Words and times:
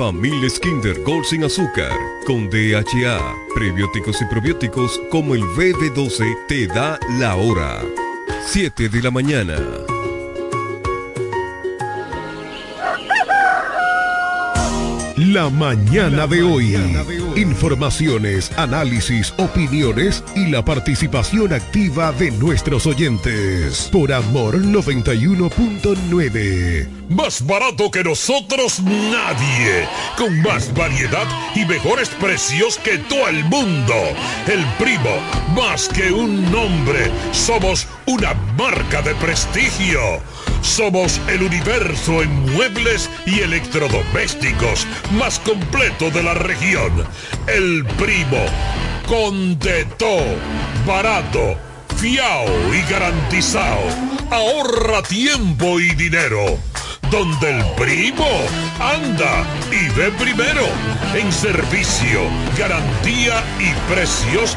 Familia 0.00 0.48
Kinder 0.62 0.98
Gold 1.02 1.26
sin 1.26 1.44
azúcar, 1.44 1.92
con 2.26 2.48
DHA, 2.48 3.20
prebióticos 3.54 4.22
y 4.22 4.24
probióticos 4.24 4.98
como 5.10 5.34
el 5.34 5.42
BB12 5.42 6.46
te 6.48 6.66
da 6.68 6.98
la 7.18 7.36
hora. 7.36 7.82
7 8.46 8.88
de 8.88 9.02
la 9.02 9.10
mañana. 9.10 9.58
La 15.18 15.50
mañana 15.50 16.26
de 16.26 16.42
hoy. 16.44 17.19
Informaciones, 17.36 18.50
análisis, 18.56 19.34
opiniones 19.36 20.24
y 20.34 20.46
la 20.46 20.64
participación 20.64 21.52
activa 21.52 22.10
de 22.12 22.30
nuestros 22.32 22.86
oyentes. 22.86 23.88
Por 23.92 24.12
Amor 24.12 24.58
91.9. 24.58 26.88
Más 27.08 27.46
barato 27.46 27.90
que 27.90 28.04
nosotros 28.04 28.80
nadie. 28.80 29.88
Con 30.16 30.40
más 30.42 30.72
variedad 30.74 31.26
y 31.54 31.64
mejores 31.66 32.08
precios 32.08 32.78
que 32.78 32.98
todo 32.98 33.28
el 33.28 33.44
mundo. 33.44 33.94
El 34.46 34.64
primo, 34.78 35.10
más 35.54 35.88
que 35.88 36.10
un 36.12 36.50
nombre, 36.50 37.10
somos 37.32 37.86
una 38.06 38.32
marca 38.56 39.02
de 39.02 39.14
prestigio. 39.16 40.00
Somos 40.62 41.20
el 41.28 41.42
universo 41.42 42.22
en 42.22 42.52
muebles 42.52 43.10
y 43.26 43.40
electrodomésticos 43.40 44.86
más 45.12 45.38
completo 45.40 46.10
de 46.10 46.22
la 46.22 46.34
región. 46.34 46.92
El 47.46 47.84
primo. 47.98 48.44
Con 49.06 49.58
de. 49.58 49.86
Barato. 50.86 51.56
Fiao 51.96 52.46
y 52.74 52.90
garantizado. 52.90 53.82
Ahorra 54.30 55.02
tiempo 55.02 55.80
y 55.80 55.94
dinero. 55.94 56.58
Donde 57.10 57.58
el 57.58 57.64
primo 57.76 58.28
anda 58.78 59.44
y 59.72 59.88
ve 59.98 60.10
primero. 60.12 60.66
En 61.14 61.32
servicio, 61.32 62.20
garantía 62.56 63.42
y 63.58 63.92
precios 63.92 64.56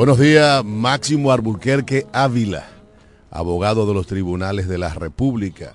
Buenos 0.00 0.18
días, 0.18 0.64
Máximo 0.64 1.30
Alburquerque 1.30 2.06
Ávila, 2.10 2.66
abogado 3.30 3.86
de 3.86 3.92
los 3.92 4.06
tribunales 4.06 4.66
de 4.66 4.78
la 4.78 4.94
República. 4.94 5.74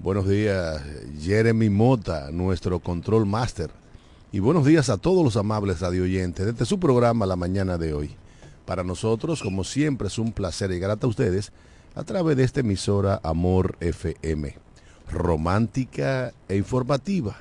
Buenos 0.00 0.28
días, 0.28 0.82
Jeremy 1.18 1.70
Mota, 1.70 2.30
nuestro 2.30 2.80
control 2.80 3.24
master. 3.24 3.70
Y 4.32 4.40
buenos 4.40 4.66
días 4.66 4.90
a 4.90 4.98
todos 4.98 5.24
los 5.24 5.38
amables 5.38 5.80
radioyentes 5.80 6.44
desde 6.44 6.66
su 6.66 6.78
programa 6.78 7.24
la 7.24 7.36
mañana 7.36 7.78
de 7.78 7.94
hoy. 7.94 8.10
Para 8.66 8.84
nosotros, 8.84 9.42
como 9.42 9.64
siempre, 9.64 10.08
es 10.08 10.18
un 10.18 10.32
placer 10.32 10.68
llegar 10.68 10.90
a 10.90 11.06
ustedes 11.06 11.50
a 11.94 12.04
través 12.04 12.36
de 12.36 12.44
esta 12.44 12.60
emisora 12.60 13.18
Amor 13.22 13.78
FM, 13.80 14.58
romántica 15.10 16.34
e 16.50 16.56
informativa, 16.56 17.36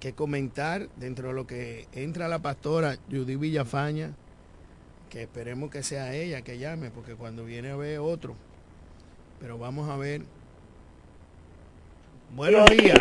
que 0.00 0.12
comentar 0.12 0.88
dentro 0.96 1.28
de 1.28 1.34
lo 1.34 1.46
que 1.46 1.86
entra 1.92 2.28
la 2.28 2.40
pastora 2.40 2.96
Judy 3.10 3.36
Villafaña 3.36 4.14
que 5.10 5.22
esperemos 5.22 5.70
que 5.70 5.82
sea 5.82 6.14
ella 6.14 6.42
que 6.42 6.58
llame, 6.58 6.90
porque 6.90 7.14
cuando 7.14 7.44
viene 7.44 7.70
a 7.70 7.76
ver 7.76 7.98
otro. 8.00 8.34
Pero 9.40 9.58
vamos 9.58 9.88
a 9.88 9.96
ver. 9.96 10.22
Buenos 12.34 12.68
días. 12.70 12.98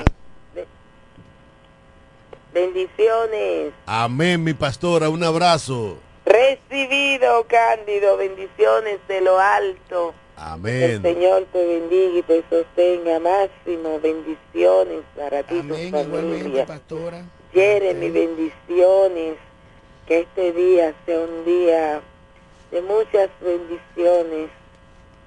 Bendiciones. 2.54 3.74
Amén, 3.86 4.44
mi 4.44 4.54
pastora, 4.54 5.10
un 5.10 5.24
abrazo. 5.24 6.00
Recibido, 6.26 7.46
Cándido, 7.48 8.18
bendiciones 8.18 9.00
de 9.08 9.22
lo 9.22 9.40
alto. 9.40 10.14
Amén. 10.38 10.84
El 10.84 11.02
Señor 11.02 11.46
te 11.52 11.66
bendiga 11.66 12.20
y 12.20 12.24
te 12.24 12.44
sostenga 12.50 13.20
máximo. 13.20 14.00
Bendiciones 14.02 15.02
para 15.16 15.44
ti, 15.44 15.60
Amén, 15.60 15.92
tu 15.92 15.98
familia. 15.98 16.66
pastora. 16.66 17.24
Jeremy, 17.54 18.10
bendiciones 18.10 19.38
que 20.08 20.20
este 20.22 20.52
día 20.52 20.94
sea 21.06 21.20
un 21.22 21.46
día 21.46 22.02
de 22.72 22.82
muchas 22.82 23.30
bendiciones, 23.40 24.50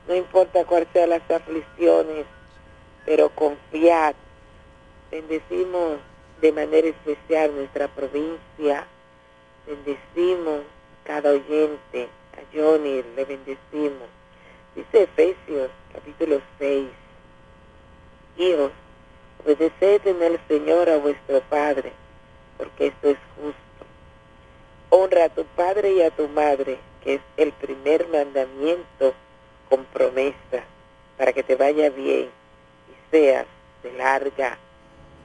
no 0.06 0.14
importa 0.14 0.64
cuáles 0.64 0.88
sean 0.92 1.10
las 1.10 1.30
aflicciones, 1.30 2.26
pero 3.06 3.30
confiad. 3.30 4.14
Bendecimos 5.10 5.98
de 6.42 6.52
manera 6.52 6.88
especial 6.88 7.54
nuestra 7.54 7.88
provincia, 7.88 8.86
bendecimos 9.66 10.60
cada 11.04 11.30
oyente, 11.30 12.08
a 12.34 12.54
Johnny 12.54 13.02
le 13.16 13.24
bendecimos. 13.24 14.17
Dice 14.78 15.02
Efesios 15.02 15.70
capítulo 15.92 16.40
6, 16.60 16.86
hijos, 18.36 18.70
obedeced 19.44 20.06
en 20.06 20.22
el 20.22 20.38
Señor 20.46 20.88
a 20.88 20.98
vuestro 20.98 21.40
Padre, 21.50 21.90
porque 22.56 22.86
esto 22.86 23.08
es 23.08 23.18
justo 23.34 23.58
honra 24.90 25.24
a 25.24 25.28
tu 25.30 25.44
padre 25.44 25.94
y 25.94 26.02
a 26.02 26.12
tu 26.12 26.28
madre, 26.28 26.78
que 27.02 27.14
es 27.14 27.20
el 27.36 27.50
primer 27.54 28.06
mandamiento 28.06 29.14
con 29.68 29.84
promesa, 29.86 30.62
para 31.16 31.32
que 31.32 31.42
te 31.42 31.56
vaya 31.56 31.90
bien 31.90 32.28
y 32.88 33.10
seas 33.10 33.46
de 33.82 33.92
larga 33.94 34.58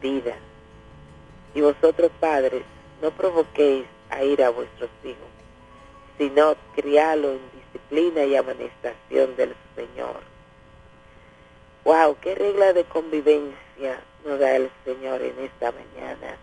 vida. 0.02 0.36
Y 1.54 1.62
vosotros 1.62 2.10
padres, 2.20 2.64
no 3.04 3.12
provoquéis 3.12 3.86
a 4.10 4.24
ir 4.24 4.42
a 4.42 4.50
vuestros 4.50 4.90
hijos, 5.04 5.30
sino 6.18 6.56
crialo 6.76 7.34
en 7.34 7.63
disciplina 7.74 8.24
y 8.24 8.36
amonestación 8.36 9.36
del 9.36 9.56
Señor. 9.76 10.22
Wow, 11.84 12.18
qué 12.22 12.36
regla 12.36 12.74
de 12.74 12.84
convivencia 12.86 14.02
nos 14.26 14.40
da 14.40 14.56
el 14.56 14.70
Señor 14.86 15.22
en 15.22 15.38
esta 15.40 15.72
mañana 15.72 16.38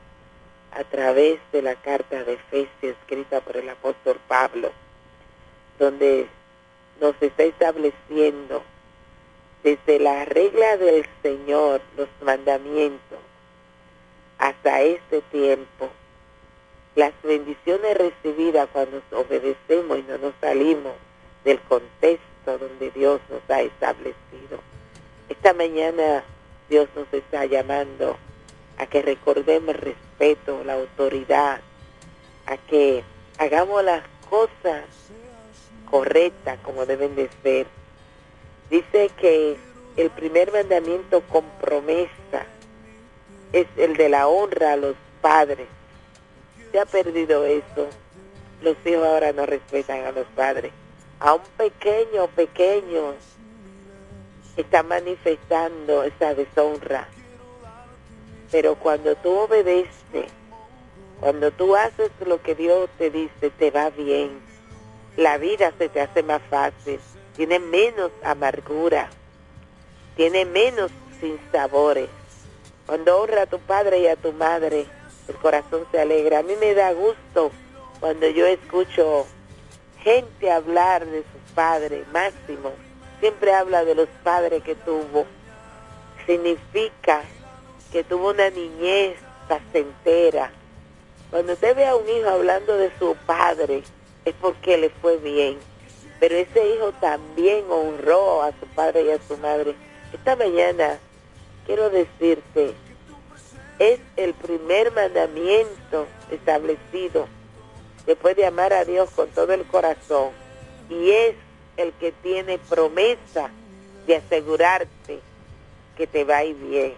a 0.73 0.85
través 0.85 1.41
de 1.53 1.63
la 1.63 1.75
carta 1.77 2.23
de 2.25 2.35
Efesios 2.35 2.97
escrita 3.01 3.41
por 3.41 3.57
el 3.57 3.69
apóstol 3.69 4.21
Pablo, 4.29 4.71
donde 5.79 6.27
nos 7.01 7.15
está 7.21 7.45
estableciendo 7.45 8.63
desde 9.63 9.99
la 9.99 10.25
regla 10.27 10.77
del 10.77 11.07
Señor, 11.23 11.81
los 11.97 12.09
mandamientos, 12.23 13.19
hasta 14.39 14.83
este 14.83 15.23
tiempo, 15.23 15.89
las 16.95 17.13
bendiciones 17.23 17.97
recibidas 17.97 18.69
cuando 18.73 19.03
obedecemos 19.13 19.99
y 19.99 20.03
no 20.03 20.19
nos 20.19 20.35
salimos 20.41 20.93
del 21.45 21.61
contexto 21.61 22.59
donde 22.59 22.91
Dios 22.91 23.21
nos 23.31 23.43
ha 23.49 23.63
establecido. 23.63 24.61
Esta 25.29 25.53
mañana 25.55 26.25
Dios 26.69 26.89
nos 26.95 27.13
está 27.13 27.45
llamando 27.47 28.17
a 28.79 28.87
que 28.87 29.03
recordemos 29.03 29.75
el 29.75 29.81
respeto, 29.81 30.65
la 30.65 30.75
autoridad, 30.75 31.61
a 32.47 32.57
que 32.57 33.05
hagamos 33.39 33.85
las 33.85 34.03
cosas 34.29 34.85
correctas 35.91 36.59
como 36.63 36.87
deben 36.87 37.15
de 37.15 37.29
ser. 37.43 37.67
Dice 38.71 39.11
que 39.21 39.57
el 39.97 40.11
primer 40.11 40.53
mandamiento 40.53 41.21
con 41.23 41.45
promesa 41.61 42.47
es 43.53 43.67
el 43.77 43.97
de 43.97 44.09
la 44.09 44.29
honra 44.29 44.73
a 44.73 44.77
los 44.77 44.95
padres. 45.21 45.67
Se 46.71 46.79
ha 46.79 46.87
perdido 46.87 47.45
eso. 47.45 47.89
Los 48.63 48.77
hijos 48.85 49.07
ahora 49.07 49.33
no 49.33 49.47
respetan 49.47 50.05
a 50.05 50.13
los 50.13 50.27
padres. 50.37 50.73
A 51.21 51.35
un 51.35 51.43
pequeño, 51.57 52.27
pequeño, 52.29 53.15
está 54.57 54.83
manifestando 54.83 56.03
esa 56.03 56.35
deshonra 56.35 57.07
pero 58.51 58.75
cuando 58.75 59.15
tú 59.17 59.31
obedeces, 59.31 60.27
cuando 61.21 61.51
tú 61.53 61.77
haces 61.77 62.11
lo 62.27 62.43
que 62.43 62.55
Dios 62.55 62.91
te 62.99 63.11
dice, 63.11 63.51
te 63.51 63.71
va 63.71 63.91
bien. 63.91 64.41
La 65.17 65.39
vida 65.39 65.73
se 65.79 65.89
te 65.89 66.01
hace 66.01 66.23
más 66.23 66.43
fácil, 66.51 66.99
tiene 67.37 67.59
menos 67.59 68.11
amargura, 68.25 69.11
tiene 70.17 70.45
menos 70.45 70.91
sinsabores. 71.21 72.09
Cuando 72.87 73.21
honra 73.21 73.43
a 73.43 73.47
tu 73.47 73.61
padre 73.61 74.01
y 74.01 74.07
a 74.09 74.17
tu 74.17 74.33
madre, 74.33 74.87
el 75.29 75.35
corazón 75.37 75.87
se 75.93 76.01
alegra. 76.01 76.41
A 76.41 76.43
mí 76.43 76.55
me 76.59 76.75
da 76.75 76.93
gusto 76.93 77.53
cuando 78.01 78.29
yo 78.29 78.47
escucho 78.47 79.27
gente 80.03 80.51
hablar 80.51 81.07
de 81.07 81.19
sus 81.19 81.55
padres, 81.55 82.07
Máximo. 82.13 82.73
Siempre 83.21 83.55
habla 83.55 83.85
de 83.85 83.95
los 83.95 84.09
padres 84.23 84.63
que 84.63 84.75
tuvo. 84.75 85.27
Significa 86.27 87.23
que 87.93 88.05
tuvo 88.05 88.31
una 88.31 88.51
niñez 88.51 89.17
placentera. 89.47 90.51
Cuando 91.31 91.53
usted 91.53 91.77
ve 91.77 91.87
a 91.87 91.97
un 91.97 92.09
hijo 92.09 92.29
hablando 92.29 92.77
de 92.77 92.91
su 92.99 93.15
padre, 93.27 93.83
es 94.25 94.35
porque 94.41 94.79
le 94.79 94.91
fue 94.91 95.17
bien. 95.19 95.59
Pero 96.19 96.37
ese 96.37 96.75
hijo 96.75 96.93
también 97.01 97.65
honró 97.71 98.43
a 98.43 98.53
su 98.59 98.67
padre 98.75 99.05
y 99.05 99.11
a 99.11 99.23
su 99.23 99.37
madre. 99.39 99.75
Esta 100.13 100.37
mañana 100.37 100.99
quiero 101.67 101.91
decirte, 101.91 102.75
es 103.79 104.01
el 104.17 104.35
primer 104.35 104.93
mandamiento 104.93 106.07
establecido 106.31 107.27
después 108.11 108.35
de 108.35 108.45
amar 108.45 108.73
a 108.73 108.85
Dios 108.85 109.09
con 109.11 109.29
todo 109.29 109.53
el 109.53 109.65
corazón, 109.67 110.31
y 110.89 111.13
es 111.13 111.37
el 111.77 111.93
que 111.93 112.11
tiene 112.11 112.59
promesa 112.59 113.51
de 114.05 114.17
asegurarte 114.17 115.21
que 115.97 116.09
te 116.09 116.25
va 116.25 116.39
a 116.39 116.45
ir 116.45 116.57
bien. 116.57 116.95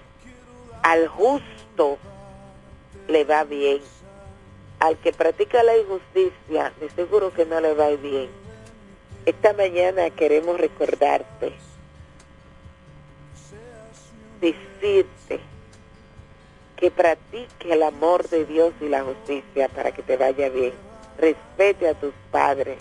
Al 0.82 1.08
justo 1.08 1.98
le 3.08 3.24
va 3.24 3.44
bien. 3.44 3.82
Al 4.78 4.96
que 4.96 5.12
practica 5.12 5.62
la 5.62 5.76
injusticia, 5.76 6.72
de 6.80 6.88
seguro 6.88 7.30
que 7.34 7.44
no 7.44 7.60
le 7.60 7.74
va 7.74 7.84
a 7.84 7.90
ir 7.90 8.00
bien. 8.00 8.30
Esta 9.26 9.52
mañana 9.52 10.08
queremos 10.08 10.58
recordarte, 10.58 11.52
decirte 14.40 15.40
que 16.76 16.90
practique 16.90 17.70
el 17.70 17.82
amor 17.82 18.26
de 18.30 18.46
Dios 18.46 18.72
y 18.80 18.88
la 18.88 19.02
justicia 19.02 19.68
para 19.68 19.92
que 19.92 20.02
te 20.02 20.16
vaya 20.16 20.48
bien. 20.48 20.72
Respete 21.18 21.88
a 21.88 21.94
tus 21.94 22.12
padres. 22.30 22.78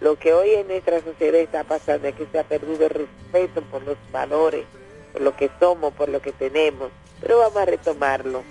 Lo 0.00 0.18
que 0.18 0.34
hoy 0.34 0.50
en 0.50 0.68
nuestra 0.68 1.00
sociedad 1.00 1.40
está 1.40 1.64
pasando 1.64 2.08
es 2.08 2.14
que 2.14 2.26
se 2.26 2.38
ha 2.38 2.44
perdido 2.44 2.84
el 2.86 2.90
respeto 2.90 3.62
por 3.62 3.82
los 3.82 3.96
valores, 4.12 4.64
por 5.12 5.22
lo 5.22 5.36
que 5.36 5.50
somos, 5.60 5.94
por 5.94 6.08
lo 6.08 6.20
que 6.20 6.32
tenemos. 6.32 6.90
Pero 7.20 7.38
vamos 7.38 7.56
a 7.56 7.64
retomarlo. 7.64 8.42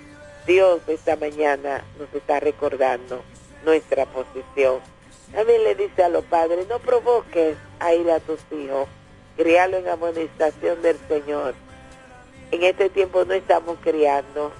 Dios 0.46 0.80
esta 0.88 1.16
mañana 1.16 1.84
nos 1.98 2.12
está 2.12 2.40
recordando 2.40 3.22
nuestra 3.64 4.06
posición. 4.06 4.80
También 5.32 5.64
le 5.64 5.74
dice 5.74 6.02
a 6.02 6.08
los 6.08 6.24
padres, 6.24 6.66
no 6.68 6.78
provoques 6.78 7.56
a 7.80 7.94
ir 7.94 8.10
a 8.10 8.20
tus 8.20 8.40
hijos, 8.52 8.88
criarlo 9.36 9.78
en 9.78 9.88
amonestación 9.88 10.82
del 10.82 10.98
Señor. 11.08 11.54
En 12.50 12.62
este 12.62 12.88
tiempo 12.90 13.24
no 13.24 13.34
estamos 13.34 13.78
criando, 13.82 14.52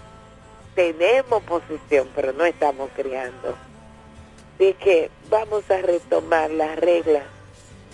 tenemos 0.75 1.43
posición, 1.45 2.09
pero 2.15 2.33
no 2.33 2.45
estamos 2.45 2.91
criando. 2.97 3.57
Así 4.65 4.73
que 4.83 5.11
vamos 5.29 5.71
a 5.71 5.77
retomar 5.77 6.51
las 6.51 6.79
reglas 6.79 7.25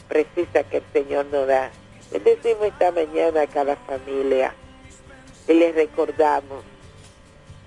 precisas 0.09 0.65
que 0.71 0.77
el 0.77 0.85
Señor 0.93 1.27
nos 1.27 1.49
da. 1.49 1.69
decimos 2.13 2.63
esta 2.63 2.93
mañana 2.93 3.43
a 3.43 3.47
cada 3.49 3.75
familia 3.75 4.55
y 5.49 5.55
les 5.55 5.75
recordamos 5.75 6.63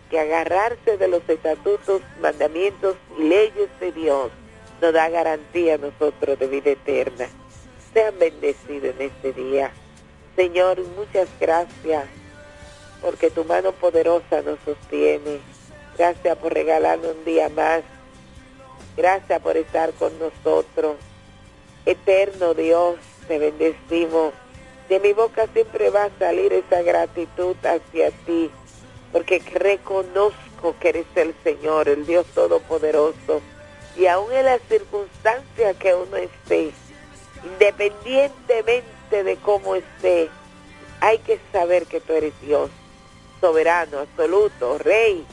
que 0.09 0.21
agarrarse 0.21 0.95
de 0.95 1.09
los 1.09 1.21
estatutos, 1.27 2.01
mandamientos 2.21 2.95
y 3.19 3.23
leyes 3.23 3.67
de 3.81 3.91
Dios 3.91 4.31
nos 4.81 4.93
da 4.93 5.09
garantía 5.09 5.75
a 5.75 5.79
nosotros 5.79 6.39
de 6.39 6.47
vida 6.47 6.71
eterna. 6.71 7.27
Sean 7.93 8.17
bendecidos 8.17 8.95
en 8.97 9.01
este 9.01 9.33
día. 9.33 9.73
Señor, 10.37 10.81
muchas 10.95 11.27
gracias 11.41 12.05
porque 13.01 13.29
tu 13.29 13.43
mano 13.43 13.73
poderosa 13.73 14.41
nos 14.43 14.59
sostiene. 14.63 15.41
Gracias 15.97 16.37
por 16.37 16.53
regalarnos 16.53 17.17
un 17.17 17.25
día 17.25 17.49
más. 17.49 17.83
Gracias 18.95 19.41
por 19.41 19.57
estar 19.57 19.91
con 19.93 20.11
nosotros. 20.19 20.95
Eterno 21.85 22.53
Dios, 22.53 22.95
te 23.27 23.39
bendecimos. 23.39 24.33
De 24.89 24.99
mi 24.99 25.13
boca 25.13 25.47
siempre 25.53 25.89
va 25.89 26.05
a 26.05 26.19
salir 26.19 26.53
esa 26.53 26.81
gratitud 26.81 27.55
hacia 27.63 28.11
ti, 28.25 28.51
porque 29.11 29.39
reconozco 29.53 30.75
que 30.79 30.89
eres 30.89 31.07
el 31.15 31.33
Señor, 31.43 31.89
el 31.89 32.05
Dios 32.05 32.25
Todopoderoso. 32.33 33.41
Y 33.97 34.07
aún 34.07 34.31
en 34.31 34.45
las 34.45 34.61
circunstancias 34.69 35.75
que 35.77 35.95
uno 35.95 36.17
esté, 36.17 36.71
independientemente 37.43 39.23
de 39.23 39.35
cómo 39.37 39.75
esté, 39.75 40.29
hay 40.99 41.17
que 41.19 41.39
saber 41.51 41.85
que 41.85 41.99
tú 41.99 42.13
eres 42.13 42.33
Dios 42.41 42.69
soberano, 43.41 43.99
absoluto, 43.99 44.77
rey, 44.77 45.25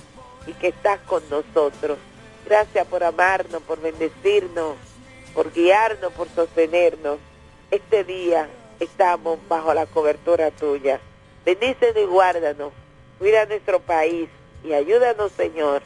y 0.47 0.52
que 0.55 0.69
estás 0.69 0.99
con 1.07 1.23
nosotros. 1.31 1.97
Gracias 2.50 2.85
por 2.88 3.04
amarnos, 3.04 3.62
por 3.62 3.80
bendecirnos, 3.80 4.75
por 5.35 5.52
guiarnos, 5.52 6.12
por 6.12 6.28
sostenernos. 6.30 7.19
Este 7.71 8.02
día 8.02 8.49
estamos 8.80 9.38
bajo 9.49 9.73
la 9.73 9.87
cobertura 9.87 10.50
tuya. 10.50 10.99
Bendícenos 11.45 11.97
y 11.97 12.07
guárdanos. 12.07 12.73
Cuida 13.21 13.47
nuestro 13.47 13.78
país 13.78 14.28
y 14.64 14.73
ayúdanos, 14.73 15.30
Señor, 15.30 15.83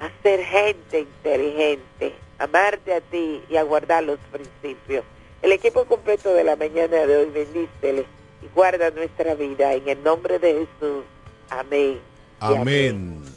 a 0.00 0.08
ser 0.22 0.42
gente 0.46 1.00
inteligente, 1.00 2.14
amarte 2.38 2.94
a 2.94 3.02
ti 3.02 3.44
y 3.50 3.56
a 3.58 3.62
guardar 3.62 4.02
los 4.02 4.18
principios. 4.32 5.04
El 5.42 5.52
equipo 5.52 5.84
completo 5.84 6.32
de 6.32 6.42
la 6.42 6.56
mañana 6.56 7.04
de 7.04 7.18
hoy, 7.18 7.26
bendícele 7.26 8.06
y 8.40 8.46
guarda 8.54 8.90
nuestra 8.92 9.34
vida 9.34 9.74
en 9.74 9.86
el 9.86 10.02
nombre 10.02 10.38
de 10.38 10.52
Jesús. 10.54 11.04
Amén. 11.50 12.00
Amén. 12.40 12.60
Amén. 12.60 13.35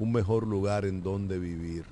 un 0.00 0.12
mejor 0.12 0.46
lugar 0.46 0.84
en 0.86 1.02
donde 1.02 1.38
vivir. 1.38 1.84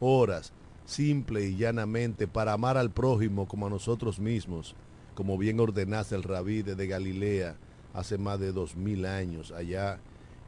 Horas, 0.00 0.52
simple 0.84 1.44
y 1.46 1.56
llanamente, 1.56 2.28
para 2.28 2.52
amar 2.52 2.76
al 2.76 2.90
prójimo 2.90 3.48
como 3.48 3.68
a 3.68 3.70
nosotros 3.70 4.18
mismos, 4.18 4.74
como 5.14 5.38
bien 5.38 5.60
ordenase 5.60 6.14
el 6.14 6.24
rabí 6.24 6.62
de 6.62 6.86
Galilea 6.86 7.56
hace 7.94 8.18
más 8.18 8.40
de 8.40 8.52
dos 8.52 8.76
mil 8.76 9.06
años, 9.06 9.52
allá 9.52 9.98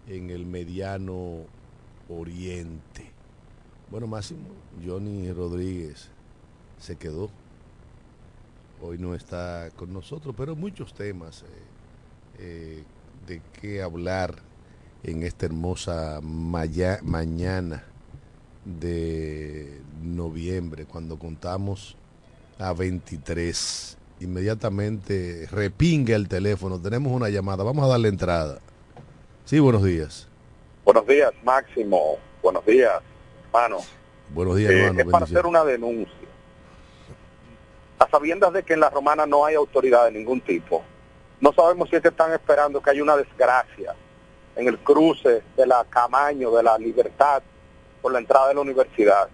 en 0.09 0.30
el 0.30 0.44
mediano 0.44 1.44
oriente. 2.09 3.11
Bueno, 3.90 4.06
Máximo, 4.06 4.49
Johnny 4.85 5.30
Rodríguez 5.33 6.11
se 6.78 6.97
quedó. 6.97 7.30
Hoy 8.83 8.99
no 8.99 9.14
está 9.14 9.71
con 9.76 9.92
nosotros, 9.92 10.35
pero 10.37 10.56
muchos 10.56 10.92
temas 10.94 11.42
eh, 11.42 11.47
eh, 12.38 12.85
de 13.26 13.40
qué 13.61 13.83
hablar 13.83 14.35
en 15.04 15.23
esta 15.23 15.46
hermosa 15.46 16.20
mañana 16.23 17.84
de 18.64 19.80
noviembre, 20.02 20.87
cuando 20.87 21.18
contamos 21.18 21.96
a 22.58 22.73
23. 22.73 23.99
Inmediatamente 24.20 25.46
repingue 25.50 26.14
el 26.14 26.28
teléfono, 26.28 26.80
tenemos 26.80 27.12
una 27.12 27.28
llamada, 27.28 27.64
vamos 27.64 27.84
a 27.84 27.88
darle 27.88 28.08
entrada. 28.08 28.61
Sí, 29.44 29.58
buenos 29.58 29.82
días. 29.82 30.28
Buenos 30.84 31.06
días, 31.06 31.32
Máximo. 31.42 32.16
Buenos 32.42 32.64
días, 32.64 33.02
hermano. 33.46 33.78
Buenos 34.30 34.56
días, 34.56 34.70
hermano. 34.73 35.00
Es 35.00 35.06
para 35.06 35.25
hacer 35.25 35.44
una 35.44 35.64
denuncia. 35.64 36.14
A 37.99 38.08
sabiendas 38.08 38.52
de 38.52 38.62
que 38.62 38.73
en 38.73 38.80
la 38.80 38.90
romana 38.90 39.26
no 39.26 39.44
hay 39.44 39.54
autoridad 39.54 40.06
de 40.06 40.12
ningún 40.12 40.40
tipo, 40.40 40.82
no 41.40 41.52
sabemos 41.52 41.90
si 41.90 41.96
es 41.96 42.02
que 42.02 42.08
están 42.08 42.32
esperando 42.32 42.80
que 42.80 42.90
haya 42.90 43.02
una 43.02 43.16
desgracia 43.16 43.94
en 44.56 44.68
el 44.68 44.78
cruce 44.78 45.42
de 45.56 45.66
la 45.66 45.84
Camaño, 45.84 46.50
de 46.50 46.62
la 46.62 46.78
Libertad, 46.78 47.42
por 48.00 48.12
la 48.12 48.18
entrada 48.18 48.49
de 48.49 48.54
la 48.54 48.61
universidad. 48.61 49.28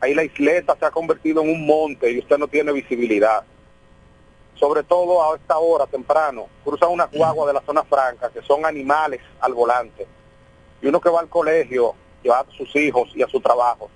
Ahí 0.00 0.14
la 0.14 0.24
isleta 0.24 0.76
se 0.78 0.84
ha 0.84 0.90
convertido 0.90 1.42
en 1.42 1.50
un 1.50 1.66
monte 1.66 2.10
y 2.10 2.18
usted 2.18 2.38
no 2.38 2.46
tiene 2.46 2.72
visibilidad. 2.72 3.42
Sobre 4.54 4.82
todo 4.82 5.22
a 5.22 5.36
esta 5.36 5.58
hora 5.58 5.86
temprano, 5.86 6.46
cruzan 6.64 6.90
una 6.90 7.06
guagua 7.06 7.46
de 7.46 7.54
la 7.54 7.62
zona 7.62 7.84
franca, 7.84 8.30
que 8.30 8.42
son 8.42 8.66
animales 8.66 9.20
al 9.40 9.54
volante. 9.54 10.06
Y 10.82 10.86
uno 10.86 11.00
que 11.00 11.10
va 11.10 11.20
al 11.20 11.28
colegio, 11.28 11.94
lleva 12.22 12.40
a 12.40 12.46
sus 12.56 12.74
hijos 12.76 13.10
y 13.14 13.22
a 13.22 13.28
su 13.28 13.40
trabajo, 13.40 13.90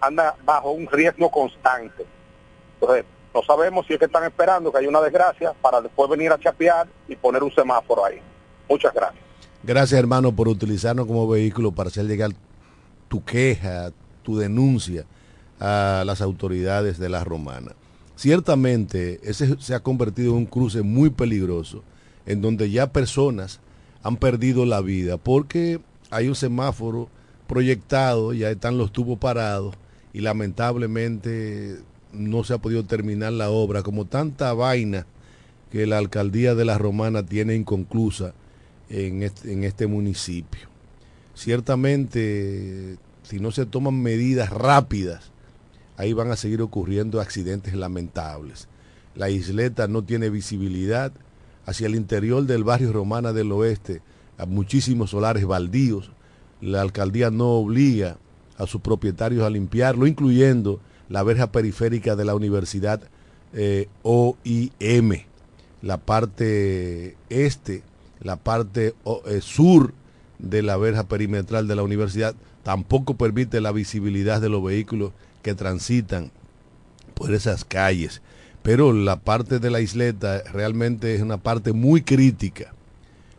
anda 0.00 0.36
bajo 0.44 0.70
un 0.72 0.86
riesgo 0.86 1.30
constante. 1.30 2.04
Entonces, 2.74 3.04
no 3.32 3.42
sabemos 3.42 3.86
si 3.86 3.92
es 3.92 3.98
que 3.98 4.06
están 4.06 4.24
esperando 4.24 4.72
que 4.72 4.78
haya 4.78 4.88
una 4.88 5.00
desgracia 5.00 5.52
para 5.60 5.80
después 5.80 6.10
venir 6.10 6.32
a 6.32 6.38
chapear 6.38 6.88
y 7.06 7.14
poner 7.16 7.42
un 7.42 7.52
semáforo 7.52 8.04
ahí. 8.04 8.20
Muchas 8.68 8.92
gracias. 8.92 9.29
Gracias, 9.62 10.00
hermano, 10.00 10.34
por 10.34 10.48
utilizarnos 10.48 11.06
como 11.06 11.28
vehículo 11.28 11.70
para 11.70 11.88
hacer 11.88 12.06
llegar 12.06 12.30
tu 13.08 13.22
queja, 13.22 13.92
tu 14.22 14.38
denuncia 14.38 15.04
a 15.58 16.02
las 16.06 16.22
autoridades 16.22 16.98
de 16.98 17.10
la 17.10 17.24
romana. 17.24 17.72
Ciertamente, 18.16 19.20
ese 19.22 19.56
se 19.60 19.74
ha 19.74 19.80
convertido 19.80 20.30
en 20.30 20.38
un 20.38 20.46
cruce 20.46 20.80
muy 20.80 21.10
peligroso, 21.10 21.82
en 22.24 22.40
donde 22.40 22.70
ya 22.70 22.90
personas 22.90 23.60
han 24.02 24.16
perdido 24.16 24.64
la 24.64 24.80
vida, 24.80 25.18
porque 25.18 25.78
hay 26.10 26.28
un 26.28 26.34
semáforo 26.34 27.10
proyectado, 27.46 28.32
ya 28.32 28.50
están 28.50 28.78
los 28.78 28.92
tubos 28.92 29.18
parados, 29.18 29.74
y 30.14 30.20
lamentablemente 30.20 31.80
no 32.14 32.44
se 32.44 32.54
ha 32.54 32.58
podido 32.58 32.84
terminar 32.84 33.34
la 33.34 33.50
obra, 33.50 33.82
como 33.82 34.06
tanta 34.06 34.54
vaina 34.54 35.06
que 35.70 35.86
la 35.86 35.98
alcaldía 35.98 36.54
de 36.54 36.64
la 36.64 36.78
Romana 36.78 37.26
tiene 37.26 37.54
inconclusa 37.54 38.32
en 38.90 39.22
este, 39.64 39.86
municipio. 39.86 40.68
Ciertamente, 41.34 42.98
si 43.22 43.38
no 43.38 43.50
se 43.52 43.64
toman 43.64 44.02
medidas 44.02 44.50
rápidas, 44.50 45.30
ahí 45.96 46.12
van 46.12 46.30
a 46.30 46.36
seguir 46.36 46.60
ocurriendo 46.60 47.20
accidentes 47.20 47.74
lamentables. 47.74 48.68
la 49.14 49.30
isleta 49.30 49.88
no 49.88 50.02
tiene 50.02 50.30
visibilidad, 50.30 51.12
hacia 51.66 51.86
el 51.86 51.94
interior 51.94 52.44
del 52.44 52.64
barrio 52.64 52.92
Romana 52.92 53.32
del 53.32 53.52
Oeste, 53.52 54.02
a 54.38 54.46
muchísimos 54.46 55.10
solares 55.10 55.44
baldíos, 55.44 56.10
la 56.60 56.80
alcaldía 56.80 57.30
no 57.30 57.50
obliga 57.50 58.18
a 58.56 58.66
sus 58.66 58.80
propietarios 58.80 59.44
a 59.44 59.50
limpiarlo, 59.50 60.06
incluyendo 60.06 60.80
la 61.08 61.22
verja 61.22 61.52
periférica 61.52 62.16
de 62.16 62.24
la 62.24 62.34
Universidad 62.34 63.02
eh, 63.52 63.88
OIM, 64.02 65.24
la 65.82 65.98
parte 65.98 67.16
este, 67.28 67.82
la 68.20 68.36
parte 68.36 68.94
eh, 69.26 69.40
sur 69.40 69.92
de 70.38 70.62
la 70.62 70.76
verja 70.76 71.04
perimetral 71.04 71.68
de 71.68 71.76
la 71.76 71.82
universidad, 71.82 72.34
tampoco 72.62 73.14
permite 73.14 73.60
la 73.60 73.72
visibilidad 73.72 74.40
de 74.40 74.48
los 74.48 74.62
vehículos 74.62 75.12
que 75.42 75.54
transitan 75.54 76.30
por 77.14 77.32
esas 77.34 77.64
calles. 77.64 78.22
Pero 78.62 78.92
la 78.92 79.16
parte 79.16 79.58
de 79.58 79.70
la 79.70 79.80
isleta 79.80 80.42
realmente 80.52 81.14
es 81.14 81.22
una 81.22 81.38
parte 81.38 81.72
muy 81.72 82.02
crítica, 82.02 82.74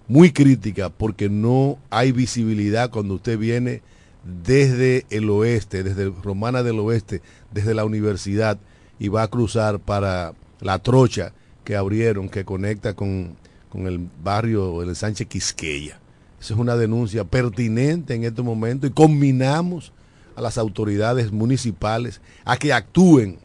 muy 0.08 0.32
crítica 0.32 0.90
porque 0.90 1.30
no 1.30 1.78
hay 1.90 2.12
visibilidad 2.12 2.90
cuando 2.90 3.16
usted 3.16 3.38
viene 3.38 3.82
desde 4.24 5.06
el 5.10 5.30
oeste, 5.30 5.84
desde 5.84 6.12
Romana 6.24 6.64
del 6.64 6.80
Oeste, 6.80 7.22
desde 7.52 7.74
la 7.74 7.86
universidad 7.86 8.58
y 9.00 9.08
va 9.08 9.24
a 9.24 9.28
cruzar 9.28 9.80
para 9.80 10.34
la 10.60 10.80
trocha 10.80 11.34
que 11.64 11.76
abrieron, 11.76 12.30
que 12.30 12.46
conecta 12.46 12.96
con, 12.96 13.36
con 13.72 13.88
el 13.88 14.10
barrio, 14.24 14.84
el 14.84 14.96
Sánchez 14.96 15.28
Quisqueya. 15.28 16.00
Esa 16.40 16.54
es 16.54 16.60
una 16.60 16.76
denuncia 16.76 17.24
pertinente 17.24 18.14
en 18.14 18.26
este 18.26 18.42
momento 18.42 18.86
y 18.86 18.92
combinamos 18.92 19.94
a 20.36 20.42
las 20.42 20.58
autoridades 20.58 21.32
municipales 21.32 22.20
a 22.44 22.58
que 22.58 22.74
actúen, 22.74 23.40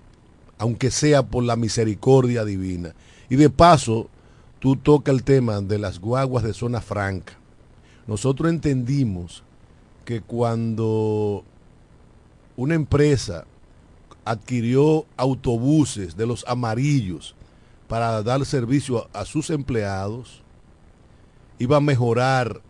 aunque 0.59 0.91
sea 0.91 1.23
por 1.23 1.45
la 1.45 1.57
misericordia 1.57 2.45
divina. 2.45 2.95
Y 3.29 3.37
de 3.37 3.51
paso, 3.51 4.09
tú 4.59 4.77
toca 4.77 5.13
el 5.13 5.23
tema 5.23 5.61
de 5.61 5.79
las 5.79 6.01
guaguas 6.01 6.43
de 6.43 6.55
zona 6.55 6.81
franca. 6.81 7.35
Nosotros 8.07 8.51
entendimos 8.51 9.43
que 10.05 10.21
cuando 10.21 11.45
una 12.57 12.75
empresa 12.75 13.45
adquirió 14.25 15.07
autobuses 15.17 16.17
de 16.17 16.27
los 16.27 16.45
amarillos 16.49 17.37
para 17.89 18.23
dar 18.23 18.45
servicio 18.45 19.09
a, 19.13 19.25
sus 19.25 19.51
empleados, 19.51 20.43
iba 21.59 21.77
a 21.77 21.81
mejorar 21.81 22.61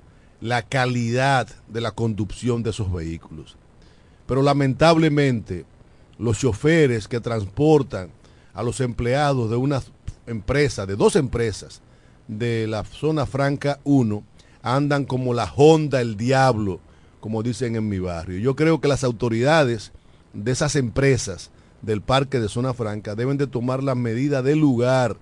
la 0.41 0.63
calidad 0.63 1.49
de 1.69 1.81
la 1.81 1.93
conducción 1.93 2.63
de 2.63 2.71
esos 2.71 2.93
vehículos. 2.93 3.57
Pero 4.27 4.43
lamentablemente 4.43 5.65
los 6.19 6.39
choferes 6.39 7.09
que 7.09 7.21
transportan 7.21 8.11
a 8.55 8.63
los 8.63 8.81
empleados 8.81 9.51
de 9.51 9.57
una 9.57 9.83
empresa, 10.27 10.87
de 10.87 10.97
dos 10.97 11.17
empresas 11.17 11.81
de 12.29 12.67
la 12.67 12.85
zona 12.85 13.27
franca 13.27 13.81
1, 13.85 14.23
andan 14.63 15.05
como 15.05 15.33
la 15.33 15.53
Honda 15.55 16.01
el 16.01 16.17
diablo 16.17 16.81
como 17.27 17.43
dicen 17.43 17.75
en 17.75 17.89
mi 17.89 17.99
barrio. 17.99 18.39
Yo 18.39 18.55
creo 18.55 18.81
que 18.81 18.87
las 18.87 19.03
autoridades 19.03 19.91
de 20.33 20.53
esas 20.53 20.77
empresas 20.77 21.51
del 21.83 22.01
parque 22.01 22.41
de 22.41 22.49
Zona 22.49 22.75
Franca 22.75 23.15
deben 23.15 23.37
de 23.37 23.47
tomar 23.47 23.83
las 23.83 23.97
medidas 23.97 24.43
del 24.45 24.61
lugar 24.61 25.17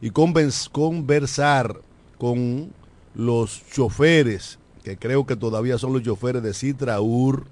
y 0.00 0.10
conversar 0.10 1.80
con 2.18 2.72
los 3.14 3.62
choferes, 3.72 4.58
que 4.82 4.96
creo 4.96 5.26
que 5.26 5.36
todavía 5.36 5.78
son 5.78 5.92
los 5.92 6.02
choferes 6.02 6.42
de 6.42 6.54
Citraur, 6.54 7.46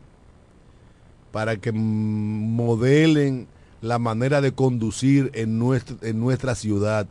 para 1.33 1.57
que 1.57 1.73
modelen 1.73 3.49
la 3.81 3.99
manera 3.99 4.41
de 4.41 4.53
conducir 4.53 5.31
en 5.35 5.59
nuestra, 5.59 5.97
en 6.03 6.19
nuestra 6.19 6.55
ciudad. 6.55 7.07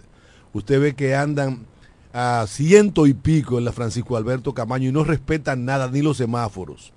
Usted 0.54 0.82
ve 0.82 0.96
que 0.96 1.16
andan 1.16 1.66
a 2.13 2.46
ciento 2.48 3.06
y 3.06 3.13
pico 3.13 3.58
en 3.58 3.66
la 3.66 3.72
Francisco 3.72 4.18
Alberto 4.18 4.54
Camaño 4.54 4.89
y 4.89 4.92
no 4.92 5.04
respetan 5.04 5.65
nada, 5.65 5.89
ni 5.89 6.02
los 6.02 6.17
semáforos. 6.17 6.93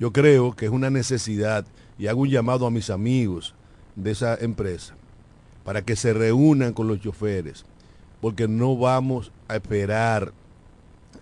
Yo 0.00 0.12
creo 0.12 0.54
que 0.54 0.66
es 0.66 0.72
una 0.72 0.90
necesidad 0.90 1.64
y 1.98 2.06
hago 2.06 2.22
un 2.22 2.30
llamado 2.30 2.66
a 2.66 2.70
mis 2.70 2.90
amigos 2.90 3.54
de 3.96 4.12
esa 4.12 4.36
empresa 4.36 4.94
para 5.64 5.82
que 5.82 5.96
se 5.96 6.14
reúnan 6.14 6.72
con 6.72 6.88
los 6.88 7.00
choferes, 7.00 7.66
porque 8.20 8.48
no 8.48 8.76
vamos 8.76 9.32
a 9.48 9.56
esperar 9.56 10.32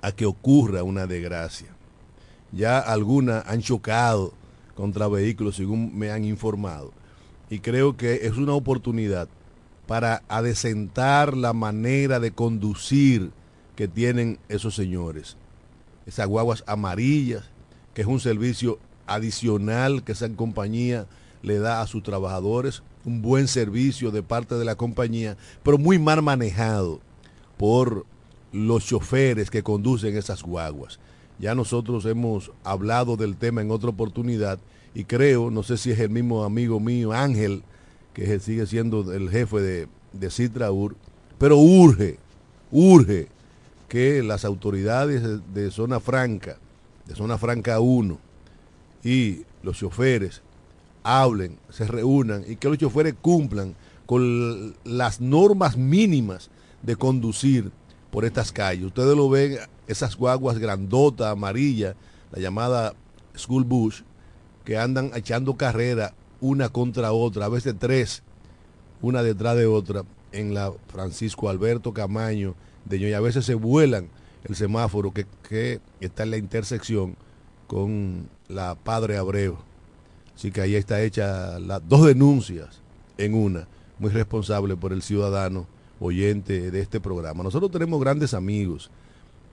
a 0.03 0.12
que 0.12 0.27
ocurra 0.27 0.83
una 0.83 1.07
desgracia. 1.07 1.69
Ya 2.53 2.79
algunas 2.79 3.47
han 3.49 3.61
chocado 3.61 4.35
contra 4.75 5.09
vehículos, 5.09 5.57
según 5.57 5.99
me 5.99 6.11
han 6.11 6.25
informado, 6.25 6.93
y 7.51 7.59
creo 7.61 7.97
que 7.97 8.27
es 8.27 8.37
una 8.37 8.53
oportunidad 8.53 9.29
para 9.87 10.23
adecentar 10.29 11.37
la 11.37 11.53
manera 11.53 12.21
de 12.21 12.33
conducir 12.33 13.31
que 13.75 13.89
tienen 13.89 14.39
esos 14.49 14.75
señores. 14.75 15.37
Esas 16.07 16.27
guaguas 16.27 16.65
amarillas, 16.67 17.45
que 17.95 18.03
es 18.03 18.07
un 18.07 18.21
servicio 18.21 18.79
adicional 19.07 20.03
que 20.03 20.12
esa 20.12 20.29
compañía 20.31 21.07
le 21.42 21.59
da 21.59 21.81
a 21.81 21.87
sus 21.87 22.03
trabajadores, 22.03 22.83
un 23.05 23.23
buen 23.23 23.49
servicio 23.49 24.11
de 24.11 24.23
parte 24.23 24.57
de 24.57 24.64
la 24.64 24.75
compañía, 24.75 25.37
pero 25.62 25.79
muy 25.79 25.99
mal 25.99 26.23
manejado 26.23 27.01
por 27.57 28.05
los 28.53 28.85
choferes 28.85 29.51
que 29.51 29.62
conducen 29.62 30.16
esas 30.16 30.42
guaguas. 30.42 30.99
Ya 31.38 31.55
nosotros 31.55 32.05
hemos 32.07 32.51
hablado 32.64 33.16
del 33.16 33.37
tema 33.37 33.61
en 33.61 33.71
otra 33.71 33.90
oportunidad 33.90 34.59
y 34.95 35.05
creo, 35.05 35.51
no 35.51 35.62
sé 35.62 35.77
si 35.77 35.90
es 35.90 36.01
el 36.01 36.11
mismo 36.11 36.45
amigo 36.45 36.81
mío, 36.81 37.12
Ángel, 37.12 37.62
que 38.14 38.40
sigue 38.40 38.66
siendo 38.66 39.12
el 39.12 39.29
jefe 39.31 39.61
de, 39.61 39.88
de 40.14 40.31
Citraur, 40.31 40.97
pero 41.38 41.59
urge, 41.59 42.19
urge 42.71 43.29
que 43.88 44.23
las 44.23 44.45
autoridades 44.45 45.23
de, 45.53 45.71
zona 45.71 46.01
franca, 46.01 46.59
de 47.07 47.14
zona 47.14 47.38
franca 47.38 47.79
1 47.81 48.26
y 49.07 49.45
los 49.62 49.79
choferes 49.79 50.42
hablen, 51.05 51.61
se 51.71 51.87
reúnan 51.87 52.45
y 52.49 52.57
que 52.57 52.69
los 52.69 52.77
choferes 52.77 53.14
cumplan 53.23 53.77
con 54.05 54.75
las 54.83 55.21
normas 55.21 55.77
mínimas 55.77 56.51
de 56.83 56.97
conducir 56.97 57.71
por 58.11 58.25
estas 58.25 58.51
calles. 58.51 58.87
Ustedes 58.87 59.16
lo 59.16 59.31
ven, 59.31 59.59
esas 59.87 60.16
guaguas 60.16 60.59
grandotas, 60.59 61.29
amarillas, 61.29 61.95
la 62.33 62.40
llamada 62.40 62.95
School 63.37 63.62
Bush, 63.62 64.03
que 64.64 64.77
andan 64.77 65.12
echando 65.14 65.57
carrera 65.57 66.12
una 66.40 66.69
contra 66.69 67.12
otra, 67.12 67.45
a 67.45 67.49
veces 67.49 67.77
tres, 67.79 68.25
una 69.03 69.23
detrás 69.23 69.57
de 69.57 69.66
otra, 69.66 70.03
en 70.33 70.53
la 70.53 70.73
Francisco 70.88 71.49
Alberto 71.49 71.95
Camaño 71.95 72.57
de 72.85 72.97
y 72.97 73.12
a 73.12 73.21
veces 73.21 73.45
se 73.45 73.55
vuelan 73.55 74.09
el 74.42 74.57
semáforo 74.57 75.12
que, 75.12 75.27
que 75.49 75.81
está 76.01 76.25
en 76.25 76.33
la 76.33 76.38
intersección 76.38 77.16
con 77.69 78.29
la 78.48 78.74
Padre 78.74 79.16
Abreu. 79.16 79.56
Así 80.35 80.50
que 80.50 80.61
ahí 80.61 80.74
está 80.74 81.02
hecha 81.02 81.59
las 81.59 81.87
dos 81.88 82.06
denuncias 82.06 82.80
en 83.18 83.35
una, 83.35 83.66
muy 83.98 84.11
responsable 84.11 84.76
por 84.76 84.92
el 84.92 85.02
ciudadano 85.02 85.66
oyente 86.00 86.70
de 86.70 86.80
este 86.80 87.00
programa. 87.00 87.42
Nosotros 87.42 87.70
tenemos 87.70 88.00
grandes 88.00 88.35
amigos 88.35 88.90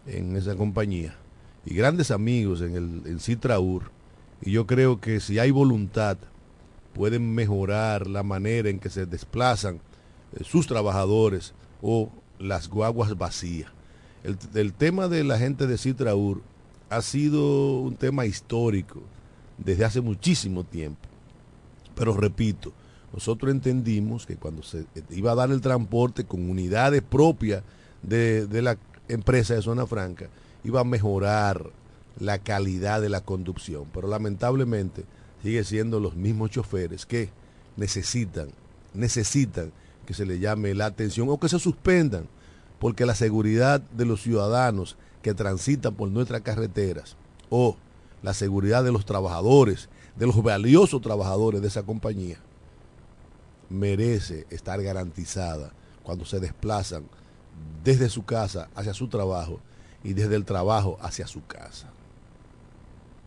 en 0.05 0.35
esa 0.35 0.55
compañía 0.55 1.15
y 1.65 1.73
grandes 1.73 2.11
amigos 2.11 2.61
en 2.61 2.75
el 2.75 3.01
en 3.05 3.19
Citraur 3.19 3.83
y 4.41 4.51
yo 4.51 4.67
creo 4.67 4.99
que 4.99 5.21
si 5.21 5.39
hay 5.39 5.51
voluntad 5.51 6.17
pueden 6.93 7.33
mejorar 7.33 8.07
la 8.07 8.23
manera 8.23 8.69
en 8.69 8.79
que 8.79 8.89
se 8.89 9.05
desplazan 9.05 9.79
eh, 10.33 10.43
sus 10.43 10.67
trabajadores 10.67 11.53
o 11.81 12.09
las 12.39 12.69
guaguas 12.69 13.17
vacías. 13.17 13.71
El, 14.23 14.73
tema 14.73 15.09
de 15.09 15.23
la 15.25 15.37
gente 15.37 15.67
de 15.67 15.77
Citraur 15.77 16.41
ha 16.95 17.01
sido 17.01 17.79
un 17.79 17.95
tema 17.95 18.25
histórico 18.25 19.01
desde 19.57 19.85
hace 19.85 20.01
muchísimo 20.01 20.63
tiempo. 20.63 21.07
Pero 21.95 22.15
repito, 22.15 22.73
nosotros 23.11 23.51
entendimos 23.51 24.25
que 24.25 24.35
cuando 24.35 24.63
se 24.63 24.85
iba 25.11 25.31
a 25.31 25.35
dar 25.35 25.51
el 25.51 25.61
transporte 25.61 26.23
con 26.23 26.49
unidades 26.49 27.01
propias 27.01 27.63
de, 28.01 28.47
de 28.47 28.61
la 28.61 28.77
empresa 29.07 29.53
de 29.53 29.61
Zona 29.61 29.85
Franca, 29.85 30.27
iba 30.63 30.81
a 30.81 30.85
mejorar 30.85 31.71
la 32.19 32.39
calidad 32.39 33.01
de 33.01 33.09
la 33.09 33.21
conducción. 33.21 33.85
Pero 33.93 34.07
lamentablemente 34.07 35.05
sigue 35.41 35.63
siendo 35.63 35.99
los 35.99 36.15
mismos 36.15 36.51
choferes 36.51 37.05
que 37.05 37.29
necesitan, 37.75 38.49
necesitan 38.93 39.71
que 40.05 40.13
se 40.13 40.25
le 40.25 40.39
llame 40.39 40.73
la 40.73 40.85
atención 40.85 41.29
o 41.29 41.39
que 41.39 41.49
se 41.49 41.59
suspendan, 41.59 42.27
porque 42.79 43.05
la 43.05 43.15
seguridad 43.15 43.81
de 43.81 44.05
los 44.05 44.21
ciudadanos 44.21 44.97
que 45.23 45.33
transitan 45.33 45.95
por 45.95 46.09
nuestras 46.09 46.41
carreteras 46.41 47.15
o 47.49 47.75
la 48.21 48.35
seguridad 48.35 48.83
de 48.83 48.91
los 48.91 49.05
trabajadores, 49.05 49.89
de 50.15 50.27
los 50.27 50.43
valiosos 50.43 51.01
trabajadores 51.01 51.61
de 51.61 51.67
esa 51.67 51.81
compañía, 51.81 52.37
merece 53.69 54.45
estar 54.51 54.79
garantizada 54.83 55.71
cuando 56.03 56.25
se 56.25 56.39
desplazan 56.39 57.05
desde 57.83 58.09
su 58.09 58.23
casa 58.23 58.69
hacia 58.75 58.93
su 58.93 59.07
trabajo 59.07 59.59
y 60.03 60.13
desde 60.13 60.35
el 60.35 60.45
trabajo 60.45 60.99
hacia 61.01 61.25
su 61.25 61.43
casa. 61.47 61.89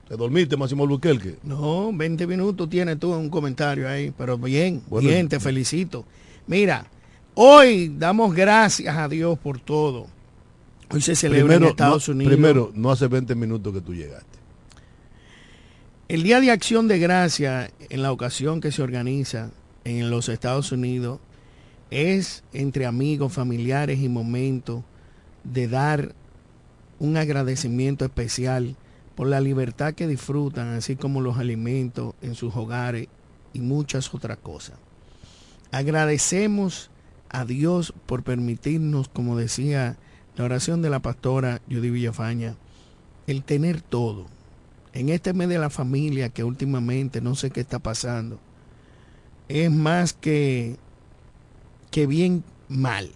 ¿Te 0.09 0.17
dormiste, 0.17 0.57
Máximo 0.57 0.85
Albuquerque? 0.85 1.39
No, 1.43 1.91
20 1.93 2.29
minutos 2.29 2.71
tienes 2.71 3.01
tú 3.01 3.13
un 3.13 3.29
comentario 3.29 3.89
ahí, 3.89 4.13
pero 4.17 4.39
bien, 4.39 4.83
bien, 5.01 5.29
te 5.29 5.41
felicito. 5.41 6.05
Mira, 6.47 6.87
Hoy 7.39 7.93
damos 7.95 8.35
gracias 8.35 8.97
a 8.97 9.09
Dios 9.11 9.39
por 9.39 9.61
todo. 9.61 10.07
Hoy 10.90 11.01
se 11.01 11.16
celebra 11.16 11.57
en 11.57 11.64
Estados 11.64 12.09
no, 12.09 12.14
Unidos. 12.14 12.33
Primero, 12.33 12.72
no 12.75 12.90
hace 12.90 13.09
20 13.09 13.35
minutos 13.35 13.72
que 13.72 13.81
tú 13.81 13.94
llegaste. 13.94 14.38
El 16.09 16.22
Día 16.22 16.40
de 16.40 16.53
Acción 16.53 16.87
de 16.87 17.01
Gracia, 17.01 17.70
en 17.90 18.03
la 18.03 18.12
ocasión 18.12 18.61
que 18.61 18.70
se 18.70 18.83
organiza 18.83 19.51
en 19.85 20.11
los 20.11 20.29
Estados 20.29 20.70
Unidos, 20.70 21.18
es 21.90 22.44
entre 22.53 22.87
amigos, 22.87 23.33
familiares 23.33 23.99
y 24.01 24.09
momentos 24.09 24.85
de 25.42 25.66
dar 25.68 26.14
un 26.99 27.16
agradecimiento 27.16 28.05
especial 28.05 28.77
por 29.16 29.27
la 29.27 29.40
libertad 29.40 29.94
que 29.94 30.07
disfrutan, 30.07 30.75
así 30.75 30.94
como 30.94 31.20
los 31.20 31.38
alimentos 31.38 32.14
en 32.22 32.35
sus 32.35 32.55
hogares 32.55 33.09
y 33.53 33.61
muchas 33.61 34.12
otras 34.14 34.38
cosas. 34.38 34.77
Agradecemos 35.72 36.90
a 37.29 37.44
Dios 37.44 37.92
por 38.07 38.22
permitirnos, 38.22 39.09
como 39.09 39.37
decía 39.37 39.99
la 40.37 40.44
oración 40.44 40.83
de 40.83 40.90
la 40.90 41.01
pastora 41.01 41.61
Judy 41.70 41.90
Villafaña, 41.90 42.57
el 43.27 43.42
tener 43.42 43.81
todo 43.81 44.27
en 44.92 45.09
este 45.11 45.35
mes 45.35 45.49
de 45.49 45.59
la 45.59 45.70
familia 45.70 46.31
que 46.31 46.44
últimamente 46.44 47.20
no 47.20 47.35
sé 47.35 47.51
qué 47.51 47.61
está 47.61 47.79
pasando, 47.79 48.38
es 49.49 49.70
más 49.70 50.12
que, 50.14 50.77
que 51.90 52.07
bien 52.07 52.44
mal. 52.68 53.11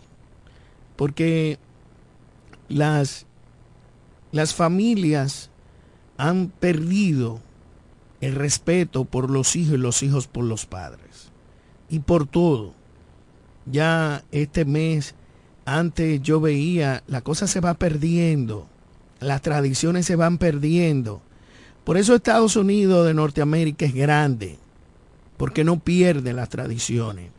Porque 0.96 1.58
las, 2.68 3.26
las 4.32 4.54
familias 4.54 5.50
han 6.18 6.48
perdido 6.48 7.40
el 8.20 8.34
respeto 8.34 9.06
por 9.06 9.30
los 9.30 9.56
hijos 9.56 9.74
y 9.74 9.78
los 9.78 10.02
hijos 10.02 10.26
por 10.26 10.44
los 10.44 10.66
padres. 10.66 11.30
Y 11.88 12.00
por 12.00 12.26
todo. 12.26 12.74
Ya 13.64 14.22
este 14.32 14.66
mes, 14.66 15.14
antes 15.78 16.22
yo 16.22 16.40
veía, 16.40 17.02
la 17.06 17.20
cosa 17.20 17.46
se 17.46 17.60
va 17.60 17.74
perdiendo. 17.74 18.66
Las 19.20 19.42
tradiciones 19.42 20.06
se 20.06 20.16
van 20.16 20.38
perdiendo 20.38 21.22
por 21.84 21.96
eso 21.96 22.14
Estados 22.14 22.56
Unidos 22.56 23.06
de 23.06 23.14
Norteamérica 23.14 23.86
es 23.86 23.94
grande, 23.94 24.58
porque 25.36 25.64
no 25.64 25.80
pierde 25.80 26.32
las 26.32 26.48
tradiciones. 26.48 27.30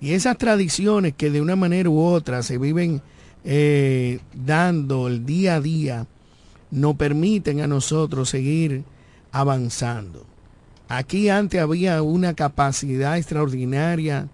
Y 0.00 0.12
esas 0.12 0.38
tradiciones 0.38 1.14
que 1.14 1.30
de 1.30 1.40
una 1.40 1.56
manera 1.56 1.90
u 1.90 2.00
otra 2.00 2.42
se 2.42 2.58
viven 2.58 3.02
eh, 3.44 4.20
dando 4.32 5.08
el 5.08 5.26
día 5.26 5.56
a 5.56 5.60
día, 5.60 6.06
nos 6.70 6.96
permiten 6.96 7.60
a 7.60 7.66
nosotros 7.66 8.30
seguir 8.30 8.84
avanzando. 9.30 10.24
Aquí 10.88 11.28
antes 11.28 11.60
había 11.60 12.02
una 12.02 12.34
capacidad 12.34 13.18
extraordinaria 13.18 14.28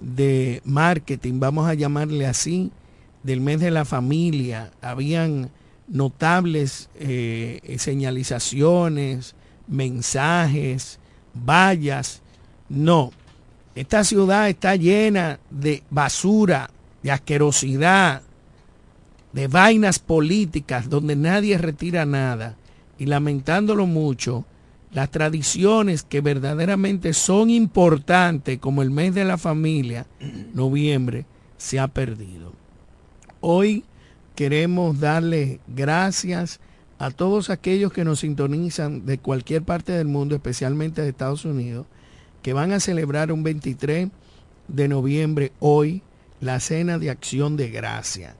de 0.00 0.60
marketing, 0.64 1.40
vamos 1.40 1.68
a 1.68 1.74
llamarle 1.74 2.26
así, 2.26 2.70
del 3.22 3.40
mes 3.40 3.60
de 3.60 3.70
la 3.70 3.84
familia. 3.84 4.70
Habían 4.80 5.50
notables 5.88 6.88
eh, 6.94 7.76
señalizaciones, 7.78 9.34
mensajes, 9.66 10.98
vallas. 11.34 12.22
No, 12.68 13.12
esta 13.74 14.04
ciudad 14.04 14.48
está 14.48 14.76
llena 14.76 15.38
de 15.50 15.82
basura, 15.90 16.70
de 17.02 17.12
asquerosidad, 17.12 18.22
de 19.32 19.48
vainas 19.48 19.98
políticas 19.98 20.88
donde 20.88 21.14
nadie 21.14 21.58
retira 21.58 22.06
nada. 22.06 22.56
Y 22.98 23.06
lamentándolo 23.06 23.86
mucho, 23.86 24.46
las 24.96 25.10
tradiciones 25.10 26.02
que 26.02 26.22
verdaderamente 26.22 27.12
son 27.12 27.50
importantes, 27.50 28.58
como 28.58 28.80
el 28.80 28.90
mes 28.90 29.14
de 29.14 29.26
la 29.26 29.36
familia, 29.36 30.06
noviembre, 30.54 31.26
se 31.58 31.78
ha 31.78 31.86
perdido. 31.86 32.54
Hoy 33.42 33.84
queremos 34.34 34.98
darle 34.98 35.60
gracias 35.66 36.60
a 36.98 37.10
todos 37.10 37.50
aquellos 37.50 37.92
que 37.92 38.04
nos 38.04 38.20
sintonizan 38.20 39.04
de 39.04 39.18
cualquier 39.18 39.64
parte 39.64 39.92
del 39.92 40.06
mundo, 40.06 40.34
especialmente 40.34 41.02
de 41.02 41.10
Estados 41.10 41.44
Unidos, 41.44 41.84
que 42.40 42.54
van 42.54 42.72
a 42.72 42.80
celebrar 42.80 43.32
un 43.32 43.42
23 43.42 44.08
de 44.66 44.88
noviembre 44.88 45.52
hoy 45.60 46.00
la 46.40 46.58
cena 46.58 46.98
de 46.98 47.10
acción 47.10 47.58
de 47.58 47.68
gracia. 47.68 48.34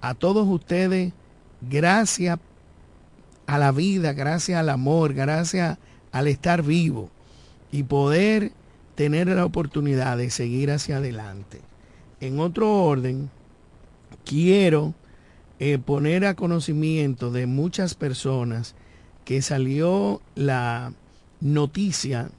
A 0.00 0.14
todos 0.14 0.48
ustedes, 0.48 1.12
gracias 1.60 2.38
a 3.46 3.58
la 3.58 3.72
vida, 3.72 4.14
gracias 4.14 4.58
al 4.58 4.70
amor, 4.70 5.12
gracias 5.12 5.76
al 6.12 6.26
estar 6.26 6.62
vivo 6.62 7.10
y 7.70 7.82
poder 7.84 8.52
tener 8.94 9.28
la 9.28 9.44
oportunidad 9.44 10.18
de 10.18 10.30
seguir 10.30 10.70
hacia 10.70 10.96
adelante. 10.96 11.60
En 12.20 12.40
otro 12.40 12.82
orden, 12.82 13.30
quiero 14.24 14.94
eh, 15.60 15.78
poner 15.78 16.24
a 16.24 16.34
conocimiento 16.34 17.30
de 17.30 17.46
muchas 17.46 17.94
personas 17.94 18.74
que 19.24 19.42
salió 19.42 20.20
la 20.34 20.92
noticia 21.40 22.30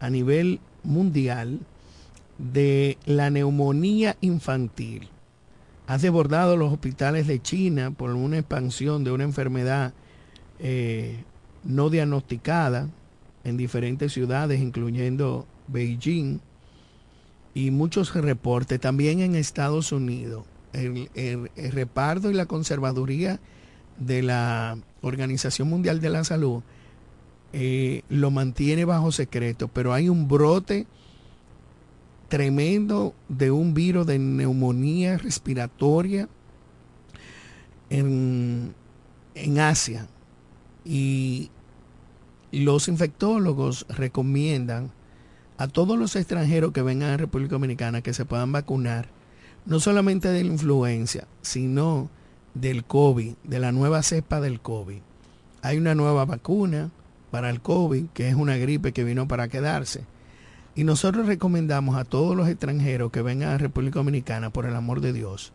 a 0.00 0.10
nivel 0.10 0.60
mundial 0.82 1.60
de 2.38 2.98
la 3.06 3.30
neumonía 3.30 4.16
infantil. 4.20 5.08
Ha 5.86 5.98
desbordado 5.98 6.56
los 6.56 6.72
hospitales 6.72 7.26
de 7.26 7.40
China 7.40 7.90
por 7.90 8.10
una 8.10 8.38
expansión 8.38 9.04
de 9.04 9.12
una 9.12 9.24
enfermedad 9.24 9.92
eh, 10.58 11.24
no 11.64 11.90
diagnosticada 11.90 12.88
en 13.46 13.56
diferentes 13.56 14.12
ciudades, 14.12 14.60
incluyendo 14.60 15.46
Beijing, 15.68 16.40
y 17.54 17.70
muchos 17.70 18.12
reportes 18.12 18.80
también 18.80 19.20
en 19.20 19.36
Estados 19.36 19.92
Unidos 19.92 20.44
el, 20.72 21.50
reparto 21.72 22.30
y 22.30 22.34
la 22.34 22.46
conservaduría 22.46 23.40
de 23.98 24.22
la 24.22 24.76
Organización 25.00 25.68
Mundial 25.68 26.00
de 26.00 26.10
la 26.10 26.24
Salud 26.24 26.62
eh, 27.52 28.02
lo 28.08 28.30
mantiene 28.30 28.84
bajo 28.84 29.12
secreto, 29.12 29.68
pero 29.68 29.94
hay 29.94 30.08
un 30.08 30.28
brote 30.28 30.86
tremendo 32.28 33.14
de 33.28 33.52
un 33.52 33.72
virus 33.72 34.06
de 34.06 34.18
neumonía 34.18 35.16
respiratoria 35.16 36.28
en, 37.88 38.74
en 39.34 39.58
Asia. 39.60 40.08
Y 40.84 41.50
los 42.52 42.88
infectólogos 42.88 43.86
recomiendan 43.88 44.90
a 45.58 45.68
todos 45.68 45.98
los 45.98 46.16
extranjeros 46.16 46.72
que 46.72 46.82
vengan 46.82 47.10
a 47.10 47.16
República 47.16 47.52
Dominicana 47.52 48.02
que 48.02 48.14
se 48.14 48.24
puedan 48.24 48.52
vacunar 48.52 49.08
no 49.64 49.80
solamente 49.80 50.28
de 50.28 50.44
la 50.44 50.52
influencia, 50.52 51.26
sino 51.42 52.08
del 52.54 52.84
COVID, 52.84 53.34
de 53.42 53.58
la 53.58 53.72
nueva 53.72 54.02
cepa 54.02 54.40
del 54.40 54.60
COVID. 54.60 55.00
Hay 55.62 55.78
una 55.78 55.94
nueva 55.94 56.24
vacuna 56.24 56.90
para 57.30 57.50
el 57.50 57.60
COVID, 57.60 58.06
que 58.14 58.28
es 58.28 58.36
una 58.36 58.56
gripe 58.56 58.92
que 58.92 59.02
vino 59.02 59.26
para 59.26 59.48
quedarse. 59.48 60.04
Y 60.76 60.84
nosotros 60.84 61.26
recomendamos 61.26 61.96
a 61.96 62.04
todos 62.04 62.36
los 62.36 62.48
extranjeros 62.48 63.10
que 63.10 63.22
vengan 63.22 63.50
a 63.50 63.58
República 63.58 63.98
Dominicana, 63.98 64.50
por 64.50 64.66
el 64.66 64.76
amor 64.76 65.00
de 65.00 65.12
Dios, 65.12 65.52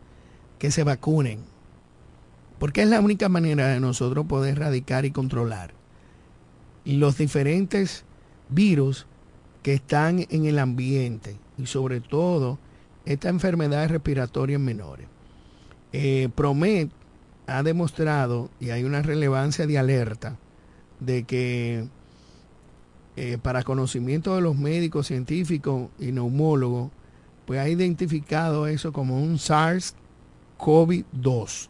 que 0.58 0.70
se 0.70 0.84
vacunen. 0.84 1.40
Porque 2.58 2.82
es 2.82 2.88
la 2.88 3.00
única 3.00 3.28
manera 3.28 3.68
de 3.68 3.80
nosotros 3.80 4.26
poder 4.26 4.58
erradicar 4.58 5.04
y 5.06 5.10
controlar 5.10 5.72
los 6.84 7.18
diferentes 7.18 8.04
virus 8.48 9.06
que 9.62 9.74
están 9.74 10.26
en 10.30 10.46
el 10.46 10.58
ambiente 10.58 11.36
y 11.58 11.66
sobre 11.66 12.00
todo 12.00 12.58
esta 13.04 13.28
enfermedad 13.28 13.88
respiratoria 13.88 14.56
en 14.56 14.64
menores. 14.64 15.06
Eh, 15.92 16.28
Promet 16.34 16.90
ha 17.46 17.62
demostrado, 17.62 18.50
y 18.60 18.70
hay 18.70 18.84
una 18.84 19.02
relevancia 19.02 19.66
de 19.66 19.78
alerta, 19.78 20.38
de 21.00 21.24
que 21.24 21.88
eh, 23.16 23.36
para 23.42 23.62
conocimiento 23.62 24.34
de 24.36 24.40
los 24.40 24.56
médicos, 24.56 25.08
científicos 25.08 25.90
y 25.98 26.12
neumólogos, 26.12 26.90
pues 27.46 27.60
ha 27.60 27.68
identificado 27.68 28.66
eso 28.66 28.90
como 28.92 29.22
un 29.22 29.34
SARS-CoV-2. 29.34 31.68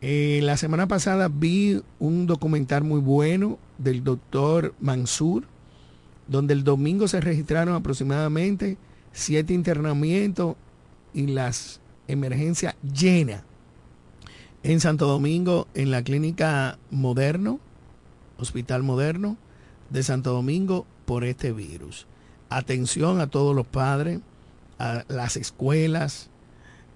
Eh, 0.00 0.40
la 0.42 0.56
semana 0.56 0.88
pasada 0.88 1.28
vi 1.28 1.80
un 1.98 2.26
documental 2.26 2.82
muy 2.84 3.00
bueno 3.00 3.58
del 3.78 4.04
doctor 4.04 4.74
Mansur, 4.80 5.44
donde 6.28 6.54
el 6.54 6.64
domingo 6.64 7.08
se 7.08 7.20
registraron 7.20 7.74
aproximadamente 7.74 8.78
siete 9.12 9.54
internamientos 9.54 10.56
y 11.14 11.26
las 11.28 11.80
emergencias 12.08 12.74
llenas 12.82 13.42
en 14.62 14.80
Santo 14.80 15.06
Domingo, 15.06 15.68
en 15.74 15.92
la 15.92 16.02
clínica 16.02 16.78
moderno, 16.90 17.60
Hospital 18.38 18.82
Moderno 18.82 19.36
de 19.90 20.02
Santo 20.02 20.32
Domingo, 20.32 20.86
por 21.04 21.22
este 21.22 21.52
virus. 21.52 22.06
Atención 22.50 23.20
a 23.20 23.28
todos 23.28 23.54
los 23.54 23.66
padres, 23.66 24.20
a 24.78 25.04
las 25.08 25.36
escuelas. 25.36 26.30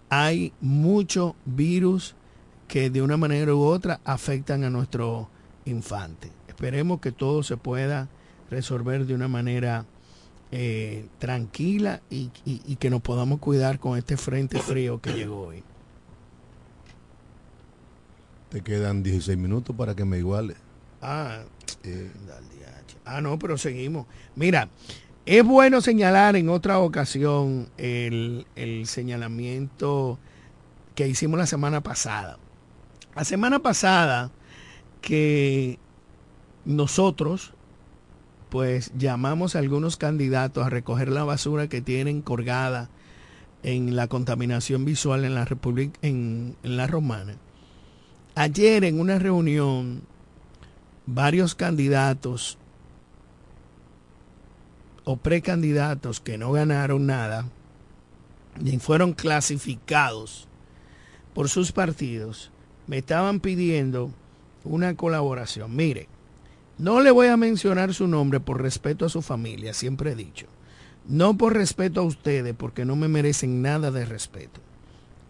Hay 0.08 0.52
mucho 0.60 1.36
virus 1.44 2.16
que 2.66 2.90
de 2.90 3.02
una 3.02 3.16
manera 3.16 3.54
u 3.54 3.62
otra 3.62 4.00
afectan 4.04 4.64
a 4.64 4.70
nuestro 4.70 5.28
infante. 5.64 6.30
Esperemos 6.60 7.00
que 7.00 7.10
todo 7.10 7.42
se 7.42 7.56
pueda 7.56 8.10
resolver 8.50 9.06
de 9.06 9.14
una 9.14 9.28
manera 9.28 9.86
eh, 10.52 11.06
tranquila 11.18 12.02
y, 12.10 12.30
y- 12.44 12.60
y 12.66 12.76
que 12.76 12.90
nos 12.90 13.00
podamos 13.00 13.38
cuidar 13.38 13.78
con 13.80 13.96
este 13.96 14.18
frente 14.18 14.58
frío 14.58 15.00
que 15.00 15.14
llegó 15.14 15.46
hoy. 15.46 15.62
Te 18.50 18.60
quedan 18.60 19.02
16 19.02 19.38
minutos 19.38 19.74
para 19.74 19.94
que 19.96 20.04
me 20.04 20.18
iguale. 20.18 20.54
Ah, 21.00 21.38
Eh, 21.82 22.10
Ah, 23.06 23.22
no, 23.22 23.38
pero 23.38 23.56
seguimos. 23.56 24.06
Mira, 24.36 24.68
es 25.24 25.42
bueno 25.42 25.80
señalar 25.80 26.36
en 26.36 26.50
otra 26.50 26.78
ocasión 26.78 27.70
el, 27.78 28.46
el 28.54 28.86
señalamiento 28.86 30.18
que 30.94 31.08
hicimos 31.08 31.38
la 31.38 31.46
semana 31.46 31.80
pasada. 31.80 32.38
La 33.16 33.24
semana 33.24 33.60
pasada 33.60 34.30
que 35.00 35.78
nosotros 36.64 37.52
pues 38.50 38.92
llamamos 38.98 39.54
a 39.54 39.60
algunos 39.60 39.96
candidatos 39.96 40.66
a 40.66 40.70
recoger 40.70 41.08
la 41.08 41.24
basura 41.24 41.68
que 41.68 41.80
tienen 41.80 42.20
colgada 42.20 42.90
en 43.62 43.94
la 43.94 44.08
contaminación 44.08 44.84
visual 44.84 45.24
en 45.24 45.34
la 45.34 45.44
República 45.44 45.98
en, 46.02 46.56
la 46.62 46.86
Romana. 46.86 47.36
Ayer 48.34 48.84
en 48.84 49.00
una 49.00 49.18
reunión 49.18 50.02
varios 51.06 51.54
candidatos 51.54 52.58
o 55.04 55.16
precandidatos 55.16 56.20
que 56.20 56.38
no 56.38 56.52
ganaron 56.52 57.06
nada 57.06 57.46
y 58.64 58.78
fueron 58.78 59.12
clasificados 59.12 60.48
por 61.34 61.48
sus 61.48 61.72
partidos, 61.72 62.50
me 62.86 62.98
estaban 62.98 63.40
pidiendo 63.40 64.10
una 64.64 64.96
colaboración. 64.96 65.74
Mire, 65.74 66.08
no 66.80 67.02
le 67.02 67.10
voy 67.10 67.26
a 67.26 67.36
mencionar 67.36 67.92
su 67.92 68.06
nombre 68.06 68.40
por 68.40 68.62
respeto 68.62 69.04
a 69.04 69.10
su 69.10 69.20
familia, 69.20 69.74
siempre 69.74 70.12
he 70.12 70.14
dicho. 70.14 70.46
No 71.06 71.36
por 71.36 71.54
respeto 71.54 72.00
a 72.00 72.04
ustedes, 72.04 72.54
porque 72.56 72.86
no 72.86 72.96
me 72.96 73.06
merecen 73.06 73.60
nada 73.60 73.90
de 73.90 74.06
respeto, 74.06 74.60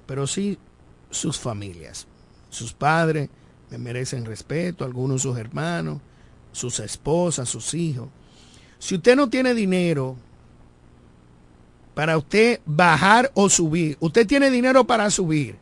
pero 0.07 0.29
sí 0.29 0.59
sus 1.11 1.41
familias. 1.41 2.07
Sus 2.51 2.73
padres 2.73 3.31
me 3.69 3.79
merecen 3.79 4.25
respeto, 4.27 4.85
algunos 4.85 5.23
sus 5.23 5.37
hermanos, 5.39 5.99
sus 6.53 6.79
esposas, 6.79 7.49
sus 7.49 7.75
hijos. 7.75 8.09
Si 8.79 8.95
usted 8.95 9.17
no 9.17 9.29
tiene 9.29 9.53
dinero 9.53 10.17
para 11.95 12.17
usted 12.17 12.61
bajar 12.65 13.33
o 13.35 13.49
subir, 13.49 13.97
usted 13.99 14.25
tiene 14.25 14.51
dinero 14.51 14.85
para 14.85 15.11
subir, 15.11 15.57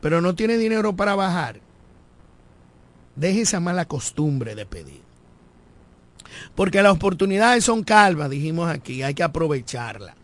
pero 0.00 0.20
no 0.20 0.36
tiene 0.36 0.58
dinero 0.58 0.94
para 0.94 1.16
bajar, 1.16 1.60
deje 3.16 3.40
esa 3.40 3.60
mala 3.60 3.86
costumbre 3.86 4.54
de 4.54 4.66
pedir. 4.66 5.02
Porque 6.54 6.82
las 6.82 6.92
oportunidades 6.92 7.64
son 7.64 7.82
calvas, 7.82 8.30
dijimos 8.30 8.68
aquí, 8.68 9.02
hay 9.02 9.14
que 9.14 9.22
aprovecharla. 9.22 10.14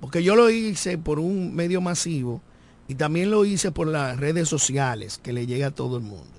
Porque 0.00 0.22
yo 0.22 0.34
lo 0.34 0.50
hice 0.50 0.98
por 0.98 1.18
un 1.18 1.54
medio 1.54 1.80
masivo 1.80 2.40
y 2.88 2.94
también 2.94 3.30
lo 3.30 3.44
hice 3.44 3.70
por 3.70 3.86
las 3.86 4.18
redes 4.18 4.48
sociales, 4.48 5.20
que 5.22 5.32
le 5.32 5.46
llega 5.46 5.68
a 5.68 5.74
todo 5.74 5.96
el 5.96 6.02
mundo. 6.02 6.38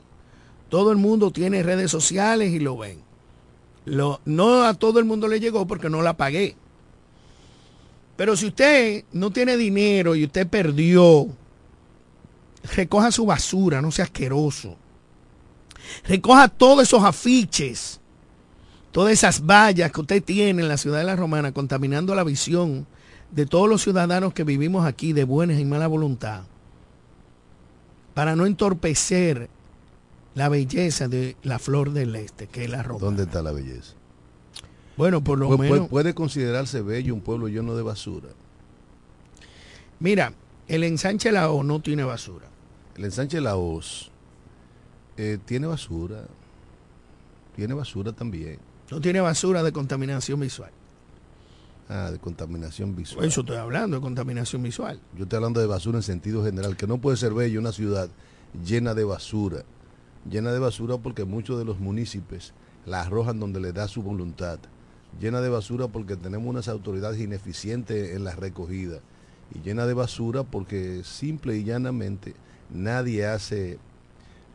Todo 0.69 0.91
el 0.91 0.97
mundo 0.97 1.31
tiene 1.31 1.63
redes 1.63 1.91
sociales 1.91 2.51
y 2.51 2.59
lo 2.59 2.77
ven. 2.77 2.99
No 3.85 4.63
a 4.63 4.73
todo 4.75 4.99
el 4.99 5.05
mundo 5.05 5.27
le 5.27 5.39
llegó 5.39 5.65
porque 5.67 5.89
no 5.89 6.01
la 6.01 6.15
pagué. 6.15 6.55
Pero 8.15 8.35
si 8.35 8.47
usted 8.47 9.05
no 9.13 9.31
tiene 9.31 9.57
dinero 9.57 10.15
y 10.15 10.25
usted 10.25 10.47
perdió, 10.47 11.27
recoja 12.75 13.11
su 13.11 13.25
basura, 13.25 13.81
no 13.81 13.91
sea 13.91 14.05
asqueroso. 14.05 14.75
Recoja 16.05 16.47
todos 16.47 16.83
esos 16.83 17.03
afiches, 17.03 17.99
todas 18.91 19.13
esas 19.13 19.45
vallas 19.45 19.91
que 19.91 20.01
usted 20.01 20.23
tiene 20.23 20.61
en 20.61 20.67
la 20.67 20.77
ciudad 20.77 20.99
de 20.99 21.03
la 21.05 21.15
Romana, 21.15 21.51
contaminando 21.51 22.15
la 22.15 22.23
visión 22.23 22.87
de 23.31 23.45
todos 23.45 23.69
los 23.69 23.81
ciudadanos 23.83 24.33
que 24.33 24.43
vivimos 24.43 24.85
aquí 24.85 25.13
de 25.13 25.23
buena 25.23 25.53
y 25.59 25.65
mala 25.65 25.87
voluntad, 25.87 26.43
para 28.13 28.35
no 28.35 28.45
entorpecer 28.45 29.49
la 30.35 30.49
belleza 30.49 31.07
de 31.07 31.35
la 31.43 31.59
flor 31.59 31.91
del 31.91 32.15
este, 32.15 32.47
que 32.47 32.63
es 32.65 32.69
la 32.69 32.83
Romana. 32.83 33.05
¿Dónde 33.05 33.23
está 33.23 33.41
la 33.41 33.51
belleza? 33.51 33.93
Bueno, 34.97 35.23
por 35.23 35.37
lo 35.37 35.49
Pu- 35.49 35.59
menos. 35.59 35.87
puede 35.87 36.13
considerarse 36.13 36.81
bello 36.81 37.13
un 37.13 37.21
pueblo 37.21 37.47
lleno 37.47 37.75
de 37.75 37.83
basura. 37.83 38.29
Mira, 39.99 40.33
el 40.67 40.83
ensanche 40.83 41.31
La 41.31 41.49
O 41.51 41.63
no 41.63 41.79
tiene 41.81 42.03
basura. 42.03 42.47
El 42.95 43.05
ensanche 43.05 43.39
La 43.41 43.55
Hoz 43.55 44.08
eh, 45.21 45.37
tiene 45.43 45.67
basura. 45.67 46.23
Tiene 47.53 47.73
basura 47.73 48.13
también. 48.13 48.57
No 48.89 49.01
tiene 49.01 49.19
basura 49.19 49.63
de 49.63 49.73
contaminación 49.73 50.39
visual. 50.39 50.71
Ah, 51.89 52.09
de 52.09 52.19
contaminación 52.19 52.95
visual. 52.95 53.17
Por 53.17 53.25
eso 53.25 53.41
estoy 53.41 53.57
hablando 53.57 53.97
de 53.97 54.01
contaminación 54.01 54.63
visual. 54.63 55.01
Yo 55.17 55.23
estoy 55.23 55.35
hablando 55.35 55.59
de 55.59 55.67
basura 55.67 55.97
en 55.97 56.03
sentido 56.03 56.45
general, 56.45 56.77
que 56.77 56.87
no 56.87 56.99
puede 56.99 57.17
ser 57.17 57.33
bello 57.33 57.59
una 57.59 57.73
ciudad 57.73 58.09
llena 58.63 58.93
de 58.93 59.03
basura. 59.03 59.65
Llena 60.29 60.53
de 60.53 60.59
basura 60.59 60.97
porque 60.97 61.25
muchos 61.25 61.59
de 61.59 61.65
los 61.65 61.81
municipios 61.81 62.53
la 62.85 63.01
arrojan 63.01 63.41
donde 63.41 63.59
le 63.59 63.73
da 63.73 63.89
su 63.89 64.01
voluntad. 64.01 64.59
Llena 65.19 65.41
de 65.41 65.49
basura 65.49 65.89
porque 65.89 66.15
tenemos 66.15 66.47
unas 66.47 66.69
autoridades 66.69 67.19
ineficientes 67.19 68.15
en 68.15 68.23
la 68.23 68.35
recogida. 68.35 68.99
Y 69.53 69.59
llena 69.59 69.85
de 69.85 69.95
basura 69.95 70.43
porque 70.43 71.01
simple 71.03 71.57
y 71.57 71.65
llanamente 71.65 72.35
nadie 72.69 73.25
hace 73.25 73.79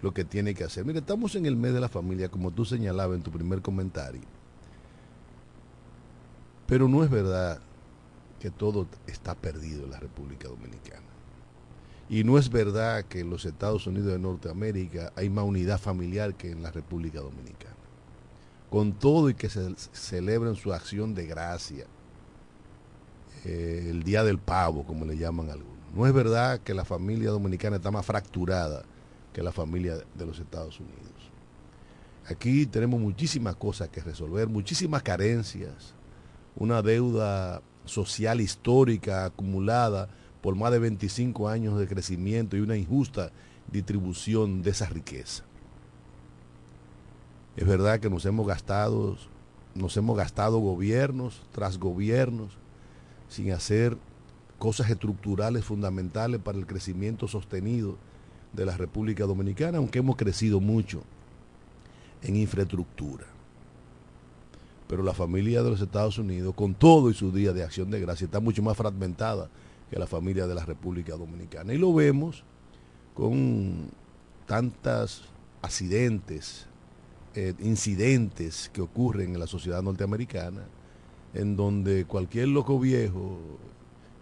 lo 0.05 0.13
que 0.13 0.23
tiene 0.23 0.55
que 0.55 0.65
hacer. 0.65 0.85
Mire, 0.85 0.99
estamos 0.99 1.35
en 1.35 1.47
el 1.47 1.57
mes 1.57 1.73
de 1.73 1.81
la 1.81 1.89
familia, 1.89 2.29
como 2.29 2.51
tú 2.51 2.67
señalabas 2.67 3.17
en 3.17 3.23
tu 3.23 3.31
primer 3.31 3.63
comentario. 3.63 4.21
Pero 6.67 6.89
no 6.89 7.03
es 7.03 7.09
verdad 7.09 7.59
que 8.39 8.51
todo 8.51 8.87
está 9.07 9.35
perdido 9.35 9.85
en 9.85 9.91
la 9.91 9.99
República 9.99 10.47
Dominicana. 10.47 11.07
Y 12.11 12.23
no 12.23 12.37
es 12.37 12.51
verdad 12.51 13.07
que 13.07 13.21
en 13.21 13.31
los 13.31 13.47
Estados 13.47 13.87
Unidos 13.87 14.13
de 14.13 14.19
Norteamérica 14.19 15.11
hay 15.17 15.31
más 15.31 15.47
unidad 15.47 15.81
familiar 15.81 16.35
que 16.35 16.51
en 16.51 16.63
la 16.63 16.71
República 16.71 17.21
Dominicana. 17.21 17.75
Con 18.69 18.93
todo 18.93 19.31
y 19.31 19.35
que 19.35 19.49
se 19.49 19.75
celebren 19.93 20.55
su 20.55 20.75
acción 20.75 21.15
de 21.15 21.25
gracia, 21.25 21.87
eh, 23.47 23.87
el 23.89 24.03
Día 24.03 24.23
del 24.23 24.37
Pavo, 24.37 24.85
como 24.85 25.07
le 25.07 25.17
llaman 25.17 25.49
algunos. 25.49 25.95
No 25.95 26.07
es 26.07 26.13
verdad 26.13 26.61
que 26.61 26.75
la 26.75 26.85
familia 26.85 27.31
dominicana 27.31 27.77
está 27.77 27.91
más 27.91 28.05
fracturada 28.05 28.85
que 29.35 29.43
la 29.43 29.53
familia 29.53 29.97
de 30.15 30.27
los 30.27 30.39
Estados 30.39 30.81
Unidos. 30.81 31.11
Aquí 32.27 32.65
tenemos 32.65 33.01
muchísimas 33.01 33.57
cosas 33.57 33.91
que 33.91 34.01
resolver, 34.01 34.49
muchísimas 34.49 35.03
carencias, 35.03 35.93
una 36.57 36.81
deuda 36.81 37.61
social 37.85 38.41
histórica 38.41 39.27
acumulada 39.27 40.09
por 40.41 40.55
más 40.55 40.73
de 40.73 40.79
25 40.79 41.49
años 41.49 41.79
de 41.79 41.89
crecimiento 41.89 42.57
y 42.57 42.61
una 42.61 42.77
injusta 42.77 43.33
distribución 43.71 44.63
de 44.63 44.71
esa 44.71 44.87
riqueza. 44.87 45.45
Es 47.57 47.67
verdad 47.67 48.01
que 48.01 48.09
nos 48.09 48.25
hemos 48.25 48.47
gastado, 48.47 49.19
nos 49.75 49.97
hemos 49.97 50.17
gastado 50.17 50.59
gobiernos 50.59 51.43
tras 51.53 51.79
gobiernos 51.79 52.57
sin 53.29 53.53
hacer 53.53 53.99
cosas 54.59 54.89
estructurales 54.91 55.65
fundamentales 55.65 56.41
para 56.41 56.57
el 56.57 56.67
crecimiento 56.67 57.27
sostenido 57.27 57.97
de 58.55 58.67
la 58.67 58.77
República 58.77 59.25
Dominicana, 59.25 59.79
aunque 59.79 59.99
hemos 59.99 60.17
crecido 60.17 60.61
mucho 60.61 61.03
en 62.23 62.37
infraestructura. 62.37 63.27
Pero 64.89 65.03
la 65.03 65.15
familia 65.15 65.63
de 65.63 65.71
los 65.71 65.81
Estados 65.81 66.19
Unidos, 66.19 66.55
con 66.55 66.75
todo 66.75 67.11
y 67.11 67.15
su 67.15 67.33
día 67.33 67.53
de 67.53 67.65
acción 67.65 67.91
de 67.91 68.01
gracia, 68.01 68.27
está 68.27 68.41
mucho 68.41 68.63
más 68.63 68.77
fragmentada 68.77 69.49
que 69.91 69.99
la 69.99 70.07
familia 70.07 70.47
de 70.47 70.55
la 70.55 70.65
República 70.65 71.17
Dominicana. 71.17 71.73
Y 71.73 71.79
lo 71.79 71.93
vemos 71.93 72.45
con 73.15 73.91
tantos 74.47 75.25
accidentes, 75.63 76.67
eh, 77.35 77.55
incidentes 77.61 78.71
que 78.73 78.83
ocurren 78.83 79.35
en 79.35 79.41
la 79.41 79.47
sociedad 79.47 79.83
norteamericana, 79.83 80.63
en 81.33 81.57
donde 81.57 82.05
cualquier 82.05 82.49
loco 82.49 82.79
viejo, 82.79 83.39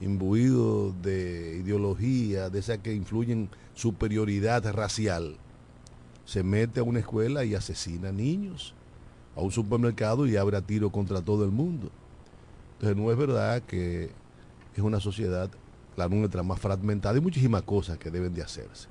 imbuido 0.00 0.92
de 1.02 1.60
ideología, 1.62 2.50
de 2.50 2.58
esas 2.58 2.78
que 2.78 2.94
influyen 2.94 3.48
superioridad 3.74 4.70
racial, 4.72 5.36
se 6.24 6.42
mete 6.42 6.80
a 6.80 6.82
una 6.82 7.00
escuela 7.00 7.44
y 7.44 7.54
asesina 7.54 8.12
niños, 8.12 8.74
a 9.36 9.40
un 9.40 9.50
supermercado 9.50 10.26
y 10.26 10.36
abre 10.36 10.56
a 10.56 10.62
tiro 10.62 10.90
contra 10.90 11.22
todo 11.22 11.44
el 11.44 11.50
mundo. 11.50 11.90
Entonces 12.74 12.96
no 12.96 13.10
es 13.10 13.16
verdad 13.16 13.62
que 13.62 14.10
es 14.74 14.82
una 14.82 15.00
sociedad, 15.00 15.50
la 15.96 16.08
nuestra, 16.08 16.42
más 16.42 16.60
fragmentada 16.60 17.18
y 17.18 17.20
muchísimas 17.20 17.62
cosas 17.62 17.98
que 17.98 18.10
deben 18.10 18.34
de 18.34 18.42
hacerse. 18.42 18.88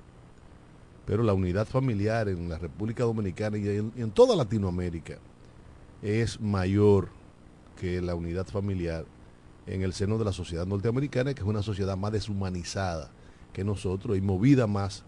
Pero 1.05 1.23
la 1.23 1.33
unidad 1.33 1.67
familiar 1.67 2.29
en 2.29 2.47
la 2.47 2.57
República 2.57 3.03
Dominicana 3.03 3.57
y 3.57 3.67
en, 3.67 3.91
en 3.95 4.11
toda 4.11 4.35
Latinoamérica 4.35 5.17
es 6.01 6.39
mayor 6.39 7.09
que 7.75 8.01
la 8.01 8.15
unidad 8.15 8.45
familiar 8.45 9.05
en 9.65 9.81
el 9.81 9.93
seno 9.93 10.17
de 10.17 10.25
la 10.25 10.31
sociedad 10.31 10.65
norteamericana, 10.65 11.33
que 11.33 11.41
es 11.41 11.47
una 11.47 11.63
sociedad 11.63 11.97
más 11.97 12.11
deshumanizada 12.11 13.11
que 13.53 13.63
nosotros 13.63 14.17
y 14.17 14.21
movida 14.21 14.67
más 14.67 15.03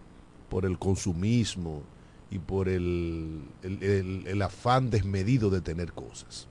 por 0.48 0.64
el 0.66 0.78
consumismo 0.78 1.82
y 2.30 2.38
por 2.38 2.68
el, 2.68 3.42
el- 3.62 4.42
afán 4.42 4.90
desmedido 4.90 5.50
de 5.50 5.60
tener 5.60 5.92
cosas. 5.92 6.46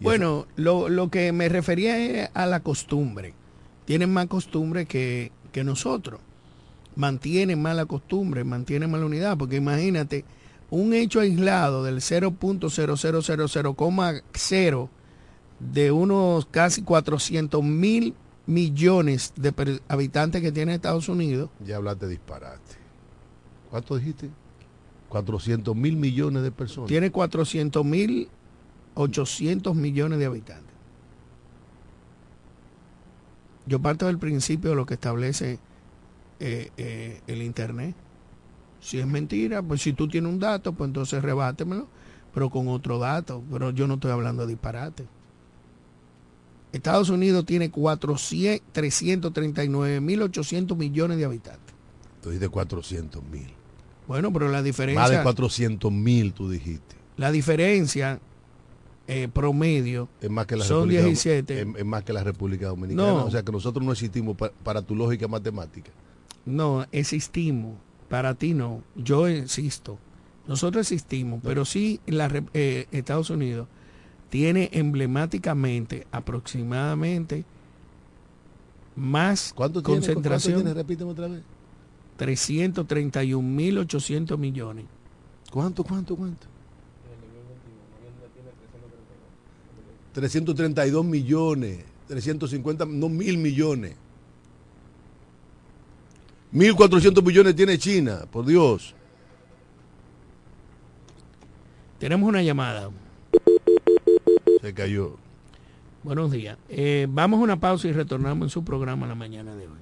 Bueno, 0.00 0.46
lo, 0.56 0.88
lo 0.88 1.08
que 1.10 1.30
me 1.32 1.48
refería 1.48 1.96
es 1.98 2.28
a 2.34 2.46
la 2.46 2.60
costumbre. 2.60 3.32
Tienen 3.86 4.12
más 4.12 4.26
costumbre 4.26 4.86
que, 4.86 5.30
que 5.52 5.62
nosotros. 5.64 6.20
Mantienen 6.96 7.60
mala 7.62 7.86
costumbre, 7.86 8.44
mantienen 8.44 8.90
mala 8.90 9.06
unidad, 9.06 9.36
porque 9.38 9.56
imagínate, 9.56 10.24
un 10.70 10.92
hecho 10.94 11.20
aislado 11.20 11.84
del 11.84 11.96
0.0000,0 12.00 14.88
de 15.60 15.92
unos 15.92 16.46
casi 16.46 16.82
400 16.82 17.62
mil 17.62 18.14
millones 18.46 19.32
de 19.36 19.80
habitantes 19.88 20.42
que 20.42 20.52
tiene 20.52 20.74
Estados 20.74 21.08
Unidos, 21.08 21.50
Ya 21.64 21.76
hablaste 21.76 22.06
disparate. 22.08 22.76
¿Cuánto 23.70 23.96
dijiste? 23.96 24.30
400 25.08 25.74
mil 25.76 25.96
millones 25.96 26.42
de 26.42 26.50
personas. 26.50 26.88
tiene 26.88 27.10
400 27.10 27.84
mil 27.84 28.28
800 28.94 29.74
millones 29.74 30.18
de 30.18 30.26
habitantes. 30.26 30.74
Yo 33.66 33.80
parto 33.80 34.06
del 34.06 34.18
principio 34.18 34.70
de 34.70 34.76
lo 34.76 34.86
que 34.86 34.94
establece 34.94 35.58
eh, 36.38 36.70
eh, 36.76 37.20
el 37.26 37.42
Internet. 37.42 37.94
Si 38.80 38.98
es 39.00 39.06
mentira, 39.06 39.62
pues 39.62 39.82
si 39.82 39.94
tú 39.94 40.06
tienes 40.06 40.30
un 40.30 40.38
dato, 40.38 40.74
pues 40.74 40.88
entonces 40.88 41.22
rebátemelo, 41.22 41.88
pero 42.34 42.50
con 42.50 42.68
otro 42.68 42.98
dato. 42.98 43.42
Pero 43.50 43.70
yo 43.70 43.86
no 43.86 43.94
estoy 43.94 44.10
hablando 44.10 44.42
de 44.42 44.48
disparate. 44.52 45.06
Estados 46.74 47.08
Unidos 47.08 47.46
tiene 47.46 47.70
400 47.70 48.60
339.800 48.74 50.76
millones 50.76 51.18
de 51.18 51.24
habitantes. 51.24 51.74
Tú 52.22 52.30
dijiste 52.30 52.48
400 52.48 53.22
mil. 53.24 53.48
Bueno, 54.06 54.32
pero 54.32 54.46
la 54.46 54.58
Más 54.58 54.64
de 54.64 54.68
diferencia, 54.68 55.22
400 55.22 55.90
mil 55.92 56.32
tú 56.32 56.48
dijiste. 56.50 56.96
la 57.16 57.30
diferencia 57.32 58.20
eh, 59.06 59.28
promedio 59.32 60.08
Es 60.20 60.30
más 60.30 60.46
que 60.46 60.56
la 60.56 60.64
Son 60.64 60.88
República 60.88 61.02
17. 61.04 61.60
Es, 61.60 61.66
es 61.78 61.84
más 61.84 62.04
que 62.04 62.12
la 62.12 62.24
República 62.24 62.68
Dominicana. 62.68 63.08
No. 63.08 63.24
O 63.26 63.30
sea 63.30 63.42
que 63.42 63.52
nosotros 63.52 63.84
no 63.84 63.92
existimos 63.92 64.36
pa- 64.36 64.50
para 64.62 64.82
tu 64.82 64.94
lógica 64.94 65.28
matemática. 65.28 65.90
No, 66.46 66.86
existimos. 66.92 67.76
Para 68.08 68.34
ti 68.34 68.54
no. 68.54 68.82
Yo 68.96 69.26
existo. 69.26 69.98
Nosotros 70.46 70.82
existimos, 70.92 71.40
pero 71.42 71.64
sí 71.64 72.00
la, 72.06 72.30
eh, 72.52 72.86
Estados 72.92 73.30
Unidos 73.30 73.66
tiene 74.34 74.68
emblemáticamente 74.72 76.06
aproximadamente 76.10 77.44
más 78.96 79.52
¿Cuánto 79.54 79.80
tiene? 79.80 80.00
¿Cuánto 80.00 80.06
concentración, 80.06 80.56
tiene? 80.56 80.74
Repíteme 80.74 81.12
otra 81.12 81.28
vez. 81.28 81.44
331.800 82.18 84.36
millones. 84.36 84.86
¿Cuánto, 85.52 85.84
cuánto, 85.84 86.16
cuánto? 86.16 86.48
332 90.14 91.04
millones, 91.04 91.84
350, 92.08 92.86
no 92.86 93.08
mil 93.08 93.38
millones. 93.38 93.94
1.400 96.52 97.22
millones 97.22 97.54
tiene 97.54 97.78
China, 97.78 98.26
por 98.32 98.46
Dios. 98.46 98.96
Tenemos 102.00 102.28
una 102.28 102.42
llamada. 102.42 102.90
Se 104.64 104.72
cayó. 104.72 105.18
Buenos 106.04 106.32
días. 106.32 106.56
Eh, 106.70 107.06
vamos 107.10 107.38
a 107.38 107.42
una 107.42 107.60
pausa 107.60 107.86
y 107.86 107.92
retornamos 107.92 108.46
en 108.46 108.48
su 108.48 108.64
programa 108.64 109.06
la 109.06 109.14
mañana 109.14 109.54
de 109.54 109.66
hoy. 109.66 109.76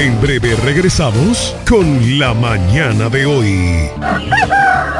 En 0.00 0.20
breve 0.20 0.56
regresamos 0.64 1.56
con 1.68 2.18
la 2.18 2.34
mañana 2.34 3.08
de 3.08 3.24
hoy. 3.24 3.88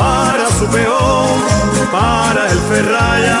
para 0.00 0.46
su 0.58 0.66
peón, 0.66 1.40
para 1.92 2.50
el 2.50 2.58
ferraya. 2.70 3.40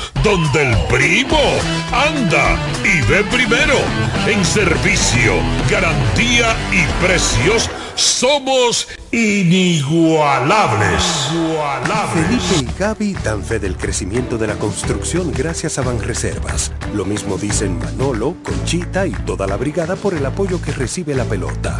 Donde 0.23 0.69
el 0.69 0.77
primo 0.87 1.39
anda 1.91 2.55
y 2.83 3.01
ve 3.09 3.23
primero. 3.23 3.75
En 4.27 4.45
servicio, 4.45 5.33
garantía 5.69 6.55
y 6.71 6.85
precios 7.03 7.69
somos 7.95 8.87
inigualables. 9.11 11.03
Felipe 12.13 12.55
y 12.59 12.79
Gaby 12.79 13.13
dan 13.23 13.43
fe 13.43 13.59
del 13.59 13.75
crecimiento 13.77 14.37
de 14.37 14.47
la 14.47 14.55
construcción 14.55 15.31
gracias 15.31 15.79
a 15.79 15.81
Banreservas. 15.81 16.71
Lo 16.93 17.05
mismo 17.05 17.37
dicen 17.37 17.79
Manolo, 17.79 18.35
Conchita 18.43 19.07
y 19.07 19.11
toda 19.11 19.47
la 19.47 19.57
brigada 19.57 19.95
por 19.95 20.13
el 20.13 20.25
apoyo 20.25 20.61
que 20.61 20.71
recibe 20.71 21.15
la 21.15 21.25
pelota. 21.25 21.79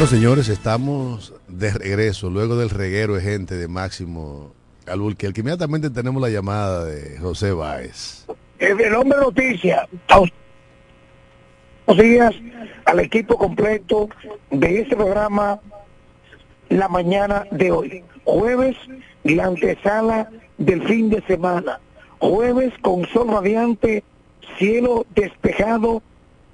Bueno, 0.00 0.16
señores, 0.16 0.48
estamos 0.48 1.34
de 1.46 1.74
regreso, 1.74 2.30
luego 2.30 2.56
del 2.56 2.70
reguero 2.70 3.16
de 3.16 3.20
gente 3.20 3.56
de 3.56 3.68
Máximo 3.68 4.54
Albulque, 4.86 5.26
el 5.26 5.34
que 5.34 5.42
inmediatamente 5.42 5.90
tenemos 5.90 6.22
la 6.22 6.30
llamada 6.30 6.86
de 6.86 7.18
José 7.18 7.52
Báez. 7.52 8.24
El 8.58 8.94
hombre 8.94 9.18
noticia. 9.18 9.86
Buenos 11.86 12.02
días 12.02 12.34
al 12.86 13.00
equipo 13.00 13.36
completo 13.36 14.08
de 14.50 14.80
este 14.80 14.96
programa 14.96 15.60
la 16.70 16.88
mañana 16.88 17.44
de 17.50 17.70
hoy. 17.70 18.02
Jueves, 18.24 18.76
la 19.24 19.44
antesala 19.44 20.30
del 20.56 20.82
fin 20.88 21.10
de 21.10 21.20
semana. 21.26 21.78
Jueves 22.20 22.72
con 22.80 23.04
sol 23.08 23.28
radiante, 23.28 24.02
cielo 24.56 25.04
despejado 25.14 26.02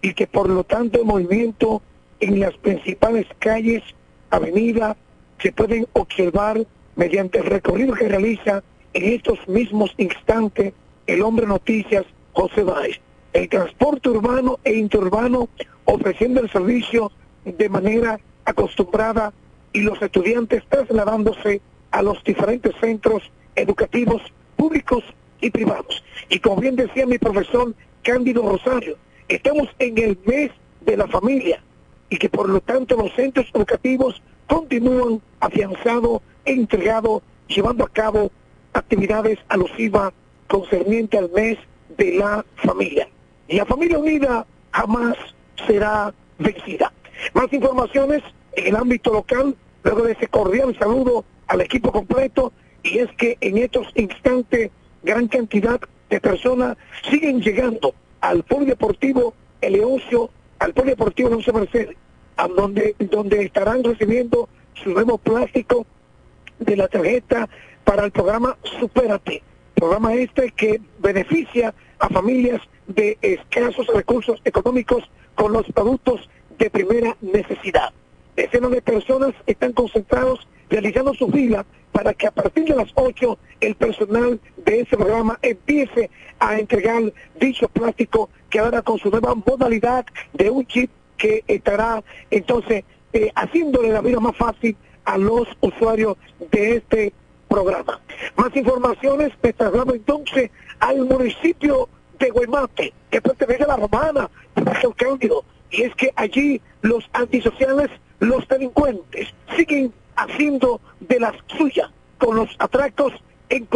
y 0.02 0.14
que 0.14 0.26
por 0.26 0.50
lo 0.50 0.64
tanto 0.64 0.98
el 0.98 1.04
movimiento 1.04 1.80
en 2.20 2.40
las 2.40 2.54
principales 2.58 3.26
calles, 3.38 3.82
avenida, 4.30 4.96
se 5.38 5.52
pueden 5.52 5.86
observar 5.92 6.66
mediante 6.94 7.38
el 7.38 7.44
recorrido 7.44 7.94
que 7.94 8.08
realiza 8.08 8.62
en 8.94 9.12
estos 9.12 9.46
mismos 9.48 9.92
instantes 9.98 10.72
el 11.06 11.22
hombre 11.22 11.46
noticias 11.46 12.04
José 12.32 12.62
Báez. 12.62 13.00
El 13.32 13.48
transporte 13.48 14.08
urbano 14.08 14.58
e 14.64 14.74
interurbano 14.74 15.48
ofreciendo 15.84 16.40
el 16.40 16.50
servicio 16.50 17.12
de 17.44 17.68
manera 17.68 18.18
acostumbrada 18.44 19.32
y 19.72 19.80
los 19.80 20.00
estudiantes 20.00 20.62
trasladándose 20.68 21.60
a 21.90 22.02
los 22.02 22.22
diferentes 22.24 22.74
centros 22.80 23.22
educativos 23.54 24.22
públicos 24.56 25.04
y 25.40 25.50
privados. 25.50 26.02
Y 26.30 26.38
como 26.38 26.56
bien 26.62 26.76
decía 26.76 27.06
mi 27.06 27.18
profesor 27.18 27.74
Cándido 28.02 28.42
Rosario, 28.42 28.96
estamos 29.28 29.68
en 29.78 29.98
el 29.98 30.18
mes 30.24 30.50
de 30.80 30.96
la 30.96 31.06
familia 31.06 31.60
y 32.08 32.18
que 32.18 32.28
por 32.28 32.48
lo 32.48 32.60
tanto 32.60 32.96
los 32.96 33.12
centros 33.14 33.46
educativos 33.54 34.22
continúan 34.46 35.20
afianzados, 35.40 36.22
entregados, 36.44 37.22
llevando 37.48 37.84
a 37.84 37.88
cabo 37.88 38.30
actividades 38.72 39.38
alusivas 39.48 40.12
concerniente 40.48 41.18
al 41.18 41.30
mes 41.30 41.58
de 41.96 42.16
la 42.16 42.44
familia. 42.56 43.08
Y 43.48 43.56
la 43.56 43.66
familia 43.66 43.98
unida 43.98 44.46
jamás 44.72 45.16
será 45.66 46.12
vencida. 46.38 46.92
Más 47.34 47.52
informaciones 47.52 48.22
en 48.52 48.66
el 48.68 48.76
ámbito 48.76 49.12
local, 49.12 49.56
luego 49.82 50.02
de 50.02 50.12
ese 50.12 50.28
cordial 50.28 50.76
saludo 50.78 51.24
al 51.46 51.60
equipo 51.60 51.92
completo, 51.92 52.52
y 52.82 52.98
es 52.98 53.10
que 53.12 53.36
en 53.40 53.58
estos 53.58 53.86
instantes 53.94 54.70
gran 55.02 55.28
cantidad 55.28 55.80
de 56.10 56.20
personas 56.20 56.76
siguen 57.10 57.40
llegando 57.40 57.94
al 58.20 58.42
polideportivo 58.42 59.34
Eleoncio 59.60 60.30
al 60.58 60.72
Polideportivo 60.72 61.30
José 61.30 61.52
Mercedes, 61.52 61.96
a 62.36 62.48
donde, 62.48 62.94
donde 62.98 63.42
estarán 63.42 63.84
recibiendo 63.84 64.48
su 64.74 64.90
nuevo 64.90 65.18
plástico 65.18 65.86
de 66.58 66.76
la 66.76 66.88
tarjeta 66.88 67.48
para 67.84 68.04
el 68.04 68.12
programa 68.12 68.56
Supérate, 68.78 69.42
programa 69.74 70.14
este 70.14 70.50
que 70.50 70.80
beneficia 70.98 71.74
a 71.98 72.08
familias 72.08 72.60
de 72.86 73.18
escasos 73.22 73.86
recursos 73.88 74.40
económicos 74.44 75.04
con 75.34 75.52
los 75.52 75.66
productos 75.72 76.28
de 76.58 76.70
primera 76.70 77.16
necesidad. 77.20 77.92
Decenas 78.34 78.70
de 78.70 78.82
personas 78.82 79.34
están 79.46 79.72
concentrados 79.72 80.46
realizando 80.68 81.14
su 81.14 81.30
fila 81.30 81.64
para 81.92 82.12
que 82.12 82.26
a 82.26 82.30
partir 82.30 82.64
de 82.64 82.76
las 82.76 82.90
8 82.94 83.38
el 83.60 83.74
personal 83.74 84.38
de 84.58 84.80
ese 84.80 84.96
programa 84.96 85.38
empiece 85.40 86.10
a 86.38 86.58
entregar 86.58 87.02
dicho 87.40 87.68
plástico 87.68 88.28
que 88.50 88.58
ahora 88.58 88.82
con 88.82 88.98
su 88.98 89.10
nueva 89.10 89.34
modalidad 89.34 90.06
de 90.32 90.50
un 90.50 90.66
chip 90.66 90.90
que 91.16 91.44
estará 91.46 92.02
entonces 92.30 92.84
eh, 93.12 93.30
haciéndole 93.34 93.88
la 93.90 94.00
vida 94.00 94.20
más 94.20 94.36
fácil 94.36 94.76
a 95.04 95.16
los 95.16 95.48
usuarios 95.60 96.16
de 96.50 96.76
este 96.76 97.12
programa. 97.48 98.00
Más 98.36 98.54
informaciones, 98.54 99.32
me 99.42 99.52
traslado 99.52 99.94
entonces 99.94 100.50
al 100.80 100.98
municipio 101.04 101.88
de 102.18 102.30
Guaymate, 102.30 102.92
que 103.10 103.20
pertenece 103.20 103.64
a 103.64 103.68
la 103.68 103.76
Romana, 103.76 104.30
Cándido, 104.96 105.44
y 105.70 105.82
es 105.82 105.94
que 105.94 106.12
allí 106.16 106.60
los 106.82 107.08
antisociales, 107.12 107.90
los 108.20 108.46
delincuentes, 108.48 109.28
siguen 109.56 109.92
haciendo 110.16 110.80
de 111.00 111.20
las 111.20 111.34
suyas 111.56 111.90
con 112.18 112.36
los 112.36 112.50
atracos 112.58 113.12
en 113.48 113.66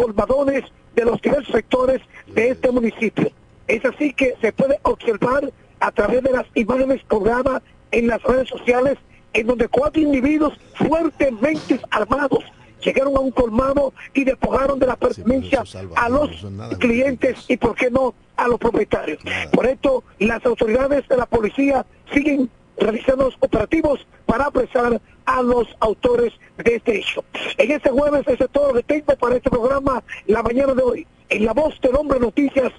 de 0.95 1.05
los 1.05 1.21
diversos 1.23 1.53
sectores 1.53 2.01
de 2.27 2.51
este 2.51 2.71
municipio. 2.71 3.31
Es 3.71 3.85
así 3.85 4.13
que 4.13 4.35
se 4.41 4.53
puede 4.53 4.81
observar 4.83 5.53
a 5.79 5.93
través 5.93 6.25
de 6.25 6.33
las 6.33 6.45
imágenes 6.57 7.03
colgadas 7.07 7.63
en 7.93 8.09
las 8.09 8.21
redes 8.25 8.49
sociales 8.49 8.99
en 9.33 9.47
donde 9.47 9.69
cuatro 9.69 10.03
individuos 10.03 10.59
fuertemente 10.75 11.81
armados 11.89 12.43
llegaron 12.83 13.17
a 13.17 13.21
un 13.21 13.31
colmado 13.31 13.93
y 14.13 14.25
despojaron 14.25 14.81
de 14.81 14.89
la 14.89 14.97
pertenencia 14.97 15.63
a 15.95 16.09
los 16.09 16.31
clientes 16.81 17.45
y, 17.47 17.57
por 17.59 17.77
qué 17.77 17.93
no, 17.93 18.13
a 18.37 18.49
los 18.49 18.59
propietarios. 18.59 19.23
Por 19.53 19.67
esto, 19.67 20.03
las 20.19 20.45
autoridades 20.45 21.07
de 21.07 21.17
la 21.17 21.27
policía 21.27 21.87
siguen 22.13 22.51
realizando 22.77 23.27
los 23.27 23.37
operativos 23.39 24.05
para 24.27 24.47
apresar 24.47 25.01
a 25.27 25.43
los 25.43 25.69
autores 25.79 26.33
de 26.57 26.75
este 26.75 26.99
hecho. 26.99 27.25
En 27.57 27.71
este 27.71 27.91
jueves, 27.91 28.27
ese 28.27 28.45
es 28.45 28.51
todo 28.51 28.73
lo 28.73 28.75
que 28.75 28.83
tengo 28.83 29.17
para 29.17 29.37
este 29.37 29.49
programa 29.49 30.03
la 30.27 30.43
mañana 30.43 30.75
de 30.75 30.83
hoy. 30.83 31.07
En 31.29 31.45
la 31.45 31.53
voz 31.53 31.81
del 31.81 31.95
hombre 31.95 32.19
noticias, 32.19 32.73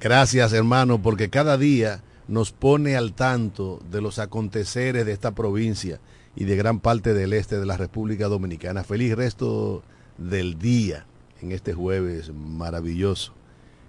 Gracias, 0.00 0.52
hermano, 0.52 1.00
porque 1.00 1.30
cada 1.30 1.56
día 1.56 2.02
nos 2.28 2.52
pone 2.52 2.96
al 2.96 3.12
tanto 3.12 3.80
de 3.90 4.00
los 4.00 4.18
aconteceres 4.18 5.06
de 5.06 5.12
esta 5.12 5.32
provincia 5.32 6.00
y 6.34 6.44
de 6.44 6.56
gran 6.56 6.80
parte 6.80 7.14
del 7.14 7.32
este 7.32 7.58
de 7.58 7.66
la 7.66 7.76
República 7.76 8.28
Dominicana. 8.28 8.84
Feliz 8.84 9.14
resto 9.14 9.82
del 10.18 10.58
día 10.58 11.06
en 11.40 11.52
este 11.52 11.72
jueves 11.72 12.32
maravilloso 12.34 13.34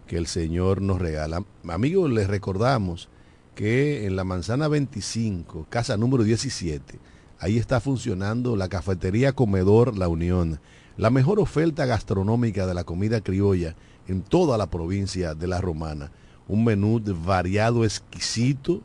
que 0.07 0.17
el 0.17 0.27
Señor 0.27 0.81
nos 0.81 0.99
regala. 0.99 1.43
Amigos, 1.67 2.11
les 2.11 2.27
recordamos 2.27 3.09
que 3.55 4.05
en 4.05 4.15
la 4.15 4.23
manzana 4.23 4.67
25, 4.67 5.67
casa 5.69 5.95
número 5.95 6.23
17, 6.23 6.99
ahí 7.39 7.57
está 7.57 7.79
funcionando 7.79 8.55
la 8.55 8.67
cafetería 8.67 9.33
Comedor 9.33 9.97
La 9.97 10.07
Unión, 10.07 10.59
la 10.97 11.09
mejor 11.09 11.39
oferta 11.39 11.85
gastronómica 11.85 12.67
de 12.67 12.73
la 12.73 12.83
comida 12.83 13.21
criolla 13.21 13.75
en 14.07 14.21
toda 14.21 14.57
la 14.57 14.67
provincia 14.67 15.33
de 15.33 15.47
La 15.47 15.61
Romana. 15.61 16.11
un 16.45 16.65
menú 16.65 17.01
variado, 17.25 17.85
exquisito, 17.85 18.81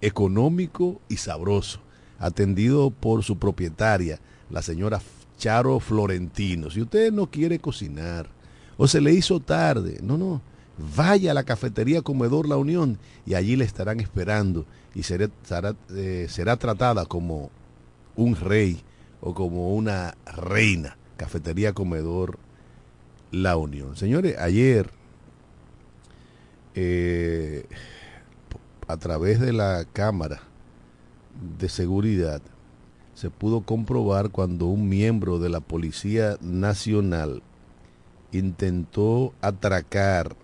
económico 0.00 1.00
y 1.08 1.18
sabroso, 1.18 1.80
atendido 2.18 2.90
por 2.90 3.22
su 3.22 3.38
propietaria, 3.38 4.18
la 4.50 4.62
señora 4.62 5.00
Charo 5.36 5.78
Florentino. 5.80 6.70
Si 6.70 6.80
usted 6.80 7.12
no 7.12 7.30
quiere 7.30 7.58
cocinar 7.58 8.28
o 8.76 8.88
se 8.88 9.00
le 9.00 9.12
hizo 9.12 9.40
tarde, 9.40 9.98
no, 10.02 10.16
no, 10.16 10.40
vaya 10.96 11.30
a 11.30 11.34
la 11.34 11.44
cafetería 11.44 12.02
Comedor 12.02 12.48
La 12.48 12.56
Unión 12.56 12.98
y 13.24 13.34
allí 13.34 13.56
le 13.56 13.64
estarán 13.64 14.00
esperando 14.00 14.64
y 14.94 15.02
será, 15.02 15.28
eh, 15.94 16.26
será 16.28 16.56
tratada 16.56 17.04
como 17.06 17.50
un 18.16 18.36
rey 18.36 18.80
o 19.20 19.34
como 19.34 19.74
una 19.74 20.16
reina. 20.24 20.96
Cafetería 21.16 21.72
Comedor 21.72 22.38
La 23.42 23.56
Unión. 23.56 23.96
Señores, 23.96 24.38
ayer 24.38 24.88
eh, 26.74 27.66
a 28.88 28.96
través 28.96 29.40
de 29.40 29.52
la 29.52 29.84
cámara 29.92 30.40
de 31.58 31.68
seguridad 31.68 32.40
se 33.14 33.30
pudo 33.30 33.60
comprobar 33.62 34.30
cuando 34.30 34.66
un 34.66 34.88
miembro 34.88 35.38
de 35.38 35.50
la 35.50 35.60
Policía 35.60 36.36
Nacional 36.40 37.42
intentó 38.32 39.34
atracar 39.40 40.34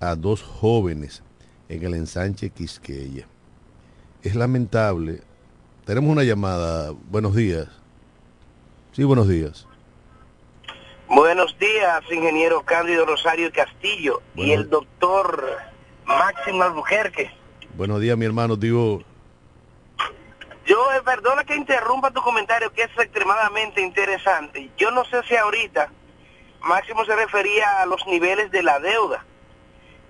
a 0.00 0.16
dos 0.16 0.42
jóvenes 0.42 1.22
en 1.68 1.84
el 1.84 1.94
ensanche 1.94 2.50
Quisqueya. 2.50 3.26
Es 4.22 4.34
lamentable. 4.34 5.22
Tenemos 5.84 6.10
una 6.10 6.24
llamada. 6.24 6.92
Buenos 7.10 7.34
días. 7.34 7.68
Sí, 8.92 9.04
buenos 9.04 9.28
días. 9.28 9.66
Buenos 11.08 11.47
días, 11.58 12.02
ingeniero 12.10 12.62
Cándido 12.62 13.04
Rosario 13.04 13.50
Castillo 13.52 14.22
y 14.34 14.52
el 14.52 14.68
doctor 14.70 15.58
Máximo 16.04 16.62
Albuquerque. 16.62 17.30
Buenos 17.74 18.00
días, 18.00 18.16
mi 18.16 18.26
hermano, 18.26 18.56
digo. 18.56 19.02
Yo, 20.66 20.92
eh, 20.92 21.02
perdona 21.04 21.44
que 21.44 21.56
interrumpa 21.56 22.10
tu 22.10 22.20
comentario, 22.22 22.72
que 22.72 22.82
es 22.82 22.90
extremadamente 22.98 23.80
interesante. 23.80 24.70
Yo 24.76 24.90
no 24.90 25.04
sé 25.06 25.22
si 25.24 25.36
ahorita 25.36 25.90
Máximo 26.60 27.04
se 27.04 27.16
refería 27.16 27.82
a 27.82 27.86
los 27.86 28.06
niveles 28.06 28.50
de 28.50 28.62
la 28.62 28.78
deuda, 28.78 29.24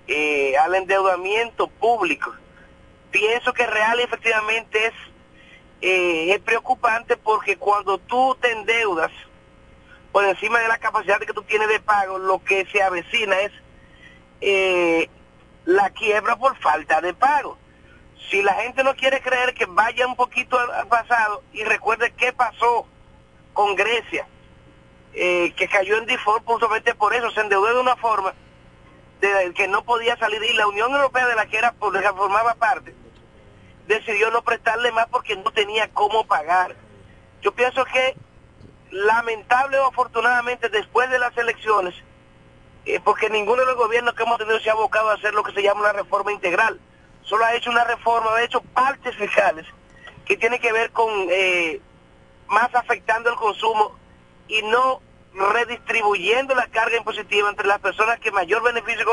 eh, 0.07 0.57
al 0.57 0.75
endeudamiento 0.75 1.67
público. 1.67 2.33
Pienso 3.11 3.53
que 3.53 3.65
real 3.65 3.99
efectivamente 3.99 4.87
es, 4.87 4.93
eh, 5.81 6.33
es 6.33 6.39
preocupante 6.41 7.17
porque 7.17 7.57
cuando 7.57 7.97
tú 7.97 8.37
te 8.39 8.51
endeudas 8.51 9.11
por 10.11 10.25
encima 10.25 10.59
de 10.59 10.67
la 10.67 10.77
capacidad 10.77 11.19
que 11.19 11.33
tú 11.33 11.43
tienes 11.43 11.67
de 11.69 11.79
pago, 11.79 12.17
lo 12.17 12.43
que 12.43 12.65
se 12.71 12.81
avecina 12.81 13.35
es 13.39 13.51
la 15.65 15.89
quiebra 15.91 16.35
por 16.35 16.57
falta 16.57 17.01
de 17.01 17.13
pago. 17.13 17.57
Si 18.29 18.41
la 18.41 18.53
gente 18.55 18.83
no 18.83 18.95
quiere 18.95 19.21
creer 19.21 19.53
que 19.53 19.65
vaya 19.65 20.07
un 20.07 20.15
poquito 20.15 20.59
al, 20.59 20.87
pasado 20.87 21.43
y 21.53 21.63
recuerde 21.63 22.13
qué 22.17 22.33
pasó 22.33 22.87
con 23.53 23.75
Grecia, 23.75 24.27
eh, 25.13 25.53
que 25.55 25.67
cayó 25.67 25.97
en 25.97 26.05
default 26.05 26.45
justamente 26.45 26.93
por 26.95 27.13
eso, 27.13 27.31
se 27.31 27.41
endeudó 27.41 27.73
de 27.73 27.81
una 27.81 27.95
forma 27.95 28.33
de 29.21 29.51
que 29.53 29.67
no 29.67 29.83
podía 29.83 30.15
salir 30.17 30.41
y 30.43 30.53
la 30.53 30.67
Unión 30.67 30.91
Europea 30.91 31.27
de 31.27 31.35
la 31.35 31.45
que 31.47 31.57
era 31.57 31.71
de 31.71 32.09
formaba 32.13 32.55
parte 32.55 32.95
decidió 33.89 34.29
no 34.29 34.43
prestarle 34.43 34.91
más 34.91 35.07
porque 35.07 35.35
no 35.35 35.51
tenía 35.51 35.89
cómo 35.89 36.23
pagar. 36.25 36.75
Yo 37.41 37.51
pienso 37.51 37.83
que 37.85 38.15
lamentable 38.91 39.77
o 39.79 39.87
afortunadamente 39.87 40.69
después 40.69 41.09
de 41.09 41.19
las 41.19 41.37
elecciones 41.37 41.93
eh, 42.85 42.99
porque 43.03 43.29
ninguno 43.29 43.61
de 43.61 43.67
los 43.67 43.75
gobiernos 43.75 44.15
que 44.15 44.23
hemos 44.23 44.37
tenido 44.37 44.59
se 44.59 44.69
ha 44.69 44.73
abocado 44.73 45.09
a 45.09 45.13
hacer 45.13 45.33
lo 45.33 45.43
que 45.43 45.53
se 45.53 45.61
llama 45.61 45.81
una 45.81 45.93
reforma 45.93 46.31
integral. 46.31 46.79
Solo 47.21 47.45
ha 47.45 47.53
hecho 47.53 47.69
una 47.69 47.83
reforma, 47.83 48.31
ha 48.35 48.43
hecho 48.43 48.61
partes 48.61 49.15
fiscales 49.15 49.65
que 50.25 50.37
tiene 50.37 50.59
que 50.59 50.71
ver 50.71 50.91
con 50.91 51.09
eh, 51.29 51.81
más 52.47 52.73
afectando 52.73 53.29
el 53.29 53.35
consumo 53.35 53.95
y 54.47 54.61
no 54.63 55.01
redistribuyendo 55.53 56.55
la 56.55 56.67
carga 56.67 56.97
impositiva 56.97 57.49
entre 57.49 57.67
las 57.67 57.79
personas 57.79 58.19
que 58.19 58.31
mayor 58.31 58.63
beneficio 58.63 59.05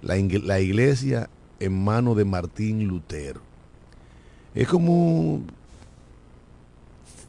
la, 0.00 0.14
la 0.44 0.60
iglesia 0.60 1.28
en 1.60 1.84
mano 1.84 2.14
de 2.14 2.24
Martín 2.24 2.86
Lutero. 2.86 3.42
Es 4.54 4.68
como 4.68 5.42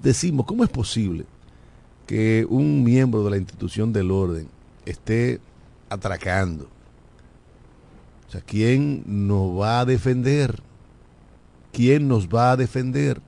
decimos, 0.02 0.46
¿cómo 0.46 0.64
es 0.64 0.70
posible 0.70 1.26
que 2.06 2.46
un 2.50 2.84
miembro 2.84 3.24
de 3.24 3.32
la 3.32 3.38
institución 3.38 3.94
del 3.94 4.12
orden 4.12 4.48
esté 4.86 5.40
atracando 5.90 6.68
sea, 8.34 8.42
¿quién 8.42 9.04
nos 9.06 9.60
va 9.60 9.80
a 9.80 9.86
defender? 9.86 10.62
¿Quién 11.72 12.08
nos 12.08 12.28
va 12.28 12.52
a 12.52 12.58
defender? 12.58 13.22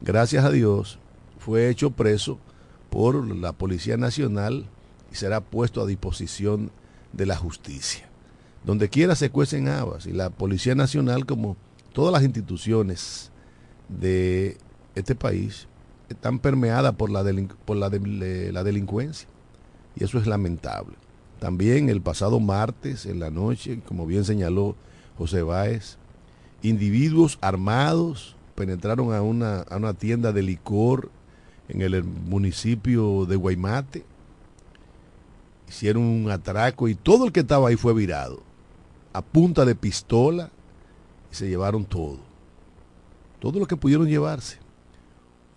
Gracias 0.00 0.44
a 0.44 0.50
Dios, 0.50 0.98
fue 1.38 1.68
hecho 1.68 1.90
preso 1.90 2.38
por 2.90 3.36
la 3.36 3.52
Policía 3.52 3.96
Nacional 3.96 4.66
y 5.12 5.16
será 5.16 5.40
puesto 5.40 5.82
a 5.82 5.86
disposición 5.86 6.70
de 7.12 7.26
la 7.26 7.36
justicia. 7.36 8.08
Donde 8.64 8.88
quiera 8.88 9.14
se 9.14 9.30
cuecen 9.30 9.68
habas 9.68 10.06
y 10.06 10.12
la 10.12 10.30
Policía 10.30 10.74
Nacional, 10.74 11.26
como 11.26 11.56
todas 11.92 12.12
las 12.12 12.22
instituciones 12.22 13.30
de 13.88 14.58
este 14.94 15.14
país, 15.14 15.68
están 16.08 16.38
permeadas 16.38 16.94
por 16.94 17.10
la, 17.10 17.24
por 17.64 17.76
la 17.76 17.90
delincuencia. 17.90 19.28
Y 19.94 20.04
eso 20.04 20.18
es 20.18 20.26
lamentable. 20.26 20.96
También 21.38 21.88
el 21.88 22.00
pasado 22.00 22.40
martes 22.40 23.06
en 23.06 23.20
la 23.20 23.30
noche, 23.30 23.80
como 23.86 24.06
bien 24.06 24.24
señaló 24.24 24.74
José 25.18 25.42
Báez, 25.42 25.98
individuos 26.62 27.38
armados 27.40 28.36
penetraron 28.54 29.12
a 29.12 29.22
una, 29.22 29.60
a 29.60 29.76
una 29.76 29.94
tienda 29.94 30.32
de 30.32 30.42
licor 30.42 31.10
en 31.68 31.82
el 31.82 32.02
municipio 32.02 33.26
de 33.26 33.36
Guaymate, 33.36 34.04
hicieron 35.68 36.02
un 36.02 36.30
atraco 36.30 36.88
y 36.88 36.94
todo 36.94 37.26
el 37.26 37.32
que 37.32 37.40
estaba 37.40 37.68
ahí 37.68 37.76
fue 37.76 37.92
virado, 37.92 38.42
a 39.12 39.22
punta 39.22 39.64
de 39.64 39.74
pistola, 39.74 40.50
y 41.30 41.34
se 41.34 41.48
llevaron 41.48 41.84
todo, 41.84 42.20
todo 43.40 43.58
lo 43.58 43.66
que 43.66 43.76
pudieron 43.76 44.06
llevarse. 44.08 44.58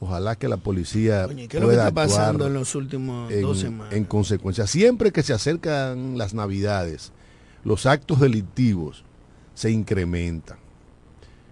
Ojalá 0.01 0.35
que 0.35 0.47
la 0.47 0.57
policía 0.57 1.27
¿qué 1.27 1.59
lo 1.59 1.67
que 1.67 1.75
está 1.75 1.91
pasando 1.91 2.47
en 2.47 2.53
los 2.53 2.73
últimos 2.75 3.31
dos 3.41 3.59
semanas? 3.59 3.93
En 3.93 4.05
consecuencia, 4.05 4.65
siempre 4.65 5.11
que 5.11 5.23
se 5.23 5.33
acercan 5.33 6.17
las 6.17 6.33
navidades, 6.33 7.11
los 7.65 7.85
actos 7.85 8.21
delictivos 8.21 9.03
se 9.53 9.71
incrementan. 9.71 10.57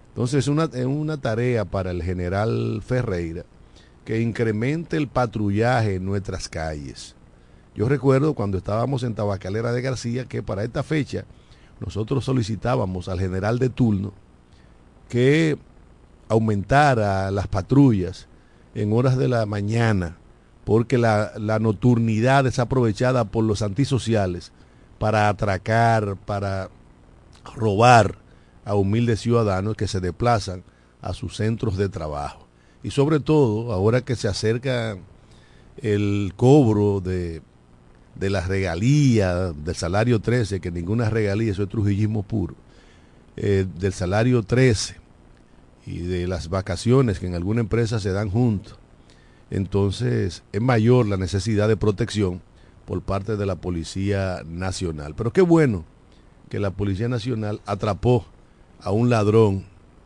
Entonces 0.08 0.38
es 0.38 0.48
una, 0.48 0.64
es 0.64 0.86
una 0.86 1.18
tarea 1.18 1.64
para 1.66 1.90
el 1.90 2.02
general 2.02 2.82
Ferreira 2.84 3.44
que 4.06 4.22
incremente 4.22 4.96
el 4.96 5.08
patrullaje 5.08 5.96
en 5.96 6.06
nuestras 6.06 6.48
calles. 6.48 7.14
Yo 7.74 7.88
recuerdo 7.88 8.32
cuando 8.32 8.56
estábamos 8.56 9.02
en 9.02 9.14
Tabacalera 9.14 9.72
de 9.72 9.82
García 9.82 10.24
que 10.24 10.42
para 10.42 10.64
esta 10.64 10.82
fecha 10.82 11.26
nosotros 11.78 12.24
solicitábamos 12.24 13.08
al 13.08 13.20
general 13.20 13.58
de 13.58 13.68
turno 13.68 14.14
que 15.10 15.58
aumentara 16.28 17.30
las 17.30 17.46
patrullas 17.46 18.27
en 18.78 18.92
horas 18.92 19.18
de 19.18 19.26
la 19.26 19.44
mañana, 19.44 20.16
porque 20.64 20.98
la, 20.98 21.32
nocturnidad 21.60 22.46
es 22.46 22.60
aprovechada 22.60 23.24
por 23.24 23.42
los 23.42 23.60
antisociales 23.62 24.52
para 25.00 25.28
atracar, 25.28 26.16
para 26.16 26.70
robar 27.56 28.18
a 28.64 28.76
humildes 28.76 29.20
ciudadanos 29.20 29.74
que 29.74 29.88
se 29.88 29.98
desplazan 29.98 30.62
a 31.00 31.12
sus 31.12 31.36
centros 31.36 31.76
de 31.76 31.88
trabajo. 31.88 32.46
y 32.84 32.92
sobre 32.92 33.18
todo 33.18 33.72
ahora 33.72 34.02
que 34.02 34.14
se 34.14 34.28
acerca 34.28 34.96
el 35.78 36.32
cobro 36.36 37.00
de, 37.00 37.42
de 38.14 38.30
las 38.30 38.46
regalías, 38.46 39.52
del 39.64 39.74
salario 39.74 40.20
13, 40.20 40.60
que 40.60 40.70
ninguna 40.70 41.10
regalía, 41.10 41.50
eso 41.50 41.64
es 41.64 41.68
trujillismo 41.68 42.22
puro, 42.22 42.54
eh, 43.36 43.66
del 43.80 43.92
salario 43.92 44.44
13 44.44 45.07
y 45.88 46.00
de 46.00 46.28
las 46.28 46.50
vacaciones 46.50 47.18
que 47.18 47.26
en 47.26 47.34
alguna 47.34 47.60
empresa 47.60 47.98
se 47.98 48.12
dan 48.12 48.30
juntos, 48.30 48.76
entonces 49.50 50.42
es 50.52 50.60
mayor 50.60 51.06
la 51.06 51.16
necesidad 51.16 51.66
de 51.66 51.78
protección 51.78 52.42
por 52.84 53.00
parte 53.00 53.36
de 53.38 53.46
la 53.46 53.56
Policía 53.56 54.42
Nacional. 54.46 55.14
Pero 55.14 55.32
qué 55.32 55.40
bueno 55.40 55.86
que 56.50 56.58
la 56.58 56.72
Policía 56.72 57.08
Nacional 57.08 57.62
atrapó 57.64 58.26
a 58.80 58.90
un 58.90 59.08
ladrón 59.08 59.64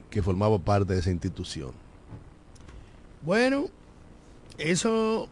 que 0.09 0.23
formaba 0.23 0.61
parte 0.61 0.95
de 0.95 1.01
esa 1.01 1.11
institución. 1.11 1.73
Bueno, 3.23 3.67
eso 4.59 5.29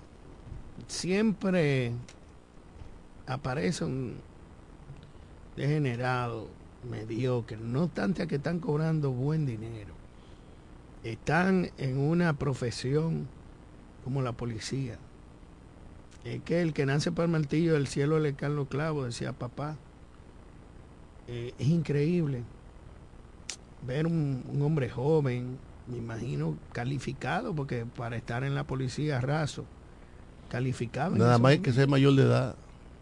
siempre 0.89 1.93
aparece 3.27 3.85
un 3.85 4.17
degenerado, 5.57 6.49
mediocre, 6.91 7.57
no 7.57 7.85
obstante 7.85 8.27
que 8.27 8.37
están 8.37 8.59
cobrando 8.59 9.13
buen 9.13 9.47
dinero. 9.47 10.00
Están 11.05 11.71
en 11.79 11.99
una 11.99 12.35
profesión 12.35 13.27
como 14.05 14.23
la 14.23 14.33
policía. 14.33 14.99
Es 16.25 16.43
que 16.43 16.61
el 16.61 16.75
que 16.75 16.85
nace 16.85 17.13
para 17.13 17.25
el 17.27 17.33
martillo 17.33 17.75
del 17.75 17.87
cielo 17.87 18.19
le 18.19 18.35
caen 18.35 18.57
los 18.57 18.69
clavos, 18.69 19.07
decía 19.07 19.33
papá. 19.33 19.77
Eh, 21.29 21.55
es 21.59 21.69
increíble 21.69 22.43
ver 23.87 24.07
un, 24.07 24.45
un, 24.49 24.63
hombre 24.63 24.91
joven, 24.91 25.57
me 25.87 25.97
imagino 25.97 26.57
calificado, 26.73 27.55
porque 27.55 27.87
para 27.87 28.17
estar 28.17 28.45
en 28.45 28.55
la 28.55 28.65
policía 28.65 29.21
raso, 29.21 29.65
calificado. 30.49 31.17
Nada 31.17 31.39
más 31.39 31.59
que 31.59 31.73
ser 31.73 31.89
mayor 31.89 32.15
de 32.15 32.23
edad. 32.23 32.57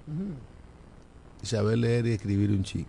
Uh 0.06 0.10
-huh. 0.10 1.42
Y 1.42 1.46
saber 1.46 1.78
leer 1.78 2.06
y 2.06 2.12
escribir 2.12 2.50
un 2.50 2.62
chi. 2.62 2.86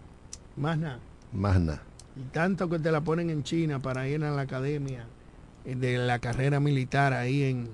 Más 0.56 0.78
nada. 0.78 1.00
Más 1.32 1.60
nada. 1.60 1.82
Y 2.20 2.24
tanto 2.32 2.70
que 2.70 2.80
te 2.80 2.92
la 2.92 3.02
ponen 3.02 3.30
en 3.30 3.44
China 3.44 3.82
para 3.82 4.08
ir 4.08 4.24
a 4.26 4.32
la 4.32 4.42
academia 4.42 5.08
de 5.64 5.98
la 5.98 6.20
carrera 6.20 6.60
militar 6.60 7.14
ahí 7.14 7.44
en, 7.44 7.70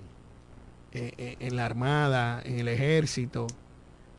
en, 0.91 1.37
en 1.39 1.55
la 1.55 1.65
armada, 1.65 2.41
en 2.45 2.59
el 2.59 2.67
ejército, 2.67 3.47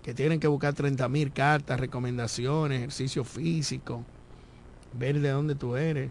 que 0.03 0.15
tienen 0.15 0.41
que 0.41 0.49
buscar 0.49 0.75
30 0.75 1.09
mil 1.09 1.33
cartas, 1.33 1.79
recomendaciones, 1.79 2.79
ejercicio 2.79 3.23
físico, 3.23 4.05
ver 4.99 5.21
de 5.21 5.31
dónde 5.31 5.55
tú 5.55 5.77
eres. 5.77 6.11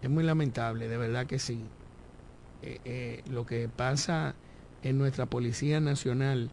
Es 0.00 0.08
muy 0.08 0.24
lamentable, 0.24 0.88
de 0.88 0.96
verdad 0.96 1.26
que 1.26 1.38
sí. 1.38 1.62
Eh, 2.62 2.78
eh, 2.84 3.22
lo 3.30 3.44
que 3.44 3.68
pasa 3.68 4.34
en 4.82 4.96
nuestra 4.96 5.26
Policía 5.26 5.80
Nacional 5.80 6.50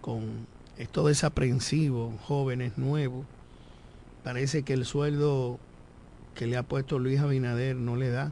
con 0.00 0.46
esto 0.78 1.06
desaprensivo, 1.06 2.14
jóvenes 2.22 2.78
nuevos, 2.78 3.26
parece 4.28 4.62
que 4.62 4.74
el 4.74 4.84
sueldo 4.84 5.58
que 6.34 6.46
le 6.46 6.58
ha 6.58 6.62
puesto 6.62 6.98
Luis 6.98 7.18
Abinader 7.18 7.74
no 7.74 7.96
le 7.96 8.10
da. 8.10 8.30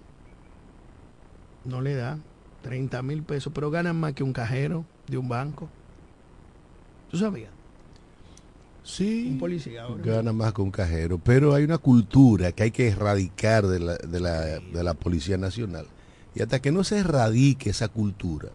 No 1.64 1.80
le 1.80 1.94
da 1.94 2.18
30 2.60 3.02
mil 3.02 3.22
pesos, 3.22 3.50
pero 3.54 3.70
ganan 3.70 3.96
más 3.96 4.12
que 4.12 4.22
un 4.22 4.34
cajero 4.34 4.84
de 5.08 5.16
un 5.16 5.30
banco. 5.30 5.70
¿Tú 7.10 7.16
sabías? 7.16 7.48
Sí, 8.84 9.28
un 9.30 9.38
policía 9.38 9.84
ahora. 9.84 10.02
gana 10.04 10.34
más 10.34 10.52
que 10.52 10.60
un 10.60 10.70
cajero, 10.70 11.16
pero 11.16 11.54
hay 11.54 11.64
una 11.64 11.78
cultura 11.78 12.52
que 12.52 12.64
hay 12.64 12.72
que 12.72 12.88
erradicar 12.88 13.66
de 13.66 13.80
la, 13.80 13.96
de 13.96 14.20
la, 14.20 14.40
de 14.60 14.84
la 14.84 14.92
Policía 14.92 15.38
Nacional. 15.38 15.86
Y 16.34 16.42
hasta 16.42 16.60
que 16.60 16.72
no 16.72 16.84
se 16.84 16.98
erradique 16.98 17.70
esa 17.70 17.88
cultura, 17.88 18.50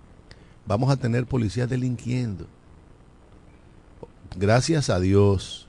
vamos 0.68 0.92
a 0.92 0.98
tener 0.98 1.26
policías 1.26 1.68
delinquiendo. 1.68 2.46
Gracias 4.38 4.92
a 4.92 5.00
Dios, 5.00 5.68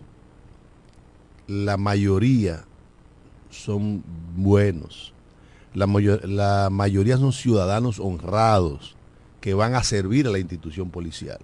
la 1.47 1.77
mayoría 1.77 2.65
son 3.51 4.03
buenos. 4.37 5.13
La, 5.75 5.87
la 5.87 6.69
mayoría 6.71 7.17
son 7.17 7.33
ciudadanos 7.33 7.99
honrados 7.99 8.97
que 9.41 9.55
van 9.55 9.75
a 9.75 9.83
servir 9.83 10.27
a 10.27 10.31
la 10.31 10.39
institución 10.39 10.91
policial. 10.91 11.39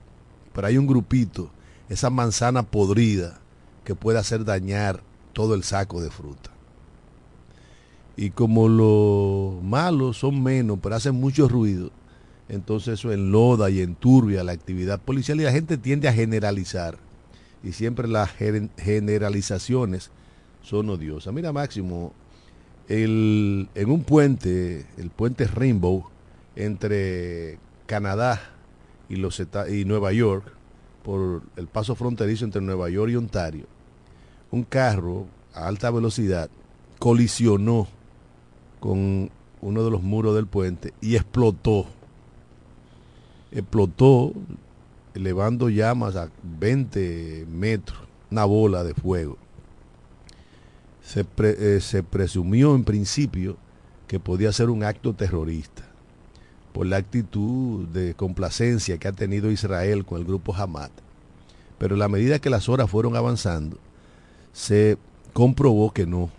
Pero 0.53 0.67
hay 0.67 0.79
un 0.79 0.87
grupito, 0.87 1.51
esa 1.89 2.11
manzana 2.11 2.63
podrida, 2.63 3.41
que 3.85 3.95
puede 3.95 4.19
hacer 4.19 4.45
dañar 4.45 5.03
todo 5.33 5.55
el 5.55 5.65
saco 5.65 6.01
de 6.03 6.11
fruta. 6.11 6.51
Y 8.17 8.31
como 8.31 8.69
los 8.69 9.63
malos 9.63 10.19
son 10.19 10.43
menos, 10.43 10.79
pero 10.83 10.97
hacen 10.97 11.15
mucho 11.15 11.49
ruido, 11.49 11.91
entonces 12.49 12.99
eso 12.99 13.13
enloda 13.13 13.71
y 13.71 13.81
enturbia 13.81 14.43
la 14.43 14.53
actividad 14.53 15.01
policial 15.01 15.41
y 15.41 15.45
la 15.45 15.53
gente 15.53 15.79
tiende 15.79 16.09
a 16.09 16.13
generalizar. 16.13 16.99
Y 17.63 17.73
siempre 17.73 18.09
las 18.09 18.31
generalizaciones 18.31 20.11
son 20.63 20.91
odiosas. 20.91 21.33
Mira, 21.35 21.53
Máximo, 21.53 22.13
el, 22.89 23.69
en 23.75 23.91
un 23.91 24.05
puente, 24.05 24.87
el 24.97 25.11
puente 25.11 25.47
Rainbow, 25.47 26.05
entre 26.57 27.59
Canadá 27.87 28.41
y, 29.09 29.17
los, 29.17 29.41
y 29.71 29.85
Nueva 29.85 30.13
York, 30.13 30.53
por 31.03 31.43
el 31.57 31.69
paso 31.69 31.95
fronterizo 31.95 32.45
entre 32.45 32.61
Nueva 32.61 32.91
York 32.91 33.11
y 33.13 33.17
Ontario, 33.17 33.67
un 34.51 34.65
carro 34.65 35.27
a 35.55 35.67
alta 35.69 35.91
velocidad 35.91 36.51
colisionó 36.99 37.87
con 38.81 39.31
uno 39.61 39.85
de 39.85 39.91
los 39.91 40.03
muros 40.03 40.35
del 40.35 40.47
puente 40.47 40.93
y 41.01 41.17
explotó. 41.17 41.87
Explotó 43.51 44.33
elevando 45.19 45.69
llamas 45.69 46.15
a 46.15 46.31
20 46.43 47.47
metros, 47.51 47.99
una 48.31 48.45
bola 48.45 48.85
de 48.85 48.95
fuego. 48.95 49.37
Se, 51.03 51.27
eh, 51.39 51.81
se 51.81 52.03
presumió 52.05 52.75
en 52.77 52.85
principio 52.85 53.57
que 54.07 54.21
podía 54.21 54.53
ser 54.53 54.71
un 54.71 54.85
acto 54.85 55.15
terrorista 55.15 55.85
por 56.73 56.87
la 56.87 56.99
actitud 56.99 57.89
de 57.89 58.15
complacencia 58.15 58.99
que 58.99 59.09
ha 59.09 59.13
tenido 59.13 59.51
Israel 59.51 60.05
con 60.05 60.19
el 60.19 60.25
grupo 60.25 60.55
Hamas. 60.55 60.91
Pero 61.79 61.97
a 61.97 61.99
la 61.99 62.09
medida 62.09 62.39
que 62.39 62.51
las 62.51 62.69
horas 62.69 62.89
fueron 62.89 63.17
avanzando, 63.17 63.79
se 64.53 64.99
comprobó 65.33 65.93
que 65.93 66.07
no, 66.07 66.31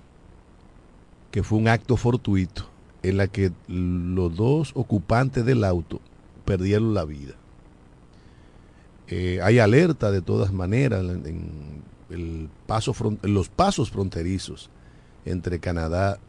que 1.32 1.44
fue 1.44 1.58
un 1.58 1.68
acto 1.68 1.98
fortuito 1.98 2.70
en 3.04 3.18
la 3.18 3.28
que 3.28 3.52
los 3.68 4.36
dos 4.36 4.72
ocupantes 4.74 5.46
del 5.46 5.64
auto 5.66 6.00
perdieron 6.46 6.94
la 6.94 7.04
vida. 7.04 7.34
Eh, 9.12 9.40
hay 9.42 9.58
alerta 9.58 10.12
de 10.12 10.22
todas 10.22 10.54
maneras 10.54 11.04
en, 11.04 11.84
en, 12.12 12.50
los 13.24 13.50
pasos 13.50 13.90
fronterizos 13.90 14.70
entre 15.26 15.60
Canadá 15.60 16.20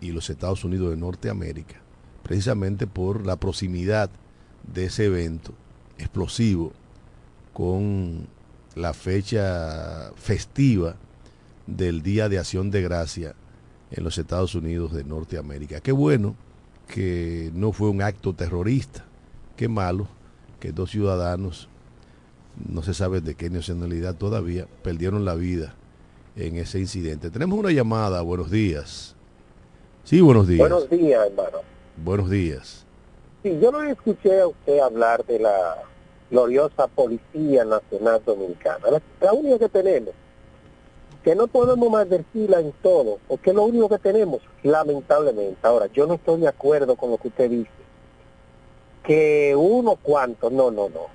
y 0.00 0.10
los 0.10 0.28
Estados 0.30 0.64
Unidos 0.64 0.90
de 0.90 0.96
Norteamérica, 0.96 1.76
precisamente 2.24 2.88
por 2.88 3.24
la 3.24 3.36
proximidad 3.36 4.10
de 4.72 4.86
ese 4.86 5.06
evento 5.06 5.54
explosivo 5.98 6.72
con 7.52 8.26
la 8.74 8.92
fecha 8.94 10.10
festiva 10.16 10.96
del 11.68 12.02
Día 12.02 12.28
de 12.28 12.38
Acción 12.40 12.72
de 12.72 12.82
Gracia 12.82 13.36
en 13.92 14.02
los 14.02 14.18
Estados 14.18 14.56
Unidos 14.56 14.92
de 14.92 15.04
Norteamérica. 15.04 15.80
Qué 15.80 15.92
bueno 15.92 16.34
que 16.88 17.52
no 17.54 17.70
fue 17.70 17.90
un 17.90 18.02
acto 18.02 18.34
terrorista, 18.34 19.04
qué 19.56 19.68
malo 19.68 20.08
que 20.58 20.72
dos 20.72 20.90
ciudadanos, 20.90 21.68
no 22.68 22.82
se 22.82 22.94
sabe 22.94 23.20
de 23.20 23.34
qué 23.34 23.50
nacionalidad 23.50 24.14
todavía, 24.14 24.66
perdieron 24.82 25.24
la 25.24 25.34
vida 25.34 25.74
en 26.36 26.56
ese 26.56 26.80
incidente. 26.80 27.30
Tenemos 27.30 27.58
una 27.58 27.70
llamada, 27.70 28.22
buenos 28.22 28.50
días. 28.50 29.14
Sí, 30.04 30.20
buenos 30.20 30.46
días. 30.46 30.60
Buenos 30.60 30.90
días, 30.90 31.26
hermano. 31.26 31.58
Buenos 31.96 32.30
días. 32.30 32.84
Sí, 33.42 33.58
yo 33.60 33.70
no 33.70 33.82
escuché 33.82 34.40
a 34.40 34.48
usted 34.48 34.78
hablar 34.80 35.24
de 35.26 35.38
la 35.38 35.76
gloriosa 36.30 36.86
Policía 36.88 37.64
Nacional 37.64 38.22
Dominicana, 38.24 38.90
la, 38.90 39.02
la 39.20 39.32
única 39.32 39.58
que 39.58 39.68
tenemos 39.68 40.14
que 41.24 41.34
no 41.34 41.46
podemos 41.46 41.90
malvertirla 41.90 42.60
en 42.60 42.72
todo, 42.82 43.18
porque 43.26 43.50
es 43.50 43.56
lo 43.56 43.64
único 43.64 43.88
que 43.88 43.98
tenemos, 43.98 44.42
lamentablemente. 44.62 45.56
Ahora, 45.62 45.86
yo 45.86 46.06
no 46.06 46.14
estoy 46.14 46.42
de 46.42 46.48
acuerdo 46.48 46.96
con 46.96 47.10
lo 47.10 47.16
que 47.16 47.28
usted 47.28 47.50
dice, 47.50 47.70
que 49.02 49.56
unos 49.56 49.98
cuantos, 50.00 50.52
no, 50.52 50.70
no, 50.70 50.90
no. 50.90 51.06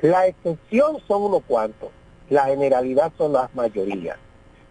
La 0.00 0.26
excepción 0.26 0.98
son 1.06 1.22
unos 1.22 1.42
cuantos, 1.46 1.90
la 2.30 2.44
generalidad 2.46 3.12
son 3.18 3.32
las 3.32 3.54
mayorías. 3.54 4.18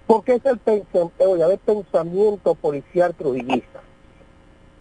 Porque 0.06 0.36
es 0.36 0.46
el, 0.46 0.58
pensamiento, 0.58 1.36
el 1.50 1.58
pensamiento 1.60 2.56
policial 2.56 3.14
trujillista. 3.14 3.82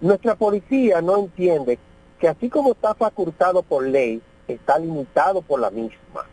Nuestra 0.01 0.36
policía 0.36 1.01
no 1.03 1.18
entiende 1.18 1.78
que 2.20 2.28
así 2.28 2.49
como 2.49 2.72
está 2.72 2.94
facultado 2.94 3.62
por 3.62 3.84
ley, 3.84 4.22
está 4.47 4.78
limitado 4.78 5.42
por 5.42 5.59
la 5.59 5.70
misma 5.70 6.26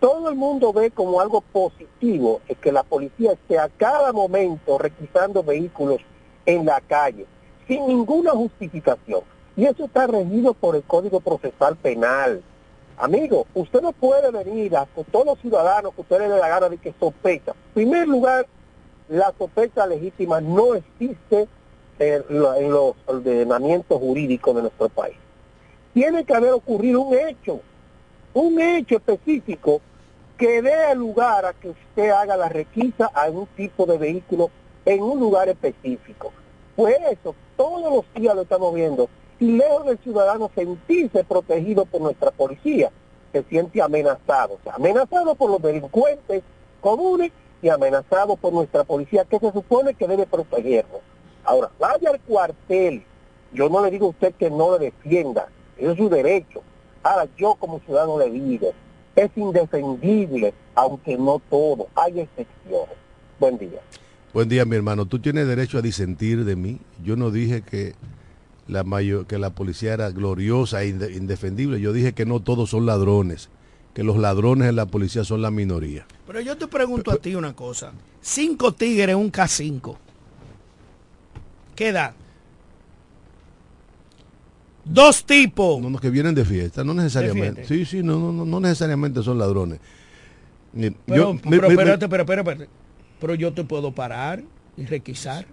todo 0.00 0.28
el 0.28 0.36
mundo 0.36 0.72
ve 0.72 0.90
como 0.90 1.20
algo 1.20 1.40
positivo 1.40 2.40
es 2.48 2.58
que 2.58 2.70
la 2.70 2.82
policía 2.82 3.32
esté 3.32 3.58
a 3.58 3.68
cada 3.68 4.12
momento 4.12 4.78
requisando 4.78 5.42
vehículos 5.42 6.00
en 6.44 6.66
la 6.66 6.80
calle. 6.80 7.26
sin 7.66 7.84
ninguna 7.88 8.30
justificación. 8.30 9.22
Y 9.56 9.64
eso 9.64 9.86
está 9.86 10.06
regido 10.06 10.54
por 10.54 10.76
el 10.76 10.84
Código 10.84 11.18
Procesal 11.18 11.74
Penal. 11.74 12.40
Amigo, 12.98 13.46
usted 13.54 13.82
no 13.82 13.92
puede 13.92 14.30
venir 14.30 14.74
a 14.76 14.86
todos 14.86 15.26
los 15.26 15.38
ciudadanos 15.40 15.94
que 15.94 16.00
usted 16.00 16.18
le 16.18 16.28
la 16.28 16.48
gana 16.48 16.68
de 16.68 16.78
que 16.78 16.94
sospecha. 16.98 17.52
En 17.52 17.74
primer 17.74 18.08
lugar, 18.08 18.46
la 19.08 19.34
sospecha 19.38 19.86
legítima 19.86 20.40
no 20.40 20.74
existe 20.74 21.46
en, 21.98 22.24
en 22.30 22.70
los 22.70 22.94
ordenamientos 23.06 23.98
jurídicos 23.98 24.56
de 24.56 24.62
nuestro 24.62 24.88
país. 24.88 25.16
Tiene 25.92 26.24
que 26.24 26.34
haber 26.34 26.52
ocurrido 26.52 27.02
un 27.02 27.18
hecho, 27.18 27.60
un 28.32 28.60
hecho 28.60 28.96
específico 28.96 29.80
que 30.38 30.62
dé 30.62 30.94
lugar 30.94 31.44
a 31.44 31.52
que 31.52 31.70
usted 31.70 32.10
haga 32.10 32.36
la 32.36 32.48
requisa 32.48 33.10
a 33.14 33.28
un 33.28 33.46
tipo 33.56 33.86
de 33.86 33.98
vehículo 33.98 34.50
en 34.84 35.02
un 35.02 35.20
lugar 35.20 35.48
específico. 35.48 36.32
Pues 36.74 36.96
eso, 37.10 37.34
todos 37.56 37.94
los 37.94 38.14
días 38.14 38.34
lo 38.34 38.42
estamos 38.42 38.74
viendo. 38.74 39.08
Lejos 39.38 39.84
del 39.84 39.98
ciudadano 39.98 40.50
sentirse 40.54 41.24
protegido 41.24 41.84
por 41.84 42.00
nuestra 42.00 42.30
policía, 42.30 42.90
se 43.32 43.42
siente 43.44 43.82
amenazado. 43.82 44.58
Amenazado 44.72 45.34
por 45.34 45.50
los 45.50 45.60
delincuentes 45.60 46.42
comunes 46.80 47.32
y 47.60 47.68
amenazado 47.68 48.36
por 48.36 48.52
nuestra 48.52 48.84
policía, 48.84 49.24
que 49.24 49.38
se 49.38 49.52
supone 49.52 49.94
que 49.94 50.06
debe 50.06 50.26
protegernos. 50.26 51.00
Ahora, 51.44 51.70
vaya 51.78 52.10
al 52.10 52.20
cuartel. 52.20 53.04
Yo 53.52 53.68
no 53.68 53.84
le 53.84 53.90
digo 53.90 54.06
a 54.06 54.10
usted 54.10 54.34
que 54.34 54.50
no 54.50 54.78
le 54.78 54.86
defienda, 54.86 55.48
eso 55.76 55.92
es 55.92 55.98
su 55.98 56.08
derecho. 56.08 56.62
Ahora, 57.02 57.28
yo 57.36 57.54
como 57.54 57.80
ciudadano 57.80 58.18
le 58.18 58.30
digo, 58.30 58.72
es 59.14 59.30
indefendible, 59.36 60.52
aunque 60.74 61.16
no 61.16 61.40
todo, 61.50 61.88
hay 61.94 62.20
excepciones. 62.20 62.96
Buen 63.38 63.58
día. 63.58 63.80
Buen 64.32 64.48
día, 64.48 64.64
mi 64.64 64.76
hermano. 64.76 65.06
Tú 65.06 65.18
tienes 65.18 65.46
derecho 65.46 65.78
a 65.78 65.82
disentir 65.82 66.44
de 66.44 66.56
mí. 66.56 66.80
Yo 67.02 67.16
no 67.16 67.30
dije 67.30 67.62
que 67.62 67.94
la, 68.68 68.84
mayor, 68.84 69.26
que 69.26 69.38
la 69.38 69.50
policía 69.50 69.94
era 69.94 70.10
gloriosa 70.10 70.82
e 70.82 70.88
indefendible. 70.88 71.80
Yo 71.80 71.92
dije 71.92 72.12
que 72.12 72.26
no 72.26 72.40
todos 72.40 72.70
son 72.70 72.86
ladrones, 72.86 73.48
que 73.94 74.02
los 74.02 74.16
ladrones 74.16 74.68
en 74.68 74.76
la 74.76 74.86
policía 74.86 75.24
son 75.24 75.42
la 75.42 75.50
minoría. 75.50 76.06
Pero 76.26 76.40
yo 76.40 76.56
te 76.56 76.66
pregunto 76.66 77.10
a 77.10 77.16
ti 77.16 77.34
una 77.34 77.54
cosa. 77.54 77.92
Cinco 78.20 78.72
tigres, 78.72 79.14
un 79.14 79.30
K5. 79.30 79.96
¿Qué 81.74 81.88
edad? 81.88 82.14
Dos 84.84 85.24
tipos. 85.24 85.80
No, 85.80 85.90
no, 85.90 85.98
que 85.98 86.10
vienen 86.10 86.34
de 86.34 86.44
fiesta, 86.44 86.84
no 86.84 86.94
necesariamente. 86.94 87.64
Sí, 87.66 87.84
sí, 87.84 88.02
no, 88.02 88.32
no, 88.32 88.44
no 88.44 88.60
necesariamente 88.60 89.22
son 89.22 89.38
ladrones. 89.38 89.80
Pero, 90.72 90.94
yo, 91.06 91.36
pero, 91.48 91.68
espérate, 91.68 92.08
pero 93.18 93.34
yo 93.34 93.52
te 93.52 93.64
puedo 93.64 93.92
parar 93.92 94.42
y 94.76 94.84
requisar. 94.84 95.46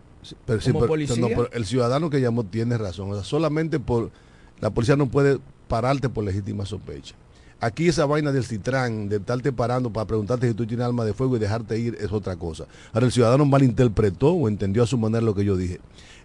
Pero, 0.45 0.59
como 0.61 0.79
pero, 0.79 0.87
policía. 0.87 1.15
No, 1.17 1.27
pero 1.27 1.51
el 1.51 1.65
ciudadano 1.65 2.09
que 2.09 2.21
llamó 2.21 2.43
tiene 2.43 2.77
razón. 2.77 3.11
O 3.11 3.15
sea, 3.15 3.23
solamente 3.23 3.79
por 3.79 4.11
la 4.59 4.69
policía 4.69 4.95
no 4.95 5.07
puede 5.07 5.39
pararte 5.67 6.09
por 6.09 6.23
legítima 6.23 6.65
sospecha. 6.65 7.15
Aquí 7.59 7.87
esa 7.87 8.05
vaina 8.05 8.31
del 8.31 8.43
Citrán, 8.43 9.07
de 9.07 9.17
estarte 9.17 9.53
parando 9.53 9.91
para 9.91 10.05
preguntarte 10.05 10.49
si 10.49 10.53
tú 10.53 10.65
tienes 10.65 10.85
alma 10.85 11.05
de 11.05 11.13
fuego 11.13 11.37
y 11.37 11.39
dejarte 11.39 11.79
ir 11.79 11.97
es 11.99 12.11
otra 12.11 12.35
cosa. 12.35 12.65
Ahora 12.91 13.05
el 13.05 13.11
ciudadano 13.11 13.45
malinterpretó 13.45 14.33
o 14.33 14.47
entendió 14.49 14.83
a 14.83 14.87
su 14.87 14.97
manera 14.97 15.23
lo 15.23 15.33
que 15.33 15.45
yo 15.45 15.55
dije. 15.55 15.79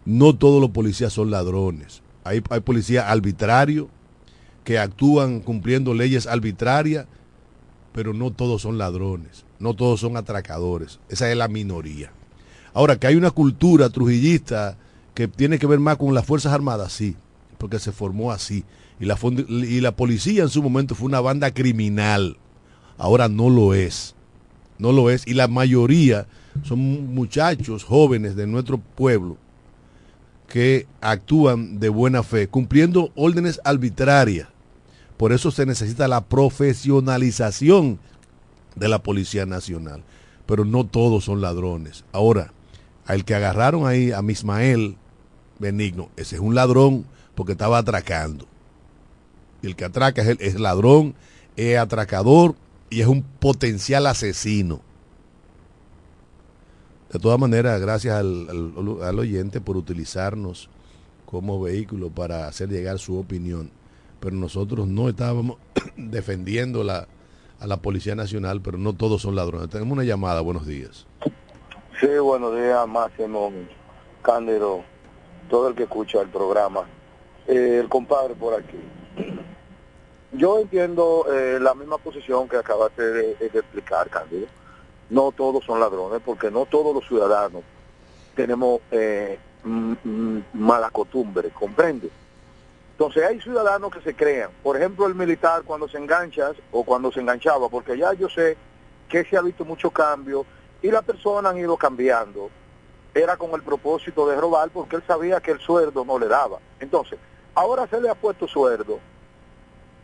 No 0.05 0.35
todos 0.35 0.61
los 0.61 0.71
policías 0.71 1.13
son 1.13 1.31
ladrones. 1.31 2.03
Hay, 2.25 2.43
hay 2.51 2.61
policías 2.61 3.05
arbitrarios 3.07 3.87
que 4.65 4.79
actúan 4.79 5.41
cumpliendo 5.41 5.95
leyes 5.95 6.27
arbitrarias, 6.27 7.07
pero 7.93 8.13
no 8.13 8.33
todos 8.33 8.63
son 8.63 8.77
ladrones, 8.77 9.45
no 9.59 9.75
todos 9.75 10.01
son 10.01 10.17
atracadores. 10.17 10.99
Esa 11.09 11.31
es 11.31 11.37
la 11.37 11.49
minoría. 11.49 12.13
Ahora, 12.75 12.99
que 12.99 13.07
hay 13.07 13.17
una 13.17 13.31
cultura 13.31 13.91
trujillista 13.91 14.77
que 15.15 15.29
tiene 15.29 15.59
que 15.59 15.67
ver 15.67 15.81
más 15.81 15.97
con 15.97 16.15
las 16.15 16.27
Fuerzas 16.27 16.53
Armadas, 16.53 16.93
sí, 16.93 17.17
porque 17.59 17.79
se 17.79 17.93
formó 17.93 18.31
así. 18.31 18.65
Y 19.01 19.05
la, 19.05 19.19
y 19.49 19.81
la 19.81 19.93
policía 19.93 20.43
en 20.43 20.49
su 20.49 20.63
momento 20.63 20.95
fue 20.95 21.07
una 21.07 21.21
banda 21.21 21.53
criminal. 21.53 22.37
Ahora 22.97 23.29
no 23.29 23.49
lo 23.51 23.75
es. 23.75 24.15
No 24.79 24.93
lo 24.93 25.11
es. 25.11 25.27
Y 25.27 25.35
la 25.35 25.49
mayoría 25.49 26.27
son 26.65 27.15
muchachos 27.15 27.85
jóvenes 27.85 28.37
de 28.37 28.47
nuestro 28.47 28.79
pueblo 28.79 29.37
que 30.49 30.87
actúan 31.01 31.79
de 31.79 31.89
buena 31.89 32.23
fe, 32.23 32.49
cumpliendo 32.49 33.13
órdenes 33.15 33.61
arbitrarias. 33.65 34.49
Por 35.17 35.33
eso 35.33 35.51
se 35.51 35.67
necesita 35.67 36.09
la 36.09 36.23
profesionalización 36.23 37.99
de 38.77 38.89
la 38.89 39.03
Policía 39.03 39.47
Nacional. 39.47 40.03
Pero 40.47 40.65
no 40.65 40.85
todos 40.85 41.25
son 41.25 41.41
ladrones. 41.41 42.05
Ahora, 42.13 42.53
al 43.09 43.25
que 43.25 43.35
agarraron 43.35 43.87
ahí, 43.87 44.13
a 44.13 44.21
Mismael 44.21 44.97
Benigno, 45.59 46.11
ese 46.17 46.37
es 46.37 46.43
un 46.43 46.55
ladrón 46.55 47.07
porque 47.35 47.53
estaba 47.53 47.79
atracando. 47.79 48.47
Y 49.63 49.67
el 49.67 49.77
que 49.77 49.87
atraca 49.87 50.21
es, 50.21 50.29
el, 50.29 50.37
es 50.41 50.61
ladrón, 50.61 51.15
es 51.57 51.79
atracador 51.79 52.55
y 52.91 53.01
es 53.01 53.07
un 53.07 53.23
potencial 53.23 54.07
asesino. 54.07 54.83
De 57.11 57.19
todas 57.19 57.41
maneras, 57.41 57.81
gracias 57.81 58.15
al, 58.15 58.47
al, 59.03 59.19
oyente 59.19 59.63
por 59.63 59.79
utilizarnos 59.79 60.69
como 61.25 61.63
vehículo 61.63 62.11
para 62.11 62.47
hacer 62.47 62.69
llegar 62.69 62.99
su 62.99 63.19
opinión. 63.19 63.71
Pero 64.21 64.37
nosotros 64.37 64.87
no 64.87 65.09
estábamos 65.09 65.57
defendiendo 65.97 66.83
a 66.83 67.67
la 67.67 67.77
Policía 67.79 68.15
Nacional, 68.15 68.61
pero 68.61 68.77
no 68.77 68.93
todos 68.93 69.23
son 69.23 69.35
ladrones. 69.35 69.71
Tenemos 69.71 69.95
una 69.95 70.05
llamada, 70.05 70.43
buenos 70.43 70.67
días. 70.67 71.07
Sí, 72.01 72.07
buenos 72.07 72.55
días, 72.55 72.87
Máximo 72.87 73.53
Cándido, 74.23 74.85
todo 75.51 75.67
el 75.67 75.75
que 75.75 75.83
escucha 75.83 76.21
el 76.21 76.29
programa. 76.29 76.87
Eh, 77.49 77.81
el 77.81 77.89
compadre 77.89 78.37
por 78.37 78.55
aquí. 78.55 78.79
Yo 80.31 80.61
entiendo 80.61 81.27
eh, 81.29 81.59
la 81.61 81.75
misma 81.75 81.99
posición 81.99 82.49
que 82.49 82.57
acabaste 82.57 83.03
de, 83.03 83.33
explicar, 83.47 84.09
Cándido 84.11 84.47
no 85.11 85.33
todos 85.33 85.65
son 85.65 85.81
ladrones, 85.81 86.23
porque 86.25 86.53
no 86.53 86.67
todos 86.67 86.95
los 86.95 87.05
ciudadanos 87.09 87.65
tenemos 88.37 88.81
eh, 88.93 89.37
mala 90.53 90.91
costumbre, 90.91 91.51
¿comprende? 91.51 92.11
Entonces 92.93 93.25
hay 93.25 93.41
ciudadanos 93.41 93.91
que 93.93 94.03
se 94.03 94.15
crean, 94.15 94.51
por 94.63 94.77
ejemplo 94.77 95.05
el 95.09 95.17
militar 95.17 95.63
cuando 95.65 95.89
se 95.89 95.99
engancha 95.99 96.53
o 96.71 96.85
cuando 96.85 97.11
se 97.11 97.19
enganchaba, 97.19 97.69
porque 97.69 97.99
ya 97.99 98.13
yo 98.13 98.29
sé 98.29 98.57
que 99.09 99.25
se 99.25 99.37
ha 99.37 99.43
visto 99.43 99.65
mucho 99.65 99.91
cambio 99.91 100.47
y 100.83 100.91
las 100.91 101.05
personas 101.05 101.53
han 101.53 101.59
ido 101.59 101.77
cambiando. 101.77 102.51
Era 103.15 103.37
con 103.37 103.51
el 103.53 103.63
propósito 103.63 104.29
de 104.29 104.37
robar 104.37 104.71
porque 104.71 104.97
él 104.97 105.03
sabía 105.07 105.41
que 105.41 105.51
el 105.51 105.61
sueldo 105.61 106.05
no 106.05 106.19
le 106.19 106.29
daba. 106.29 106.59
Entonces, 106.79 107.19
ahora 107.55 107.87
se 107.89 108.01
le 108.01 108.09
ha 108.09 108.15
puesto 108.15 108.47
sueldo, 108.47 109.01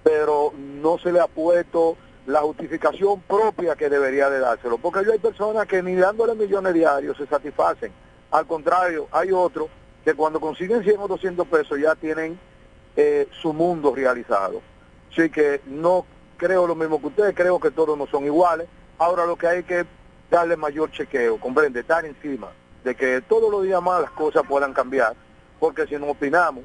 pero 0.02 0.52
no 0.56 0.98
se 0.98 1.12
le 1.12 1.20
ha 1.20 1.28
puesto 1.28 1.96
la 2.26 2.40
justificación 2.40 3.20
propia 3.20 3.76
que 3.76 3.90
debería 3.90 4.30
de 4.30 4.38
dárselo, 4.38 4.78
porque 4.78 5.00
hay 5.00 5.18
personas 5.18 5.66
que 5.66 5.82
ni 5.82 5.94
dándole 5.94 6.34
millones 6.34 6.72
diarios 6.72 7.16
se 7.18 7.26
satisfacen, 7.26 7.92
al 8.30 8.46
contrario, 8.46 9.06
hay 9.12 9.30
otros 9.30 9.68
que 10.04 10.14
cuando 10.14 10.40
consiguen 10.40 10.82
100 10.82 11.00
o 11.00 11.08
200 11.08 11.46
pesos 11.46 11.78
ya 11.78 11.94
tienen 11.94 12.38
eh, 12.96 13.28
su 13.40 13.52
mundo 13.52 13.94
realizado. 13.94 14.60
Así 15.12 15.30
que 15.30 15.60
no 15.66 16.04
creo 16.36 16.66
lo 16.66 16.74
mismo 16.74 17.00
que 17.00 17.06
ustedes, 17.06 17.34
creo 17.34 17.60
que 17.60 17.70
todos 17.70 17.96
no 17.96 18.06
son 18.06 18.24
iguales, 18.24 18.66
ahora 18.98 19.24
lo 19.24 19.36
que 19.36 19.46
hay 19.46 19.62
que 19.62 19.86
darle 20.30 20.56
mayor 20.56 20.90
chequeo, 20.90 21.38
comprende, 21.38 21.80
estar 21.80 22.04
encima 22.04 22.48
de 22.82 22.94
que 22.94 23.22
todos 23.22 23.50
los 23.50 23.62
días 23.62 23.82
más 23.82 24.00
las 24.00 24.10
cosas 24.10 24.42
puedan 24.48 24.72
cambiar, 24.72 25.14
porque 25.58 25.86
si 25.86 25.94
no 25.96 26.06
opinamos 26.06 26.64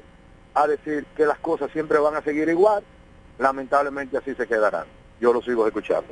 a 0.54 0.66
decir 0.66 1.06
que 1.16 1.24
las 1.24 1.38
cosas 1.38 1.70
siempre 1.72 1.98
van 1.98 2.16
a 2.16 2.22
seguir 2.22 2.48
igual, 2.48 2.82
lamentablemente 3.38 4.18
así 4.18 4.34
se 4.34 4.46
quedarán 4.46 4.86
yo 5.20 5.32
lo 5.32 5.42
sigo 5.42 5.66
escuchando. 5.66 6.08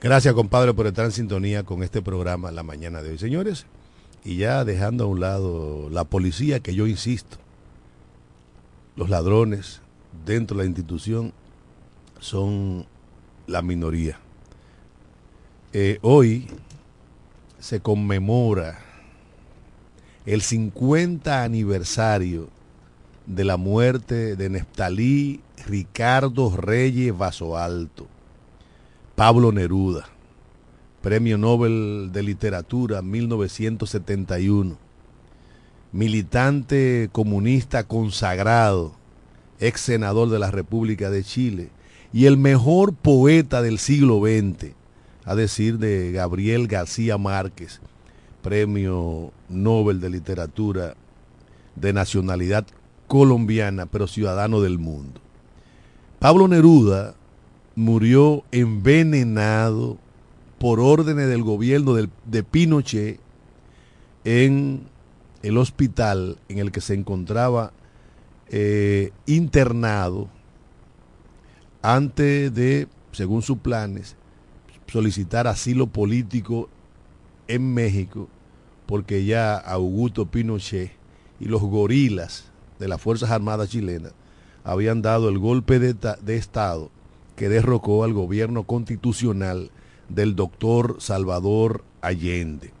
Gracias, 0.00 0.34
compadre, 0.34 0.74
por 0.74 0.86
estar 0.86 1.04
en 1.04 1.12
sintonía 1.12 1.62
con 1.62 1.82
este 1.82 2.02
programa 2.02 2.50
la 2.50 2.62
mañana 2.62 3.02
de 3.02 3.10
hoy. 3.10 3.18
Señores, 3.18 3.66
y 4.24 4.36
ya 4.36 4.64
dejando 4.64 5.04
a 5.04 5.06
un 5.06 5.20
lado 5.20 5.88
la 5.90 6.04
policía, 6.04 6.60
que 6.60 6.74
yo 6.74 6.86
insisto, 6.86 7.36
los 8.96 9.08
ladrones 9.08 9.80
dentro 10.24 10.56
de 10.56 10.64
la 10.64 10.66
institución 10.66 11.32
son 12.18 12.86
la 13.46 13.62
minoría. 13.62 14.18
Eh, 15.72 15.98
hoy 16.02 16.48
se 17.60 17.80
conmemora 17.80 18.80
el 20.26 20.42
50 20.42 21.44
aniversario 21.44 22.48
de 23.26 23.44
la 23.44 23.56
muerte 23.56 24.34
de 24.34 24.50
Neftalí 24.50 25.40
Ricardo 25.66 26.56
Reyes 26.56 27.16
Vaso 27.16 27.56
Alto 27.56 28.08
Pablo 29.20 29.52
Neruda, 29.52 30.08
Premio 31.02 31.36
Nobel 31.36 32.08
de 32.10 32.22
Literatura 32.22 33.02
1971, 33.02 34.78
militante 35.92 37.10
comunista 37.12 37.84
consagrado, 37.86 38.94
ex 39.58 39.82
senador 39.82 40.30
de 40.30 40.38
la 40.38 40.50
República 40.50 41.10
de 41.10 41.22
Chile 41.22 41.68
y 42.14 42.24
el 42.24 42.38
mejor 42.38 42.94
poeta 42.94 43.60
del 43.60 43.78
siglo 43.78 44.20
XX, 44.20 44.72
a 45.24 45.34
decir 45.34 45.78
de 45.78 46.12
Gabriel 46.12 46.66
García 46.66 47.18
Márquez, 47.18 47.80
Premio 48.42 49.32
Nobel 49.48 50.00
de 50.00 50.10
Literatura 50.10 50.94
de 51.76 51.92
nacionalidad 51.92 52.66
colombiana, 53.06 53.86
pero 53.86 54.06
ciudadano 54.06 54.60
del 54.60 54.78
mundo. 54.78 55.20
Pablo 56.18 56.48
Neruda 56.48 57.14
murió 57.74 58.44
envenenado 58.50 59.98
por 60.58 60.80
órdenes 60.80 61.28
del 61.28 61.42
gobierno 61.42 61.94
de 61.94 62.42
Pinochet 62.42 63.18
en 64.24 64.82
el 65.42 65.56
hospital 65.56 66.38
en 66.48 66.58
el 66.58 66.70
que 66.70 66.80
se 66.80 66.94
encontraba 66.94 67.72
eh, 68.48 69.12
internado 69.26 70.28
antes 71.82 72.52
de, 72.54 72.88
según 73.12 73.42
sus 73.42 73.58
planes, 73.58 74.16
solicitar 74.90 75.46
asilo 75.46 75.86
político 75.86 76.68
en 77.48 77.72
México, 77.74 78.28
porque 78.86 79.24
ya 79.24 79.56
Augusto 79.56 80.26
Pinochet 80.26 80.92
y 81.38 81.46
los 81.46 81.62
gorilas 81.62 82.50
de 82.78 82.88
las 82.88 83.00
Fuerzas 83.00 83.30
Armadas 83.30 83.70
chilenas 83.70 84.12
habían 84.64 85.00
dado 85.00 85.28
el 85.28 85.38
golpe 85.38 85.78
de, 85.78 86.36
Estado 86.36 86.90
que 87.36 87.48
derrocó 87.48 88.04
al 88.04 88.12
gobierno 88.12 88.64
constitucional 88.64 89.70
del 90.08 90.34
doctor 90.34 90.96
Salvador 90.98 91.84
Allende. 92.02 92.72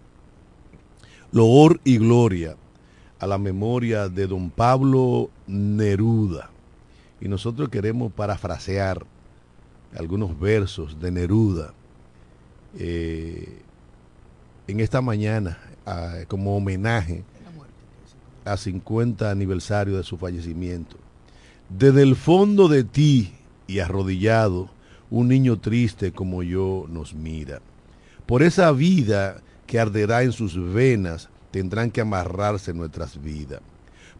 Loor 1.32 1.80
y 1.84 1.98
gloria 1.98 2.56
a 3.20 3.26
la 3.26 3.38
memoria 3.38 4.08
de 4.08 4.26
don 4.26 4.50
Pablo 4.50 5.30
Neruda. 5.46 6.50
Y 7.20 7.28
nosotros 7.28 7.68
queremos 7.68 8.12
parafrasear 8.12 9.06
algunos 9.96 10.38
versos 10.38 10.98
de 11.00 11.10
Neruda 11.12 11.72
eh, 12.78 13.62
en 14.66 14.80
esta 14.80 15.00
mañana 15.00 15.58
como 16.28 16.56
homenaje 16.56 17.24
a 18.44 18.56
50 18.56 19.30
aniversario 19.30 19.96
de 19.96 20.04
su 20.04 20.16
fallecimiento. 20.16 20.96
Desde 21.68 22.02
el 22.02 22.16
fondo 22.16 22.68
de 22.68 22.84
ti 22.84 23.32
y 23.66 23.80
arrodillado, 23.80 24.70
un 25.10 25.28
niño 25.28 25.58
triste 25.58 26.12
como 26.12 26.42
yo 26.42 26.86
nos 26.88 27.14
mira. 27.14 27.60
Por 28.26 28.42
esa 28.42 28.70
vida 28.72 29.42
que 29.66 29.78
arderá 29.78 30.22
en 30.22 30.32
sus 30.32 30.56
venas, 30.72 31.28
tendrán 31.50 31.90
que 31.90 32.00
amarrarse 32.00 32.72
nuestras 32.72 33.20
vidas. 33.20 33.60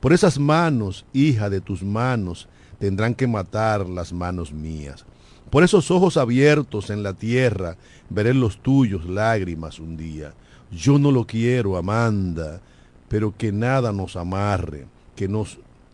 Por 0.00 0.12
esas 0.12 0.38
manos, 0.38 1.04
hija 1.12 1.50
de 1.50 1.60
tus 1.60 1.82
manos, 1.82 2.48
tendrán 2.78 3.14
que 3.14 3.26
matar 3.26 3.88
las 3.88 4.12
manos 4.12 4.52
mías. 4.52 5.04
Por 5.50 5.64
esos 5.64 5.90
ojos 5.90 6.16
abiertos 6.16 6.90
en 6.90 7.02
la 7.02 7.12
tierra, 7.12 7.76
veré 8.08 8.34
los 8.34 8.62
tuyos 8.62 9.06
lágrimas 9.06 9.80
un 9.80 9.96
día. 9.96 10.32
Yo 10.70 10.98
no 10.98 11.10
lo 11.10 11.26
quiero, 11.26 11.76
Amanda, 11.76 12.60
pero 13.08 13.36
que 13.36 13.50
nada 13.50 13.92
nos 13.92 14.14
amarre, 14.14 14.86
que, 15.16 15.28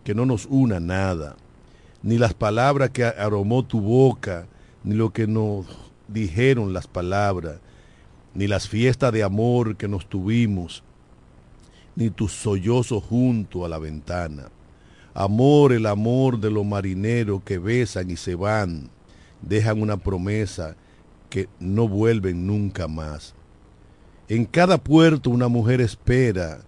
que 0.05 0.15
no 0.15 0.27
nos 0.27 0.47
una 0.47 0.79
nada. 0.79 1.37
Ni 2.03 2.19
las 2.19 2.35
palabras 2.35 2.91
que 2.91 3.05
aromó 3.05 3.65
tu 3.65 3.81
boca, 3.81 4.47
ni 4.85 4.95
lo 4.95 5.11
que 5.11 5.27
nos 5.27 5.67
dijeron 6.07 6.75
las 6.75 6.87
palabras, 6.87 7.57
ni 8.35 8.47
las 8.47 8.69
fiestas 8.69 9.11
de 9.13 9.23
amor 9.23 9.77
que 9.77 9.89
nos 9.89 10.07
tuvimos, 10.07 10.83
ni 11.95 12.11
tus 12.11 12.33
sollozos 12.33 13.03
junto 13.03 13.65
a 13.65 13.71
la 13.71 13.79
ventana. 13.79 14.51
Amor, 15.15 15.73
el 15.73 15.87
amor 15.87 16.39
de 16.39 16.51
los 16.51 16.67
marineros 16.67 17.43
que 17.43 17.57
besan 17.57 18.11
y 18.11 18.17
se 18.17 18.35
van, 18.35 18.91
dejan 19.43 19.80
una 19.80 19.97
promesa 19.97 20.76
que 21.30 21.49
no 21.59 21.89
vuelven 21.89 22.47
nunca 22.47 22.89
más. 22.89 23.34
En 24.28 24.45
cada 24.45 24.78
puerto 24.78 25.30
una 25.30 25.49
mujer 25.49 25.80
espera, 25.80 26.61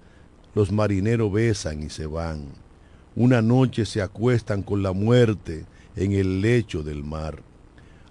los 0.55 0.71
marineros 0.71 1.33
besan 1.33 1.83
y 1.83 1.91
se 1.91 2.07
van. 2.07 2.47
Una 3.17 3.43
noche 3.43 3.85
se 3.85 4.01
acuestan 4.01 4.63
con 4.63 4.83
la 4.83 4.93
muerte 4.93 5.67
en 5.97 6.13
el 6.13 6.41
lecho 6.41 6.83
del 6.83 7.03
mar. 7.03 7.43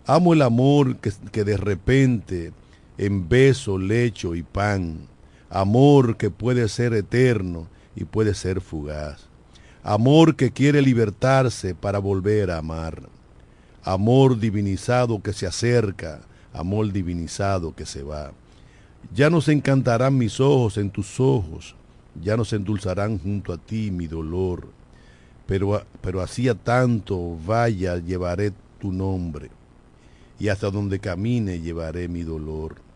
Amo 0.05 0.34
el 0.34 0.41
amor 0.41 0.97
que, 0.97 1.12
que 1.32 1.43
de 1.43 1.58
repente 1.58 2.53
en 2.97 3.30
beso, 3.30 3.78
lecho 3.78 4.36
y 4.36 4.43
pan, 4.43 5.08
amor 5.49 6.18
que 6.18 6.32
puede 6.32 6.68
ser 6.68 6.93
eterno 6.93 7.68
y 7.95 8.05
puede 8.05 8.34
ser 8.34 8.62
fugaz, 8.62 9.28
amor 9.84 10.36
que 10.36 10.51
quiere 10.51 10.82
libertarse 10.82 11.76
para 11.76 11.99
volver 11.99 12.51
a 12.51 12.58
amar, 12.58 13.03
amor 13.94 14.40
divinizado 14.40 15.22
que 15.22 15.34
se 15.34 15.48
acerca, 15.48 16.22
amor 16.54 16.92
divinizado 16.92 17.76
que 17.76 17.86
se 17.86 18.04
va. 18.04 18.32
Ya 19.14 19.30
nos 19.30 19.48
encantarán 19.48 20.18
mis 20.18 20.40
ojos 20.40 20.78
en 20.78 20.90
tus 20.90 21.20
ojos, 21.20 21.76
ya 22.22 22.36
nos 22.36 22.52
endulzarán 22.54 23.20
junto 23.20 23.54
a 23.54 23.58
ti 23.58 23.92
mi 23.92 24.08
dolor, 24.08 24.68
pero, 25.46 25.84
pero 26.02 26.22
hacía 26.22 26.56
tanto 26.56 27.38
vaya 27.46 27.98
llevaré 27.98 28.52
tu 28.80 28.92
nombre, 28.92 29.50
y 30.40 30.50
hasta 30.50 30.70
donde 30.70 31.00
camine 31.00 31.62
llevaré 31.62 32.08
mi 32.08 32.24
dolor 32.24 32.88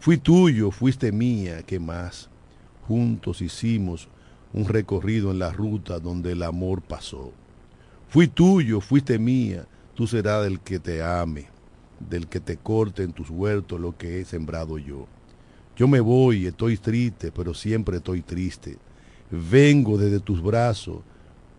Fui 0.00 0.16
tuyo, 0.16 0.70
fuiste 0.70 1.10
mía, 1.10 1.64
¿qué 1.64 1.80
más? 1.80 2.28
Juntos 2.86 3.42
hicimos 3.42 4.08
un 4.52 4.64
recorrido 4.64 5.32
en 5.32 5.40
la 5.40 5.50
ruta 5.50 5.98
donde 5.98 6.32
el 6.32 6.44
amor 6.44 6.82
pasó. 6.82 7.32
Fui 8.08 8.28
tuyo, 8.28 8.80
fuiste 8.80 9.18
mía, 9.18 9.66
tú 9.98 10.06
serás 10.06 10.44
del 10.44 10.60
que 10.60 10.78
te 10.78 11.02
ame, 11.02 11.48
del 11.98 12.28
que 12.28 12.38
te 12.38 12.56
corte 12.56 13.02
en 13.02 13.12
tus 13.12 13.30
huertos 13.30 13.80
lo 13.80 13.98
que 13.98 14.20
he 14.20 14.24
sembrado 14.24 14.78
yo. 14.78 15.08
Yo 15.76 15.88
me 15.88 15.98
voy, 15.98 16.46
estoy 16.46 16.76
triste, 16.76 17.32
pero 17.32 17.52
siempre 17.52 17.96
estoy 17.96 18.22
triste. 18.22 18.76
Vengo 19.28 19.98
desde 19.98 20.20
tus 20.20 20.40
brazos, 20.40 20.98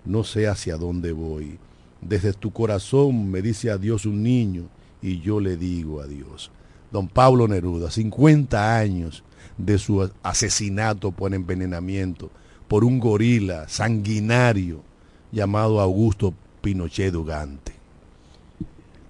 no 0.05 0.23
sé 0.23 0.47
hacia 0.47 0.77
dónde 0.77 1.11
voy. 1.11 1.59
Desde 1.99 2.31
tu 2.31 2.51
corazón 2.51 3.29
me 3.29 3.41
dice 3.41 3.71
adiós 3.71 4.05
un 4.05 4.23
niño 4.23 4.69
y 5.01 5.19
yo 5.19 5.41
le 5.41 5.57
digo 5.57 5.99
adiós 5.99 6.49
don 6.91 7.09
Pablo 7.09 7.45
Neruda, 7.45 7.91
50 7.91 8.77
años 8.77 9.25
de 9.57 9.77
su 9.77 10.09
asesinato 10.23 11.11
por 11.11 11.33
envenenamiento 11.33 12.31
por 12.69 12.85
un 12.85 12.99
gorila 12.99 13.67
sanguinario 13.67 14.81
llamado 15.29 15.81
Augusto 15.81 16.33
Pinochet 16.61 17.11
Dugante. 17.11 17.78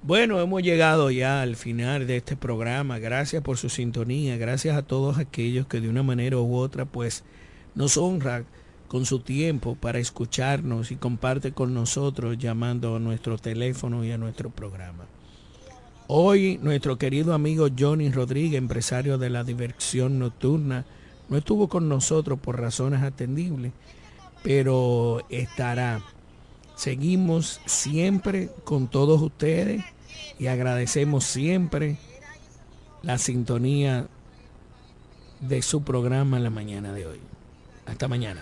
Bueno, 0.02 0.40
hemos 0.40 0.64
llegado 0.64 1.12
ya 1.12 1.42
al 1.42 1.58
final 1.58 2.08
de 2.08 2.18
este 2.18 2.38
programa. 2.38 3.00
Gracias 3.00 3.44
por 3.44 3.58
su 3.58 3.68
sintonía. 3.68 4.38
Gracias 4.38 4.78
a 4.78 4.82
todos 4.82 5.18
aquellos 5.18 5.68
que 5.68 5.82
de 5.82 5.90
una 5.90 6.04
manera 6.04 6.38
u 6.38 6.56
otra 6.56 6.86
pues 6.86 7.26
nos 7.76 7.98
honran 7.98 8.46
con 8.88 9.06
su 9.06 9.20
tiempo 9.20 9.76
para 9.76 10.00
escucharnos 10.00 10.92
y 10.92 10.96
comparte 10.96 11.52
con 11.52 11.74
nosotros 11.74 12.38
llamando 12.38 12.96
a 12.96 13.00
nuestro 13.00 13.38
teléfono 13.38 14.06
y 14.06 14.12
a 14.12 14.18
nuestro 14.18 14.50
programa. 14.50 15.06
Hoy 16.08 16.58
nuestro 16.64 16.98
querido 16.98 17.34
amigo 17.34 17.68
Johnny 17.78 18.10
Rodríguez, 18.10 18.58
empresario 18.58 19.18
de 19.18 19.30
la 19.30 19.44
diversión 19.44 20.18
nocturna, 20.18 20.86
no 21.28 21.38
estuvo 21.38 21.68
con 21.68 21.90
nosotros 21.90 22.40
por 22.40 22.60
razones 22.60 23.04
atendibles, 23.04 23.74
pero 24.44 25.24
estará. 25.30 26.02
Seguimos 26.80 27.60
siempre 27.66 28.52
con 28.64 28.88
todos 28.88 29.22
ustedes 29.22 29.84
y 30.40 30.48
agradecemos 30.48 31.26
siempre 31.26 31.98
la 33.02 33.18
sintonía 33.18 34.08
de 35.42 35.62
su 35.62 35.82
programa 35.82 36.38
en 36.38 36.44
la 36.44 36.50
mañana 36.50 36.94
de 36.94 37.06
hoy. 37.06 37.20
Hasta 37.86 38.08
mañana. 38.08 38.40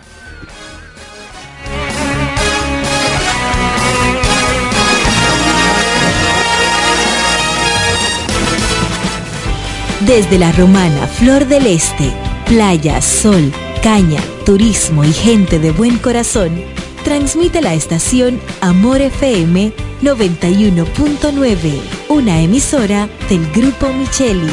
Desde 10.06 10.38
la 10.38 10.52
romana 10.52 11.08
Flor 11.08 11.44
del 11.44 11.66
Este, 11.66 12.12
playa, 12.46 13.02
sol, 13.02 13.52
caña, 13.82 14.22
turismo 14.46 15.02
y 15.02 15.12
gente 15.12 15.58
de 15.58 15.72
buen 15.72 15.98
corazón, 15.98 16.62
transmite 17.08 17.62
la 17.62 17.72
estación 17.72 18.38
Amor 18.60 19.00
FM 19.00 19.72
91.9, 20.02 21.80
una 22.10 22.42
emisora 22.42 23.08
del 23.30 23.50
Grupo 23.50 23.90
Micheli. 23.94 24.52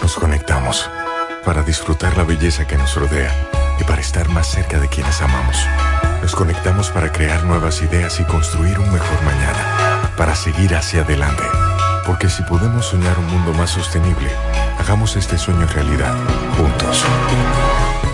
Nos 0.00 0.14
conectamos 0.14 0.88
para 1.44 1.62
disfrutar 1.62 2.16
la 2.16 2.24
belleza 2.24 2.66
que 2.66 2.78
nos 2.78 2.94
rodea 2.94 3.30
y 3.78 3.84
para 3.84 4.00
estar 4.00 4.30
más 4.30 4.46
cerca 4.46 4.80
de 4.80 4.88
quienes 4.88 5.20
amamos. 5.20 5.58
Nos 6.22 6.34
conectamos 6.34 6.88
para 6.88 7.12
crear 7.12 7.44
nuevas 7.44 7.82
ideas 7.82 8.18
y 8.18 8.24
construir 8.24 8.78
un 8.78 8.90
mejor 8.90 9.22
mañana, 9.22 10.10
para 10.16 10.34
seguir 10.34 10.74
hacia 10.74 11.02
adelante 11.02 11.44
porque 12.06 12.28
si 12.28 12.42
podemos 12.42 12.86
soñar 12.86 13.16
un 13.18 13.26
mundo 13.26 13.52
más 13.52 13.70
sostenible, 13.70 14.30
hagamos 14.78 15.14
este 15.16 15.38
sueño 15.38 15.66
realidad, 15.66 16.14
juntos. 16.56 17.04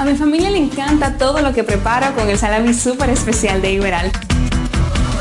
A 0.00 0.04
mi 0.06 0.14
familia 0.14 0.48
le 0.48 0.56
encanta 0.56 1.18
todo 1.18 1.42
lo 1.42 1.52
que 1.52 1.62
preparo 1.62 2.14
con 2.14 2.30
el 2.30 2.38
salami 2.38 2.72
súper 2.72 3.10
especial 3.10 3.60
de 3.60 3.72
Iberal. 3.72 4.10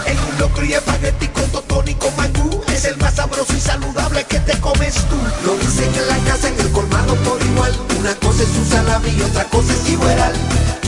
En 0.05 0.17
un 0.17 0.39
locro 0.39 0.63
y 0.63 0.71
espagueti 0.71 1.27
con 1.27 1.43
totón 1.51 1.85
y 1.89 1.95
con 1.95 2.15
mangú 2.15 2.61
Es 2.73 2.85
el 2.85 2.95
más 2.95 3.15
sabroso 3.15 3.53
y 3.57 3.59
saludable 3.59 4.23
que 4.23 4.39
te 4.39 4.57
comes 4.61 4.95
tú 5.09 5.17
Lo 5.45 5.57
dicen 5.57 5.89
en 5.93 6.07
la 6.07 6.17
casa, 6.31 6.47
en 6.47 6.57
el 6.61 6.71
colmado 6.71 7.13
por 7.15 7.41
igual 7.41 7.73
Una 7.99 8.15
cosa 8.15 8.41
es 8.43 8.49
su 8.49 8.63
salami 8.63 9.09
y 9.17 9.21
otra 9.21 9.43
cosa 9.43 9.73
es 9.73 9.89
Iberal 9.89 10.33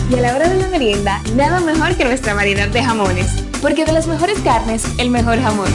Y 0.10 0.16
a 0.16 0.22
la 0.22 0.36
hora 0.38 0.48
de 0.48 0.56
la 0.56 0.68
merienda, 0.70 1.22
nada 1.36 1.60
mejor 1.60 1.94
que 1.98 2.06
nuestra 2.06 2.34
variedad 2.34 2.70
de 2.70 2.82
jamones. 2.82 3.28
Porque 3.62 3.84
de 3.84 3.92
las 3.92 4.08
mejores 4.08 4.40
carnes, 4.40 4.86
el 5.00 5.10
mejor 5.10 5.42
jamón. 5.42 5.68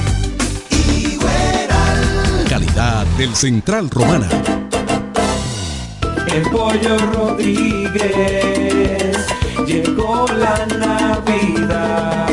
Calidad 2.49 3.05
del 3.19 3.37
Central 3.37 3.91
Romana. 3.91 4.56
El 6.27 6.43
pollo 6.51 6.99
Rodríguez 7.14 8.07
llegó 9.66 10.27
la 10.37 10.66
Navidad 10.66 12.27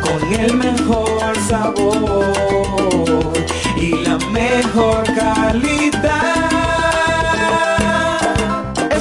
con 0.00 0.32
el 0.32 0.54
mejor 0.54 1.36
sabor 1.48 3.32
y 3.76 3.90
la 4.04 4.18
mejor 4.30 5.04
calidad. 5.14 6.47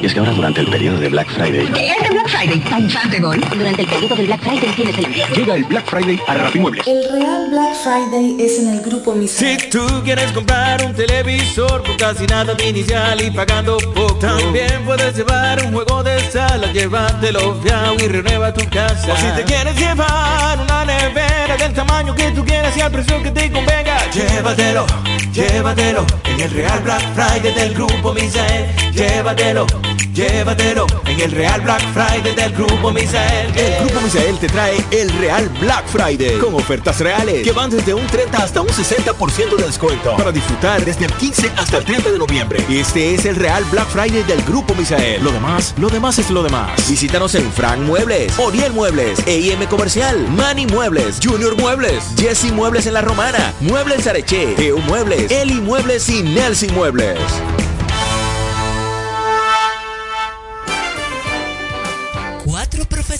Y 0.00 0.06
es 0.06 0.14
que 0.14 0.20
ahora 0.20 0.32
durante 0.32 0.62
el 0.62 0.66
periodo 0.66 0.98
de 0.98 1.10
Black 1.10 1.28
Friday... 1.28 1.66
Este 1.66 2.10
Black 2.10 2.28
Friday, 2.28 2.62
Infante 2.78 3.20
Gol. 3.20 3.38
Durante 3.54 3.82
el 3.82 3.88
periodo 3.88 4.16
del 4.16 4.26
Black 4.26 4.40
Friday 4.40 4.72
tienes 4.74 4.96
el. 4.96 5.34
Llega 5.34 5.54
el 5.54 5.64
Black 5.64 5.84
Friday 5.84 6.18
a 6.26 6.34
Rapimuebles. 6.34 6.86
El 6.86 7.02
real 7.12 7.50
Black 7.50 7.74
Friday 7.82 8.36
es 8.38 8.60
en 8.60 8.68
el 8.68 8.80
grupo 8.80 9.14
Misael. 9.14 9.60
Si 9.60 9.68
tú 9.68 9.86
quieres 10.02 10.32
comprar 10.32 10.82
un 10.86 10.94
televisor 10.94 11.82
por 11.82 11.96
casi 11.98 12.26
nada 12.26 12.54
de 12.54 12.68
inicial 12.70 13.20
y 13.20 13.30
pagando 13.30 13.76
poco, 13.94 14.14
también 14.14 14.84
puedes 14.86 15.14
llevar 15.14 15.62
un 15.66 15.72
juego 15.74 16.02
de 16.02 16.18
sala, 16.30 16.72
llévatelo 16.72 17.60
fiao 17.62 17.94
y 17.96 18.08
renueva 18.08 18.54
tu 18.54 18.64
casa. 18.70 19.12
O 19.12 19.16
si 19.16 19.26
te 19.36 19.44
quieres 19.44 19.76
llevar 19.76 20.58
una 20.60 20.86
nevera 20.86 21.58
del 21.58 21.74
tamaño 21.74 22.14
que 22.14 22.30
tú 22.30 22.42
quieras 22.44 22.74
y 22.74 22.80
al 22.80 22.90
precio 22.90 23.22
que 23.22 23.30
te 23.32 23.52
convenga, 23.52 24.10
llévatelo, 24.10 24.86
llévatelo 25.32 26.06
en 26.24 26.40
el 26.40 26.50
real 26.52 26.80
Black 26.80 27.02
Friday 27.14 27.52
del 27.52 27.74
grupo 27.74 28.14
Misael. 28.14 28.66
Llévatelo, 28.92 29.66
Llévatelo 30.14 30.86
en 31.06 31.20
el 31.20 31.30
Real 31.30 31.60
Black 31.60 31.82
Friday 31.92 32.34
del 32.34 32.52
Grupo 32.52 32.90
Misael. 32.90 33.56
El 33.56 33.84
Grupo 33.84 34.00
Misael 34.00 34.38
te 34.38 34.48
trae 34.48 34.84
el 34.90 35.08
Real 35.18 35.48
Black 35.60 35.86
Friday 35.86 36.38
con 36.38 36.54
ofertas 36.54 36.98
reales 36.98 37.44
que 37.44 37.52
van 37.52 37.70
desde 37.70 37.94
un 37.94 38.04
30 38.06 38.38
hasta 38.38 38.60
un 38.60 38.68
60% 38.68 39.56
de 39.56 39.64
descuento 39.64 40.16
para 40.16 40.32
disfrutar 40.32 40.84
desde 40.84 41.04
el 41.04 41.12
15 41.12 41.52
hasta 41.56 41.78
el 41.78 41.84
30 41.84 42.10
de 42.10 42.18
noviembre. 42.18 42.64
Este 42.68 43.14
es 43.14 43.24
el 43.24 43.36
Real 43.36 43.64
Black 43.70 43.88
Friday 43.88 44.24
del 44.24 44.42
Grupo 44.42 44.74
Misael. 44.74 45.22
Lo 45.22 45.30
demás, 45.30 45.74
lo 45.78 45.88
demás 45.88 46.18
es 46.18 46.28
lo 46.30 46.42
demás. 46.42 46.88
Visítanos 46.88 47.34
en 47.36 47.50
Frank 47.52 47.78
Muebles, 47.78 48.36
Oriel 48.38 48.72
Muebles, 48.72 49.20
EIM 49.26 49.64
Comercial, 49.66 50.26
Manny 50.30 50.66
Muebles, 50.66 51.20
Junior 51.22 51.56
Muebles, 51.56 52.04
Jesse 52.18 52.52
Muebles 52.52 52.86
en 52.86 52.94
La 52.94 53.02
Romana, 53.02 53.54
Muebles 53.60 54.06
Areche, 54.08 54.54
EU 54.58 54.78
Muebles, 54.78 55.30
Eli 55.30 55.60
Muebles 55.60 56.08
y 56.08 56.22
Nelson 56.22 56.74
Muebles. 56.74 57.20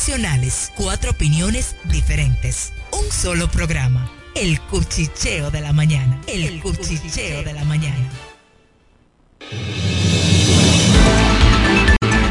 Profesionales, 0.00 0.72
cuatro 0.76 1.10
opiniones 1.10 1.76
diferentes. 1.84 2.72
Un 2.90 3.12
solo 3.12 3.50
programa. 3.50 4.10
El 4.34 4.58
cuchicheo 4.58 5.50
de 5.50 5.60
la 5.60 5.74
mañana. 5.74 6.18
El, 6.26 6.62
cuchicheo 6.62 7.42
de 7.42 7.52
la 7.52 7.64
mañana. 7.64 8.08